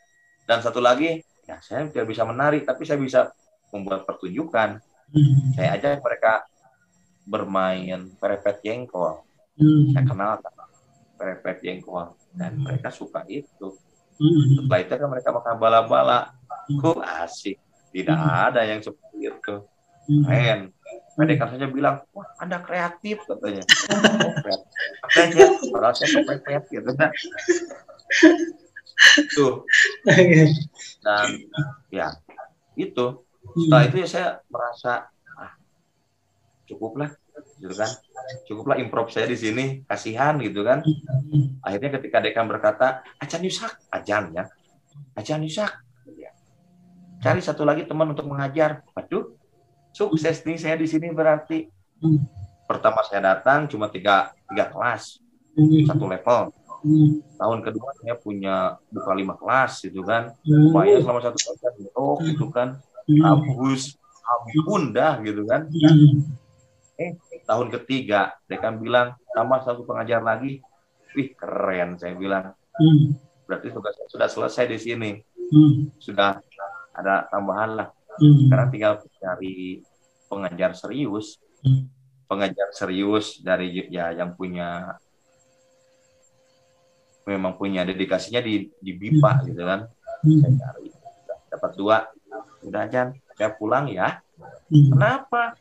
Dan 0.46 0.58
satu 0.62 0.78
lagi 0.78 1.22
ya 1.46 1.58
saya 1.62 1.86
tidak 1.90 2.06
bisa 2.10 2.22
menari 2.26 2.62
tapi 2.62 2.86
saya 2.86 3.02
bisa 3.02 3.30
membuat 3.74 4.06
pertunjukan. 4.06 4.78
Hmm. 5.06 5.54
saya 5.54 5.78
ajak 5.78 6.02
mereka 6.02 6.42
bermain 7.26 8.10
perepet 8.18 8.62
jengkol. 8.62 9.22
Hmm. 9.54 9.94
saya 9.94 10.02
kenal 10.06 10.32
perepet 11.18 11.62
jengkol. 11.62 12.14
Dan 12.36 12.60
mereka 12.62 12.92
suka 12.92 13.24
itu. 13.30 13.72
Setelah 14.16 14.80
itu 14.80 14.92
kan 14.96 15.08
mereka 15.12 15.28
makan 15.32 15.54
bala-bala 15.60 16.32
kok 16.68 17.00
asik 17.22 17.56
tidak 17.94 18.18
ada 18.18 18.66
yang 18.66 18.82
seperti 18.82 19.30
itu 19.30 19.54
keren 20.26 20.74
mereka 21.16 21.48
saja 21.48 21.64
bilang, 21.66 22.04
wah 22.12 22.28
Anda 22.36 22.60
kreatif 22.60 23.24
katanya. 23.24 23.64
Oh, 24.20 24.32
kreatif. 24.36 24.68
Katanya, 25.00 25.46
padahal 25.72 25.94
saya 25.96 26.08
kepepet 26.12 26.62
gitu. 26.68 26.90
Nah. 26.92 27.10
Tuh. 29.32 29.54
Dan 31.00 31.28
ya, 31.88 32.12
itu. 32.76 33.06
Setelah 33.56 33.82
itu 33.88 33.96
ya 34.04 34.08
saya 34.08 34.28
merasa, 34.52 35.08
ah, 35.40 35.56
cukuplah, 36.68 37.16
gitu 37.64 37.72
kan. 37.72 37.88
Cukuplah 38.44 38.76
improv 38.76 39.08
saya 39.08 39.24
di 39.24 39.40
sini, 39.40 39.64
kasihan 39.88 40.36
gitu 40.44 40.68
kan. 40.68 40.84
Akhirnya 41.64 41.96
ketika 41.96 42.20
dekan 42.20 42.44
berkata, 42.44 43.00
Ajan 43.16 43.40
Yusak, 43.40 43.72
Ajan 43.88 44.36
ya. 44.36 44.52
Ajan 45.16 45.40
Yusak. 45.40 45.85
Cari 47.20 47.40
satu 47.40 47.64
lagi 47.64 47.88
teman 47.88 48.12
untuk 48.12 48.28
mengajar. 48.28 48.84
Waduh, 48.92 49.36
sukses 49.96 50.44
nih 50.44 50.58
saya 50.60 50.76
di 50.76 50.88
sini 50.88 51.08
berarti. 51.12 51.72
Hmm. 51.96 52.20
pertama 52.68 53.00
saya 53.08 53.24
datang 53.24 53.64
cuma 53.72 53.88
tiga 53.88 54.36
tiga 54.52 54.68
kelas 54.68 55.22
hmm. 55.56 55.88
satu 55.88 56.04
level. 56.04 56.52
Hmm. 56.84 57.24
tahun 57.40 57.64
kedua 57.64 57.88
saya 57.98 58.14
punya 58.20 58.76
buka 58.92 59.16
lima 59.16 59.32
kelas 59.40 59.80
gitu 59.80 60.04
kan. 60.04 60.36
Upaya 60.44 61.00
selama 61.00 61.24
satu 61.24 61.38
tahun 61.40 61.88
oh 61.96 62.20
gitu 62.20 62.52
kan. 62.52 62.76
Habus 63.24 63.96
ampun 64.26 64.92
dah 64.92 65.16
gitu 65.24 65.48
kan. 65.48 65.72
Eh 67.00 67.16
tahun 67.48 67.72
ketiga 67.80 68.36
dekan 68.44 68.76
bilang 68.76 69.16
tambah 69.32 69.64
satu 69.64 69.88
pengajar 69.88 70.20
lagi. 70.20 70.60
Wih 71.16 71.32
keren 71.32 71.96
saya 71.96 72.12
bilang. 72.12 72.52
Berarti 73.48 73.72
tugas 73.72 73.96
saya 73.96 74.08
sudah 74.12 74.28
selesai 74.28 74.64
di 74.68 74.78
sini. 74.78 75.10
Sudah 75.96 76.44
ada 76.96 77.28
tambahan 77.28 77.70
lah 77.76 77.88
Hmm. 78.16 78.48
Sekarang 78.48 78.68
tinggal 78.72 78.94
cari 79.20 79.84
pengajar 80.26 80.72
serius, 80.72 81.36
hmm. 81.62 81.84
pengajar 82.26 82.68
serius 82.72 83.44
dari 83.44 83.86
ya 83.92 84.12
yang 84.16 84.32
punya 84.34 84.96
memang 87.26 87.58
punya 87.58 87.82
dedikasinya 87.84 88.40
di 88.40 88.70
di 88.80 88.92
BIPA 88.96 89.32
hmm. 89.32 89.44
gitu 89.52 89.62
kan. 89.62 89.80
Hmm. 90.24 90.38
Saya 90.40 90.52
cari 90.56 90.86
dapat 91.52 91.72
dua, 91.76 91.96
udah 92.64 92.80
aja 92.88 93.12
saya 93.36 93.50
pulang 93.52 93.92
ya. 93.92 94.24
Hmm. 94.72 94.96
Kenapa? 94.96 95.52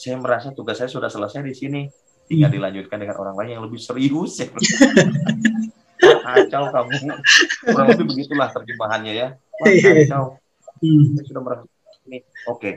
Saya 0.00 0.18
merasa 0.18 0.50
tugas 0.50 0.80
saya 0.80 0.88
sudah 0.88 1.12
selesai 1.12 1.44
di 1.44 1.54
sini, 1.54 1.82
tinggal 2.24 2.48
hmm. 2.50 2.56
dilanjutkan 2.56 2.98
dengan 2.98 3.16
orang 3.20 3.36
lain 3.36 3.50
yang 3.60 3.64
lebih 3.68 3.78
serius. 3.78 4.40
Ya. 4.40 4.48
kacau 6.02 6.66
kamu 6.66 7.14
kurang 7.62 7.86
lebih 7.94 8.06
begitulah 8.10 8.50
terjemahannya 8.50 9.12
ya 9.14 9.28
Wah, 9.62 9.70
iya. 9.74 10.02
kacau 10.02 10.41
hmm. 10.82 11.14
saya 11.16 11.24
sudah 11.30 11.42
merasa 11.42 11.64
ini 12.06 12.18
oke. 12.50 12.58
Okay. 12.58 12.74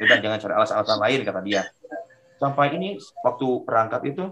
udah 0.00 0.16
jangan 0.16 0.38
cari 0.40 0.54
alasan-alasan 0.56 1.00
lain 1.02 1.20
kata 1.26 1.40
dia. 1.44 1.62
Sampai 2.40 2.72
ini 2.72 2.96
waktu 3.20 3.46
berangkat 3.68 4.00
itu 4.16 4.24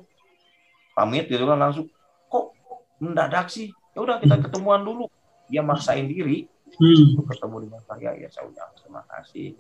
pamit 0.97 1.29
gitu 1.29 1.45
kan 1.45 1.61
langsung 1.61 1.93
kok 2.33 2.57
mendadak 3.03 3.53
sih? 3.53 3.69
Ya 3.93 4.01
udah 4.01 4.17
kita 4.17 4.41
ketemuan 4.41 4.81
dulu. 4.87 5.11
Dia 5.53 5.61
maksain 5.61 6.09
diri. 6.09 6.49
Hmm. 6.69 7.25
ketemu 7.25 7.65
dengan 7.65 7.81
saya 7.89 8.13
ya 8.13 8.29
saya 8.29 8.49
udah 8.49 8.67
terima 8.77 9.03
kasih. 9.09 9.57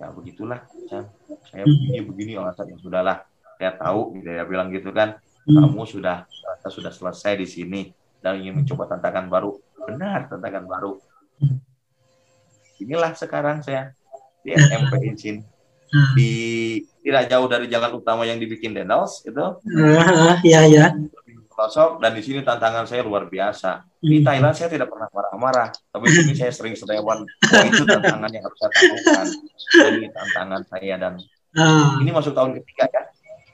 Ya 0.00 0.06
begitulah. 0.12 0.60
Saya, 0.88 1.08
saya 1.48 1.64
hmm. 1.64 1.72
begini 1.72 1.98
begini 2.04 2.32
alasan 2.40 2.72
yang 2.72 2.80
sudahlah 2.80 3.24
saya 3.58 3.72
tahu 3.76 4.20
gitu 4.20 4.28
ya 4.28 4.44
bilang 4.44 4.68
gitu 4.68 4.92
kan. 4.92 5.16
Hmm. 5.48 5.64
kamu 5.64 5.88
sudah 5.88 6.28
sudah 6.68 6.92
selesai 6.92 7.40
di 7.40 7.48
sini 7.48 7.80
dan 8.20 8.36
ingin 8.36 8.60
mencoba 8.60 8.84
tantangan 8.84 9.32
baru. 9.32 9.56
Benar 9.88 10.28
tantangan 10.28 10.68
baru 10.68 11.00
inilah 12.80 13.12
sekarang 13.14 13.62
saya 13.62 13.92
di 14.42 14.54
SMP 14.54 15.12
izin 15.12 15.42
hmm. 15.92 16.12
di 16.14 16.32
tidak 17.02 17.24
jauh 17.32 17.48
dari 17.48 17.66
jalan 17.68 17.92
utama 17.96 18.28
yang 18.28 18.36
dibikin 18.36 18.76
Dendels 18.76 19.24
itu. 19.24 19.44
Uh, 19.64 20.36
ya 20.44 20.64
ya. 20.68 20.92
Pelosok 21.48 21.98
dan 21.98 22.14
di 22.14 22.22
sini 22.22 22.44
tantangan 22.46 22.86
saya 22.86 23.02
luar 23.02 23.26
biasa. 23.26 23.82
Di 23.98 24.22
hmm. 24.22 24.26
Thailand 24.26 24.54
saya 24.54 24.68
tidak 24.70 24.92
pernah 24.92 25.10
marah-marah, 25.10 25.74
tapi 25.90 26.04
di 26.06 26.22
sini 26.22 26.34
saya 26.38 26.52
sering 26.54 26.78
serewan. 26.78 27.24
Oh 27.26 27.64
itu 27.66 27.82
tantangan 27.82 28.30
yang 28.30 28.44
harus 28.46 28.58
saya 28.60 28.70
taklukkan. 28.70 29.26
Ini 29.98 30.08
tantangan 30.14 30.62
saya 30.70 30.94
dan 31.00 31.12
uh. 31.58 31.98
ini 31.98 32.10
masuk 32.14 32.36
tahun 32.36 32.60
ketiga 32.62 32.86
ya. 32.92 33.02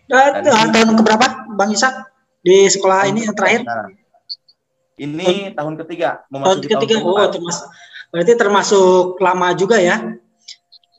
Dan 0.04 0.44
uh, 0.44 0.68
tahun 0.68 1.00
keberapa, 1.00 1.26
Bang 1.56 1.72
Isak 1.72 2.12
di 2.44 2.68
sekolah 2.68 3.08
ini 3.08 3.24
yang 3.24 3.32
terakhir? 3.32 3.64
Nah, 3.64 3.88
ini 5.00 5.56
tahun 5.56 5.74
ketiga, 5.80 6.28
memasuki 6.28 6.68
tahun 6.68 6.82
ketiga. 6.84 7.00
Tahun 7.00 7.08
oh, 7.08 7.28
termasuk 7.32 7.66
Berarti 8.14 8.38
termasuk 8.38 9.18
lama 9.18 9.50
juga 9.58 9.82
ya, 9.82 10.14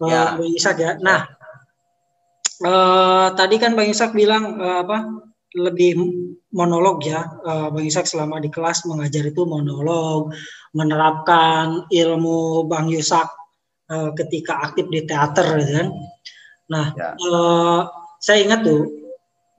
ya. 0.04 0.36
Bang 0.36 0.52
Isak 0.52 0.84
ya. 0.84 1.00
Nah, 1.00 1.24
eh, 2.60 3.28
tadi 3.40 3.56
kan 3.56 3.72
Bang 3.72 3.88
Isak 3.88 4.12
bilang 4.12 4.60
eh, 4.60 4.84
apa 4.84 5.24
lebih 5.56 5.96
monolog 6.52 7.08
ya, 7.08 7.24
eh, 7.24 7.68
Bang 7.72 7.88
Isak 7.88 8.04
selama 8.04 8.44
di 8.44 8.52
kelas 8.52 8.84
mengajar 8.84 9.24
itu 9.32 9.48
monolog, 9.48 10.36
menerapkan 10.76 11.88
ilmu 11.88 12.68
Bang 12.68 12.92
Yusak 12.92 13.32
eh, 13.88 14.12
ketika 14.20 14.60
aktif 14.68 14.92
di 14.92 15.08
teater, 15.08 15.56
gitu 15.64 15.72
kan. 15.72 15.88
Nah, 16.68 16.86
ya. 17.00 17.16
eh, 17.16 17.82
saya 18.20 18.44
ingat 18.44 18.68
tuh 18.68 18.92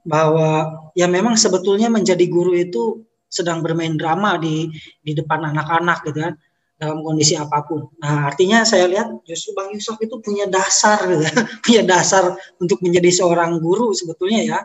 bahwa 0.05 0.77
ya 0.93 1.09
memang 1.09 1.33
sebetulnya 1.33 1.89
menjadi 1.89 2.21
guru 2.29 2.53
itu 2.53 3.01
sedang 3.27 3.65
bermain 3.65 3.97
drama 3.97 4.37
di 4.37 4.69
di 5.01 5.11
depan 5.11 5.51
anak-anak 5.51 6.05
gitu 6.05 6.21
kan 6.21 6.37
dalam 6.77 7.01
kondisi 7.01 7.33
apa 7.33 7.65
pun. 7.65 7.89
Nah, 7.97 8.29
artinya 8.29 8.61
saya 8.61 8.85
lihat 8.85 9.25
justru 9.25 9.57
Bang 9.57 9.73
Yusuf 9.73 9.97
itu 9.97 10.21
punya 10.21 10.45
dasar, 10.45 11.01
punya 11.65 11.81
dasar 11.81 12.37
untuk 12.61 12.79
menjadi 12.85 13.09
seorang 13.09 13.57
guru 13.57 13.91
sebetulnya 13.97 14.41
ya, 14.45 14.59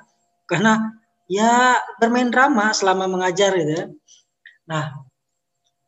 karena 0.44 0.92
ya 1.24 1.80
bermain 1.96 2.28
drama 2.28 2.76
selama 2.76 3.08
mengajar 3.08 3.56
gitu. 3.56 3.72
Ya. 3.72 3.84
Nah, 4.68 4.84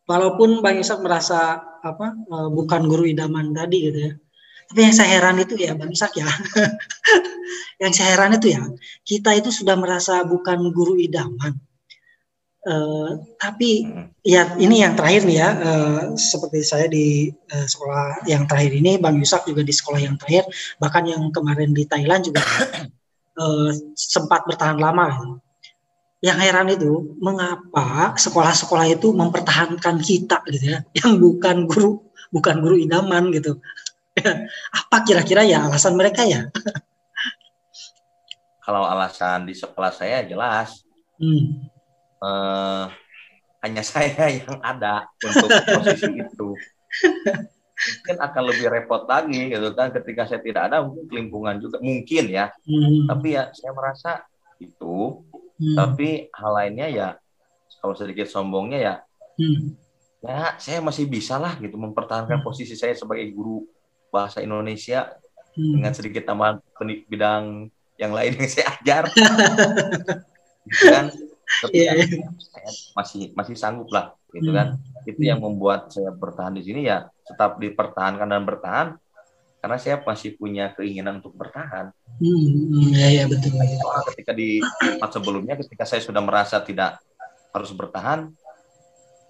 walaupun 0.08 0.64
Bang 0.64 0.80
Yusuf 0.80 1.00
merasa 1.04 1.60
apa 1.84 2.16
eh, 2.16 2.48
bukan 2.48 2.88
guru 2.88 3.04
idaman 3.04 3.52
tadi 3.52 3.92
gitu 3.92 3.98
ya, 4.08 4.12
tapi 4.72 4.80
yang 4.80 4.94
saya 4.96 5.08
heran 5.20 5.36
itu 5.44 5.54
ya 5.60 5.76
Bang 5.76 5.92
Isak 5.92 6.16
ya, 6.16 6.24
yang 7.84 7.92
saya 7.92 8.16
heran 8.16 8.32
itu 8.40 8.56
ya 8.56 8.64
kita 9.04 9.36
itu 9.36 9.52
sudah 9.52 9.76
merasa 9.76 10.24
bukan 10.24 10.72
guru 10.72 10.96
idaman, 10.96 11.60
Uh, 12.64 13.20
tapi 13.36 13.84
hmm. 13.84 14.24
ya 14.24 14.56
ini 14.56 14.80
yang 14.80 14.96
terakhir 14.96 15.28
nih 15.28 15.36
ya 15.36 15.52
uh, 15.52 16.00
seperti 16.16 16.64
saya 16.64 16.88
di 16.88 17.28
uh, 17.52 17.68
sekolah 17.68 18.24
yang 18.24 18.48
terakhir 18.48 18.72
ini 18.72 18.96
Bang 18.96 19.20
Yusak 19.20 19.44
juga 19.44 19.60
di 19.60 19.68
sekolah 19.68 20.00
yang 20.00 20.16
terakhir 20.16 20.48
bahkan 20.80 21.04
yang 21.04 21.28
kemarin 21.28 21.76
di 21.76 21.84
Thailand 21.84 22.24
juga 22.24 22.40
uh, 23.36 23.68
sempat 24.16 24.48
bertahan 24.48 24.80
lama. 24.80 25.36
Yang 26.24 26.38
heran 26.40 26.72
itu 26.72 27.20
mengapa 27.20 28.16
sekolah-sekolah 28.16 28.96
itu 28.96 29.12
mempertahankan 29.12 30.00
kita 30.00 30.40
gitu 30.48 30.72
ya 30.72 30.80
yang 31.04 31.20
bukan 31.20 31.68
guru 31.68 32.00
bukan 32.32 32.64
guru 32.64 32.80
idaman 32.80 33.28
gitu. 33.28 33.60
Apa 34.72 35.04
kira-kira 35.04 35.44
ya 35.44 35.68
alasan 35.68 36.00
mereka 36.00 36.24
ya? 36.24 36.48
Kalau 38.64 38.88
alasan 38.88 39.44
di 39.44 39.52
sekolah 39.52 39.92
saya 39.92 40.24
jelas. 40.24 40.80
Hmm 41.20 41.73
uh, 42.24 42.88
hanya 43.60 43.82
saya 43.92 44.40
yang 44.40 44.56
ada 44.64 45.04
untuk 45.20 45.48
posisi 45.52 46.08
itu 46.24 46.48
mungkin 47.74 48.16
akan 48.22 48.42
lebih 48.48 48.66
repot 48.70 49.02
lagi 49.04 49.50
gitu 49.50 49.74
kan 49.74 49.90
ketika 49.90 50.24
saya 50.24 50.40
tidak 50.40 50.72
ada 50.72 50.86
mungkin 50.86 51.04
kelimpungan 51.10 51.58
juga 51.60 51.82
mungkin 51.82 52.24
ya 52.30 52.54
hmm. 52.64 53.10
tapi 53.10 53.34
ya 53.34 53.50
saya 53.52 53.72
merasa 53.74 54.10
itu 54.62 55.26
hmm. 55.58 55.76
tapi 55.76 56.08
hal 56.32 56.52
lainnya 56.54 56.88
ya 56.88 57.08
kalau 57.82 57.98
sedikit 57.98 58.30
sombongnya 58.30 58.78
ya 58.80 58.94
hmm. 59.42 59.74
ya 60.22 60.56
saya 60.56 60.78
masih 60.80 61.10
bisa 61.10 61.36
lah 61.36 61.58
gitu 61.58 61.74
mempertahankan 61.76 62.40
hmm. 62.40 62.46
posisi 62.46 62.78
saya 62.78 62.94
sebagai 62.94 63.26
guru 63.34 63.66
bahasa 64.08 64.40
Indonesia 64.40 65.10
hmm. 65.58 65.72
dengan 65.74 65.92
sedikit 65.92 66.22
tambahan 66.24 66.62
bidang 67.10 67.68
yang 67.98 68.12
lain 68.14 68.38
yang 68.38 68.48
saya 68.50 68.70
ajar 68.80 69.02
gitu 70.70 70.84
kan 70.88 71.06
tapi 71.62 71.84
yeah. 71.84 71.94
kan, 71.94 72.08
saya 72.40 72.70
masih 72.96 73.22
masih 73.36 73.56
sanggup 73.56 73.88
lah 73.92 74.16
gitu 74.34 74.50
kan 74.50 74.80
itu 75.06 75.20
yang 75.22 75.38
membuat 75.38 75.92
saya 75.92 76.10
bertahan 76.10 76.56
di 76.58 76.62
sini 76.66 76.88
ya 76.88 77.06
tetap 77.24 77.60
dipertahankan 77.60 78.28
dan 78.28 78.42
bertahan 78.42 78.86
karena 79.64 79.80
saya 79.80 79.96
masih 80.04 80.36
punya 80.36 80.76
keinginan 80.76 81.24
untuk 81.24 81.32
bertahan. 81.40 81.88
Hmm, 82.20 82.92
ya 82.92 83.08
ya 83.08 83.24
betul. 83.24 83.56
Soalnya 83.56 84.04
ketika 84.12 84.36
di 84.36 84.60
tempat 84.60 85.08
sebelumnya 85.16 85.56
ketika 85.56 85.88
saya 85.88 86.04
sudah 86.04 86.20
merasa 86.20 86.60
tidak 86.60 87.00
harus 87.48 87.72
bertahan, 87.72 88.28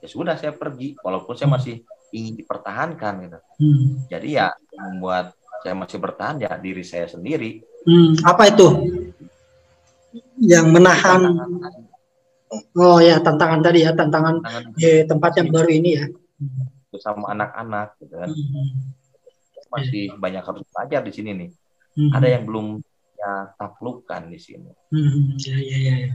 ya 0.03 0.09
sudah 0.11 0.35
saya 0.35 0.51
pergi 0.51 0.99
walaupun 1.07 1.39
saya 1.39 1.55
masih 1.55 1.87
ingin 2.11 2.35
dipertahankan 2.35 3.15
gitu. 3.31 3.39
Hmm. 3.63 3.87
Jadi 4.11 4.29
ya 4.35 4.51
membuat 4.75 5.39
saya 5.63 5.79
masih 5.79 6.03
bertahan 6.03 6.43
ya 6.43 6.51
diri 6.59 6.83
saya 6.83 7.07
sendiri. 7.07 7.63
Hmm, 7.87 8.19
apa 8.27 8.51
itu? 8.51 8.69
Yang 10.43 10.67
menahan 10.67 11.21
Oh 12.79 12.99
ya 12.99 13.19
tantangan 13.23 13.61
tadi 13.63 13.87
ya 13.87 13.93
tantangan, 13.95 14.43
tantangan 14.43 14.65
di 14.79 15.05
tempat 15.07 15.33
yang 15.39 15.49
baru 15.51 15.71
ini 15.71 15.91
ya. 15.99 16.05
Sama 17.01 17.35
anak-anak 17.35 17.89
gitu 18.03 18.15
kan. 18.15 18.31
Hmm. 18.31 18.71
Masih 19.75 20.05
banyak 20.15 20.43
harus 20.47 20.63
belajar 20.71 21.01
di 21.03 21.13
sini 21.13 21.31
nih. 21.35 21.51
Hmm. 21.95 22.11
Ada 22.15 22.27
yang 22.39 22.43
belum 22.47 22.67
ya 23.19 23.55
taklukan 23.59 24.23
di 24.31 24.39
sini. 24.39 24.71
Hmm. 24.91 25.35
Ya, 25.39 25.59
ya, 25.59 25.79
ya. 25.79 26.15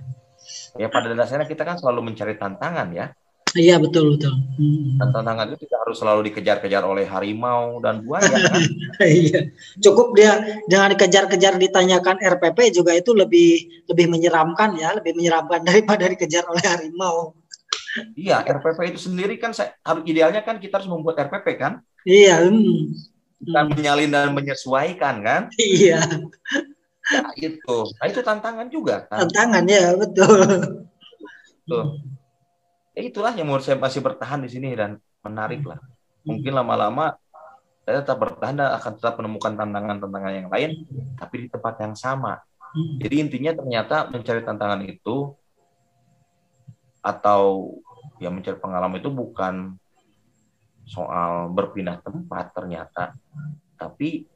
Ya 0.79 0.87
pada 0.87 1.11
dasarnya 1.11 1.47
kita 1.47 1.67
kan 1.67 1.75
selalu 1.75 2.11
mencari 2.11 2.39
tantangan 2.39 2.89
ya. 2.95 3.11
Iya 3.57 3.81
betul 3.81 4.17
betul. 4.17 4.33
Hmm. 4.59 5.01
Dan 5.01 5.09
tantangan 5.09 5.45
itu 5.49 5.65
tidak 5.65 5.79
harus 5.87 5.97
selalu 5.97 6.21
dikejar-kejar 6.29 6.83
oleh 6.85 7.05
harimau 7.09 7.81
dan 7.81 8.05
buaya 8.05 8.29
kan? 8.29 8.61
iya. 9.05 9.49
Cukup 9.81 10.13
dia 10.13 10.61
jangan 10.69 10.93
dikejar-kejar 10.93 11.57
ditanyakan 11.57 12.21
RPP 12.21 12.75
juga 12.75 12.93
itu 12.93 13.15
lebih 13.17 13.85
lebih 13.89 14.05
menyeramkan 14.11 14.77
ya, 14.77 14.93
lebih 14.93 15.17
menyeramkan 15.17 15.63
daripada 15.69 16.05
dikejar 16.05 16.45
oleh 16.45 16.61
harimau. 16.61 17.33
Iya, 18.13 18.45
RPP 18.45 18.93
itu 18.93 18.99
sendiri 19.09 19.41
kan 19.41 19.49
saya 19.49 19.73
harus 19.81 20.05
idealnya 20.05 20.45
kan 20.45 20.61
kita 20.61 20.77
harus 20.77 20.89
membuat 20.91 21.17
RPP 21.25 21.47
kan? 21.57 21.81
Iya. 22.05 22.45
Hmm. 22.45 22.93
Dan 23.39 23.71
menyalin 23.71 24.11
dan 24.13 24.35
menyesuaikan 24.35 25.25
kan? 25.25 25.41
Iya. 25.57 26.05
Ya 27.09 27.25
itu. 27.41 27.77
Nah 27.97 28.05
itu 28.05 28.21
tantangan 28.21 28.69
juga 28.69 29.09
kan? 29.09 29.25
Tantangan 29.25 29.65
ya 29.65 29.97
betul. 29.97 30.45
Tuh 31.65 31.97
ya 32.93 33.01
itulah 33.05 33.33
yang 33.35 33.47
menurut 33.47 33.65
saya 33.65 33.77
masih 33.77 34.01
bertahan 34.01 34.41
di 34.43 34.49
sini 34.49 34.73
dan 34.73 34.97
menarik 35.23 35.63
lah. 35.65 35.79
Mungkin 36.25 36.51
lama-lama 36.51 37.15
saya 37.83 38.05
tetap 38.05 38.21
bertahan 38.21 38.55
dan 38.59 38.69
akan 38.77 38.91
tetap 39.01 39.13
menemukan 39.17 39.53
tantangan-tantangan 39.57 40.33
yang 40.35 40.49
lain, 40.53 40.71
tapi 41.17 41.35
di 41.41 41.47
tempat 41.49 41.73
yang 41.81 41.95
sama. 41.97 42.37
Jadi 43.01 43.15
intinya 43.17 43.51
ternyata 43.57 44.05
mencari 44.13 44.45
tantangan 44.45 44.81
itu 44.85 45.33
atau 47.01 47.73
ya 48.21 48.29
mencari 48.29 48.61
pengalaman 48.61 49.01
itu 49.01 49.09
bukan 49.09 49.73
soal 50.85 51.49
berpindah 51.49 51.97
tempat 52.05 52.53
ternyata, 52.53 53.17
tapi 53.73 54.29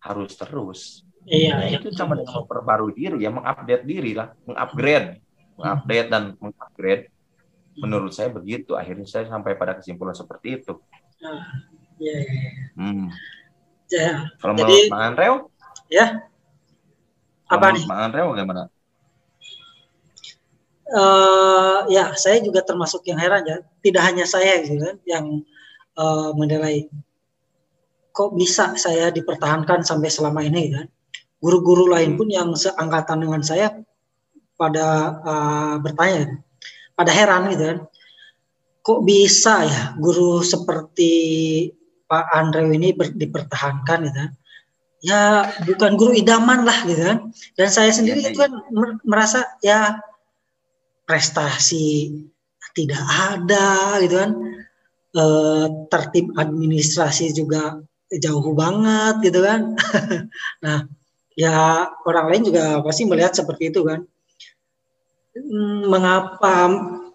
harus 0.00 0.32
terus. 0.40 0.80
Iya, 1.28 1.52
nah, 1.52 1.68
itu 1.68 1.92
sama 1.92 2.16
dengan 2.16 2.32
memperbarui 2.44 2.96
diri 2.96 3.28
ya, 3.28 3.28
mengupdate 3.28 3.84
diri 3.84 4.16
lah, 4.16 4.32
mengupgrade, 4.48 5.20
mengupdate 5.60 6.08
dan 6.08 6.22
mengupgrade 6.40 7.12
menurut 7.78 8.10
saya 8.10 8.32
begitu. 8.32 8.74
Akhirnya 8.74 9.06
saya 9.06 9.28
sampai 9.30 9.54
pada 9.54 9.78
kesimpulan 9.78 10.16
seperti 10.16 10.62
itu. 10.62 10.74
Ah, 11.20 11.44
ya, 12.00 12.14
ya, 12.16 12.32
ya. 12.32 12.50
Hmm. 12.74 13.06
ya. 13.92 14.10
Kalau 14.40 14.54
Jadi, 14.56 14.64
menurut 14.64 14.90
Mang 14.90 15.04
Andreo 15.14 15.34
ya. 15.92 16.06
Apa 17.50 17.66
nih? 17.74 17.84
Mang 17.86 18.02
Andreo 18.10 18.32
bagaimana 18.34 18.70
uh, 20.94 21.86
ya 21.86 22.14
saya 22.18 22.42
juga 22.42 22.62
termasuk 22.66 23.06
yang 23.06 23.18
heran 23.18 23.46
ya. 23.46 23.58
Tidak 23.80 24.02
hanya 24.02 24.26
saya 24.26 24.60
gitu 24.62 24.78
kan 24.82 24.96
yang 25.06 25.26
uh, 25.96 26.30
menilai 26.34 26.90
kok 28.10 28.34
bisa 28.34 28.74
saya 28.74 29.08
dipertahankan 29.14 29.86
sampai 29.86 30.10
selama 30.10 30.42
ini 30.44 30.74
kan. 30.74 30.86
Guru-guru 31.40 31.88
lain 31.88 32.20
pun 32.20 32.28
yang 32.28 32.52
seangkatan 32.52 33.24
dengan 33.24 33.40
saya 33.40 33.72
pada 34.60 35.16
uh, 35.24 35.74
bertanya 35.80 36.36
pada 37.00 37.16
heran 37.16 37.48
gitu 37.48 37.64
kan. 37.64 37.78
Kok 38.84 39.00
bisa 39.08 39.64
ya 39.64 39.80
guru 39.96 40.44
seperti 40.44 41.12
Pak 42.04 42.26
Andre 42.36 42.68
ini 42.76 42.92
ber, 42.92 43.08
dipertahankan 43.16 43.98
gitu 44.04 44.18
kan? 44.20 44.32
Ya 45.00 45.48
bukan 45.64 45.96
guru 45.96 46.12
idaman 46.12 46.68
lah 46.68 46.84
gitu 46.84 47.00
kan. 47.00 47.18
Dan 47.56 47.68
saya 47.72 47.88
sendiri 47.88 48.20
itu 48.20 48.36
kan 48.36 48.52
merasa 49.08 49.48
ya 49.64 49.96
prestasi 51.08 52.12
tidak 52.76 53.00
ada 53.00 53.96
gitu 54.04 54.16
kan. 54.20 54.30
E, 55.10 55.24
tertib 55.88 56.36
administrasi 56.36 57.32
juga 57.32 57.80
jauh 58.12 58.52
banget 58.52 59.32
gitu 59.32 59.40
kan. 59.40 59.72
Nah 60.64 60.84
ya 61.32 61.88
orang 62.04 62.26
lain 62.28 62.42
juga 62.52 62.84
pasti 62.84 63.08
melihat 63.08 63.32
seperti 63.32 63.72
itu 63.72 63.80
kan 63.88 64.04
mengapa 65.86 66.70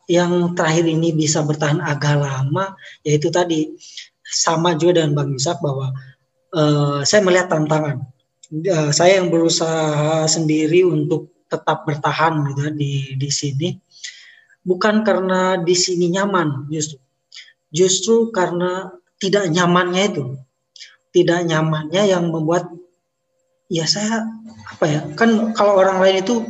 yang 0.05 0.53
terakhir 0.53 0.85
ini 0.85 1.11
bisa 1.11 1.41
bertahan 1.43 1.81
agak 1.81 2.21
lama? 2.21 2.77
Yaitu 3.01 3.33
tadi 3.33 3.73
sama 4.21 4.77
juga 4.77 5.01
dengan 5.03 5.13
Bang 5.17 5.29
Yusak 5.33 5.59
bahwa 5.59 5.91
uh, 6.55 7.01
saya 7.03 7.21
melihat 7.25 7.51
tantangan. 7.51 8.05
Uh, 8.51 8.93
saya 8.93 9.19
yang 9.19 9.33
berusaha 9.33 10.29
sendiri 10.29 10.85
untuk 10.85 11.33
tetap 11.49 11.85
bertahan 11.85 12.45
gitu 12.53 12.61
ya, 12.65 12.71
di 12.73 12.93
di 13.17 13.29
sini 13.29 13.69
bukan 14.65 15.05
karena 15.05 15.61
di 15.61 15.77
sini 15.77 16.09
nyaman 16.09 16.67
justru. 16.73 16.97
Justru 17.69 18.33
karena 18.33 18.89
tidak 19.21 19.53
nyamannya 19.53 20.03
itu. 20.09 20.23
Tidak 21.13 21.47
nyamannya 21.47 22.11
yang 22.11 22.33
membuat 22.33 22.67
ya 23.71 23.85
saya 23.89 24.25
apa 24.69 24.85
ya 24.85 25.01
kan 25.17 25.55
kalau 25.57 25.79
orang 25.79 25.97
lain 25.97 26.21
itu 26.21 26.45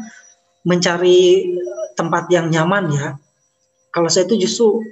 mencari 0.66 1.53
tempat 1.93 2.28
yang 2.34 2.49
nyaman 2.49 2.91
ya. 2.91 3.07
Kalau 3.93 4.11
saya 4.11 4.28
itu 4.28 4.43
justru 4.43 4.84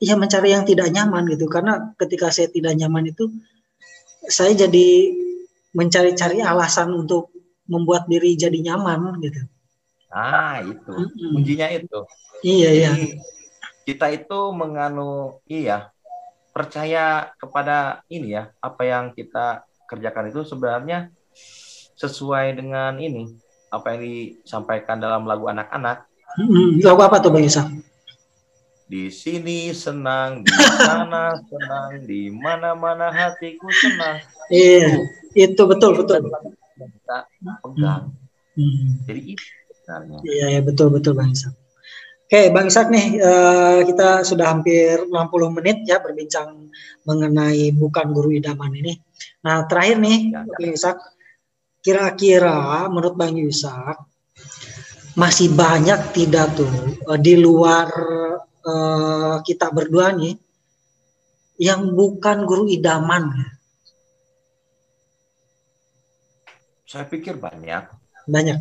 ya 0.00 0.16
mencari 0.16 0.54
yang 0.54 0.64
tidak 0.64 0.88
nyaman 0.88 1.28
gitu 1.28 1.50
karena 1.50 1.92
ketika 2.00 2.32
saya 2.32 2.48
tidak 2.48 2.72
nyaman 2.78 3.12
itu 3.12 3.28
saya 4.24 4.56
jadi 4.56 5.12
mencari-cari 5.76 6.40
alasan 6.40 6.94
untuk 6.94 7.34
membuat 7.68 8.08
diri 8.08 8.38
jadi 8.38 8.56
nyaman 8.72 9.20
gitu. 9.20 9.44
Ah, 10.14 10.62
itu. 10.62 10.94
Mm-hmm. 10.94 11.30
Kuncinya 11.34 11.68
itu. 11.74 11.98
Iya, 12.46 12.70
iya. 12.70 12.90
Kita 13.82 14.06
itu 14.14 14.38
menganu 14.54 15.42
iya, 15.50 15.90
percaya 16.54 17.34
kepada 17.36 18.06
ini 18.06 18.38
ya, 18.38 18.54
apa 18.62 18.86
yang 18.86 19.10
kita 19.12 19.66
kerjakan 19.90 20.30
itu 20.30 20.46
sebenarnya 20.46 21.10
sesuai 21.98 22.56
dengan 22.56 22.96
ini 22.96 23.34
apa 23.74 23.98
yang 23.98 24.00
disampaikan 24.06 25.02
dalam 25.02 25.26
lagu 25.26 25.50
anak-anak. 25.50 26.06
Hmm, 26.38 26.78
lagu 26.78 27.00
apa 27.02 27.18
tuh 27.18 27.34
Bang 27.34 27.46
Isa? 27.46 27.66
Di 28.86 29.10
sini 29.10 29.74
senang, 29.74 30.46
di 30.46 30.52
sana 30.78 31.34
senang, 31.50 32.04
di 32.06 32.30
mana-mana 32.30 33.10
hatiku 33.10 33.66
senang. 33.74 34.22
Iya, 34.52 35.08
itu 35.34 35.62
betul 35.66 35.98
betul. 35.98 36.30
Kita 36.78 37.18
pegang. 37.64 38.14
Hmm. 38.54 39.02
Jadi 39.08 39.20
itu 39.34 39.44
sebenarnya. 39.82 40.18
Iya, 40.22 40.46
ya, 40.58 40.60
betul 40.62 40.88
betul 40.94 41.18
Bang 41.18 41.34
Isa. 41.34 41.50
Oke, 42.24 42.50
Bang 42.50 42.72
Isak 42.72 42.88
nih, 42.88 43.20
uh, 43.20 43.84
kita 43.84 44.24
sudah 44.24 44.48
hampir 44.48 45.06
60 45.06 45.56
menit 45.60 45.84
ya 45.84 46.00
berbincang 46.00 46.72
mengenai 47.04 47.70
bukan 47.76 48.10
guru 48.16 48.32
idaman 48.32 48.72
ini. 48.74 48.96
Nah, 49.44 49.68
terakhir 49.68 50.00
nih, 50.00 50.32
ya, 50.32 50.40
ya. 50.40 50.56
Bang 50.56 50.72
Isak, 50.72 50.96
Kira-kira 51.84 52.88
menurut 52.88 53.12
Bang 53.12 53.36
Yusak 53.36 54.08
masih 55.20 55.52
banyak 55.52 56.16
tidak 56.16 56.56
tuh 56.56 56.72
uh, 57.04 57.20
di 57.20 57.36
luar 57.36 57.92
uh, 58.64 59.36
kita 59.44 59.68
berdua 59.68 60.16
nih 60.16 60.32
yang 61.60 61.92
bukan 61.92 62.48
guru 62.48 62.72
idaman? 62.72 63.30
Saya 66.88 67.04
pikir 67.04 67.36
banyak. 67.36 67.84
Banyak. 68.32 68.58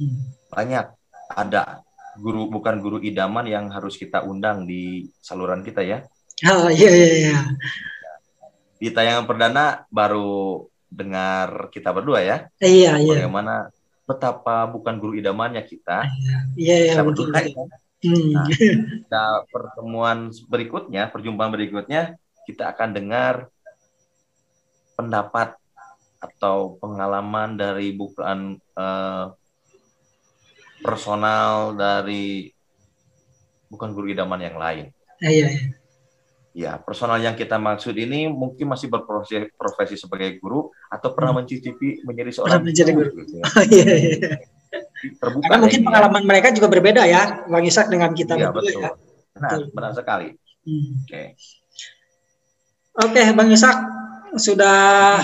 Hmm. 0.00 0.32
Banyak. 0.48 0.86
Ada 1.28 1.84
guru 2.16 2.48
bukan 2.48 2.80
guru 2.80 2.98
idaman 3.04 3.52
yang 3.52 3.68
harus 3.68 4.00
kita 4.00 4.24
undang 4.24 4.64
di 4.64 5.12
saluran 5.20 5.60
kita 5.60 5.84
ya. 5.84 6.08
Oh 6.48 6.72
iya 6.72 6.88
iya 6.88 7.10
iya. 7.20 7.38
Di 8.80 8.88
tayangan 8.90 9.28
perdana 9.28 9.84
baru 9.92 10.71
dengar 10.92 11.72
kita 11.72 11.88
berdua 11.90 12.20
ya. 12.20 12.36
Iya, 12.60 13.00
iya. 13.00 13.24
Bagaimana 13.24 13.72
betapa 14.04 14.68
bukan 14.68 15.00
guru 15.00 15.16
idamannya 15.16 15.64
kita. 15.64 16.04
Iya, 16.54 16.76
iya, 16.88 16.92
kita 16.94 17.04
betul. 17.08 17.26
Ya. 17.32 17.64
Hmm. 18.02 18.34
Nah, 18.34 18.46
kita 18.50 19.24
pertemuan 19.48 20.18
berikutnya, 20.50 21.08
perjumpaan 21.08 21.54
berikutnya 21.54 22.18
kita 22.44 22.74
akan 22.74 22.90
dengar 22.92 23.34
pendapat 24.98 25.54
atau 26.22 26.78
pengalaman 26.78 27.54
dari 27.58 27.94
bukan 27.94 28.58
uh, 28.78 29.34
personal 30.82 31.74
dari 31.78 32.50
bukan 33.70 33.94
guru 33.94 34.10
idaman 34.10 34.42
yang 34.42 34.58
lain. 34.58 34.86
Iya, 35.22 35.46
iya. 35.48 35.81
Ya, 36.52 36.76
personal 36.76 37.16
yang 37.16 37.32
kita 37.32 37.56
maksud 37.56 37.96
ini 37.96 38.28
mungkin 38.28 38.68
masih 38.68 38.92
berprofesi 38.92 39.48
profesi 39.56 39.96
sebagai 39.96 40.36
guru 40.36 40.68
atau 40.92 41.16
pernah 41.16 41.32
hmm. 41.32 41.40
mencicipi 41.48 41.88
menjadi 42.04 42.28
seorang 42.28 42.60
pernah 42.60 42.68
menjadi 42.68 42.90
guru. 42.92 43.08
guru. 43.08 43.20
Gitu 43.24 43.34
ya. 43.40 43.44
iya, 43.72 43.94
iya. 43.96 44.30
Terbuka 45.16 45.48
Karena 45.48 45.60
mungkin 45.64 45.80
pengalaman 45.80 46.22
ya. 46.22 46.28
mereka 46.28 46.48
juga 46.52 46.68
berbeda 46.68 47.02
ya, 47.08 47.22
Bang 47.48 47.64
Isak 47.64 47.88
dengan 47.88 48.12
kita 48.12 48.36
iya, 48.36 48.52
betul. 48.52 48.84
ya. 48.84 48.92
Benar, 49.32 49.48
betul. 49.48 49.62
benar 49.72 49.92
sekali. 49.96 50.28
Hmm. 50.68 50.88
Oke. 51.00 51.08
Okay. 51.08 51.26
Oke, 52.92 53.16
okay, 53.16 53.26
Bang 53.32 53.48
Isak, 53.48 53.76
sudah 54.36 55.20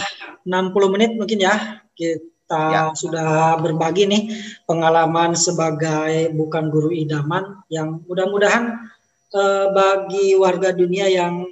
60 0.48 0.92
menit 0.96 1.12
mungkin 1.12 1.44
ya. 1.44 1.84
Kita 1.92 2.62
ya. 2.72 2.82
sudah 2.96 3.60
berbagi 3.60 4.08
nih 4.08 4.22
pengalaman 4.64 5.36
sebagai 5.36 6.32
bukan 6.32 6.72
guru 6.72 6.88
idaman 6.88 7.60
yang 7.68 8.00
mudah-mudahan 8.08 8.88
eh, 9.34 9.66
bagi 9.72 10.36
warga 10.38 10.72
dunia 10.72 11.08
yang 11.10 11.44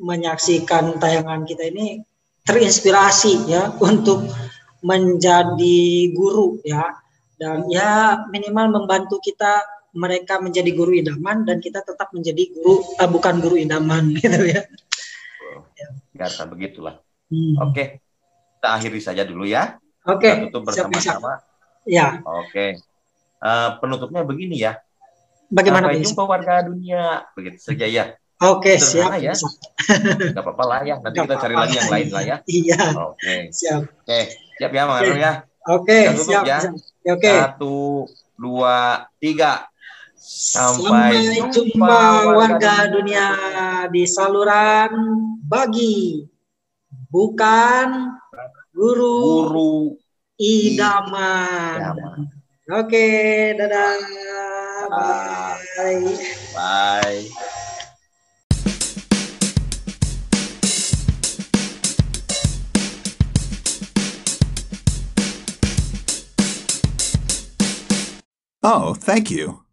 menyaksikan 0.00 0.98
tayangan 0.98 1.46
kita 1.46 1.70
ini 1.70 2.02
terinspirasi 2.44 3.48
ya 3.48 3.72
untuk 3.88 4.28
menjadi 4.84 6.12
guru 6.12 6.60
ya 6.60 6.92
dan 7.40 7.66
ya 7.72 8.20
minimal 8.28 8.82
membantu 8.82 9.18
kita 9.18 9.64
mereka 9.94 10.42
menjadi 10.42 10.70
guru 10.74 10.92
idaman 10.98 11.46
dan 11.46 11.62
kita 11.62 11.80
tetap 11.86 12.10
menjadi 12.10 12.50
guru 12.50 12.82
uh, 12.98 13.08
bukan 13.08 13.38
guru 13.38 13.56
idaman 13.56 14.10
gitu 14.18 14.42
ya. 14.50 14.62
Ya, 16.14 16.26
begitulah. 16.46 17.02
Hmm. 17.30 17.58
Oke, 17.58 18.02
kita 18.58 18.68
akhiri 18.74 19.00
saja 19.02 19.22
dulu 19.26 19.46
ya. 19.46 19.78
Oke. 20.06 20.30
Kita 20.30 20.50
tutup 20.50 20.70
bersama-sama. 20.70 21.42
Ya. 21.86 22.22
Oke. 22.22 22.78
Uh, 23.42 23.78
penutupnya 23.78 24.22
begini 24.22 24.62
ya. 24.62 24.78
Bagaimana 25.52 25.92
Sampai 25.92 26.04
jumpa 26.04 26.22
warga 26.24 26.54
dunia. 26.64 27.04
Begitu 27.36 27.58
saja 27.60 27.86
ya. 27.86 28.04
Oke, 28.42 28.76
siap. 28.76 29.14
ya. 29.22 29.32
Gak 30.34 30.42
apa-apa 30.42 30.64
lah 30.66 30.80
ya. 30.82 30.96
Nanti 31.00 31.16
Gak 31.22 31.26
kita 31.30 31.36
cari 31.38 31.54
lagi 31.54 31.74
yang 31.78 31.90
lain 31.90 32.08
lah 32.10 32.22
ya. 32.26 32.36
Iya. 32.44 32.82
Oke. 33.14 33.36
Siap. 33.54 33.80
Oke, 34.04 34.20
siap 34.58 34.70
ya 34.74 34.82
Arul 34.90 35.16
ya. 35.16 35.32
Oke, 35.64 35.98
siap. 36.18 36.44
Ya. 36.44 36.58
Oke. 37.08 37.32
Satu, 37.32 38.04
dua, 38.36 39.08
tiga. 39.22 39.70
Sampai, 40.24 41.20
Sampai 41.20 41.52
jumpa, 41.52 41.52
jumpa 41.52 41.98
warga 42.32 42.88
dunia 42.88 43.28
di 43.92 44.08
saluran 44.08 44.92
bagi 45.44 46.24
bukan 47.12 48.16
guru, 48.72 49.20
guru 49.20 49.76
idaman. 50.40 51.76
idaman. 51.76 52.18
Oke, 52.72 53.08
dadah. 53.52 54.00
Bye. 54.96 55.60
Bye. 56.54 57.28
Oh, 68.62 68.94
thank 68.94 69.30
you. 69.30 69.63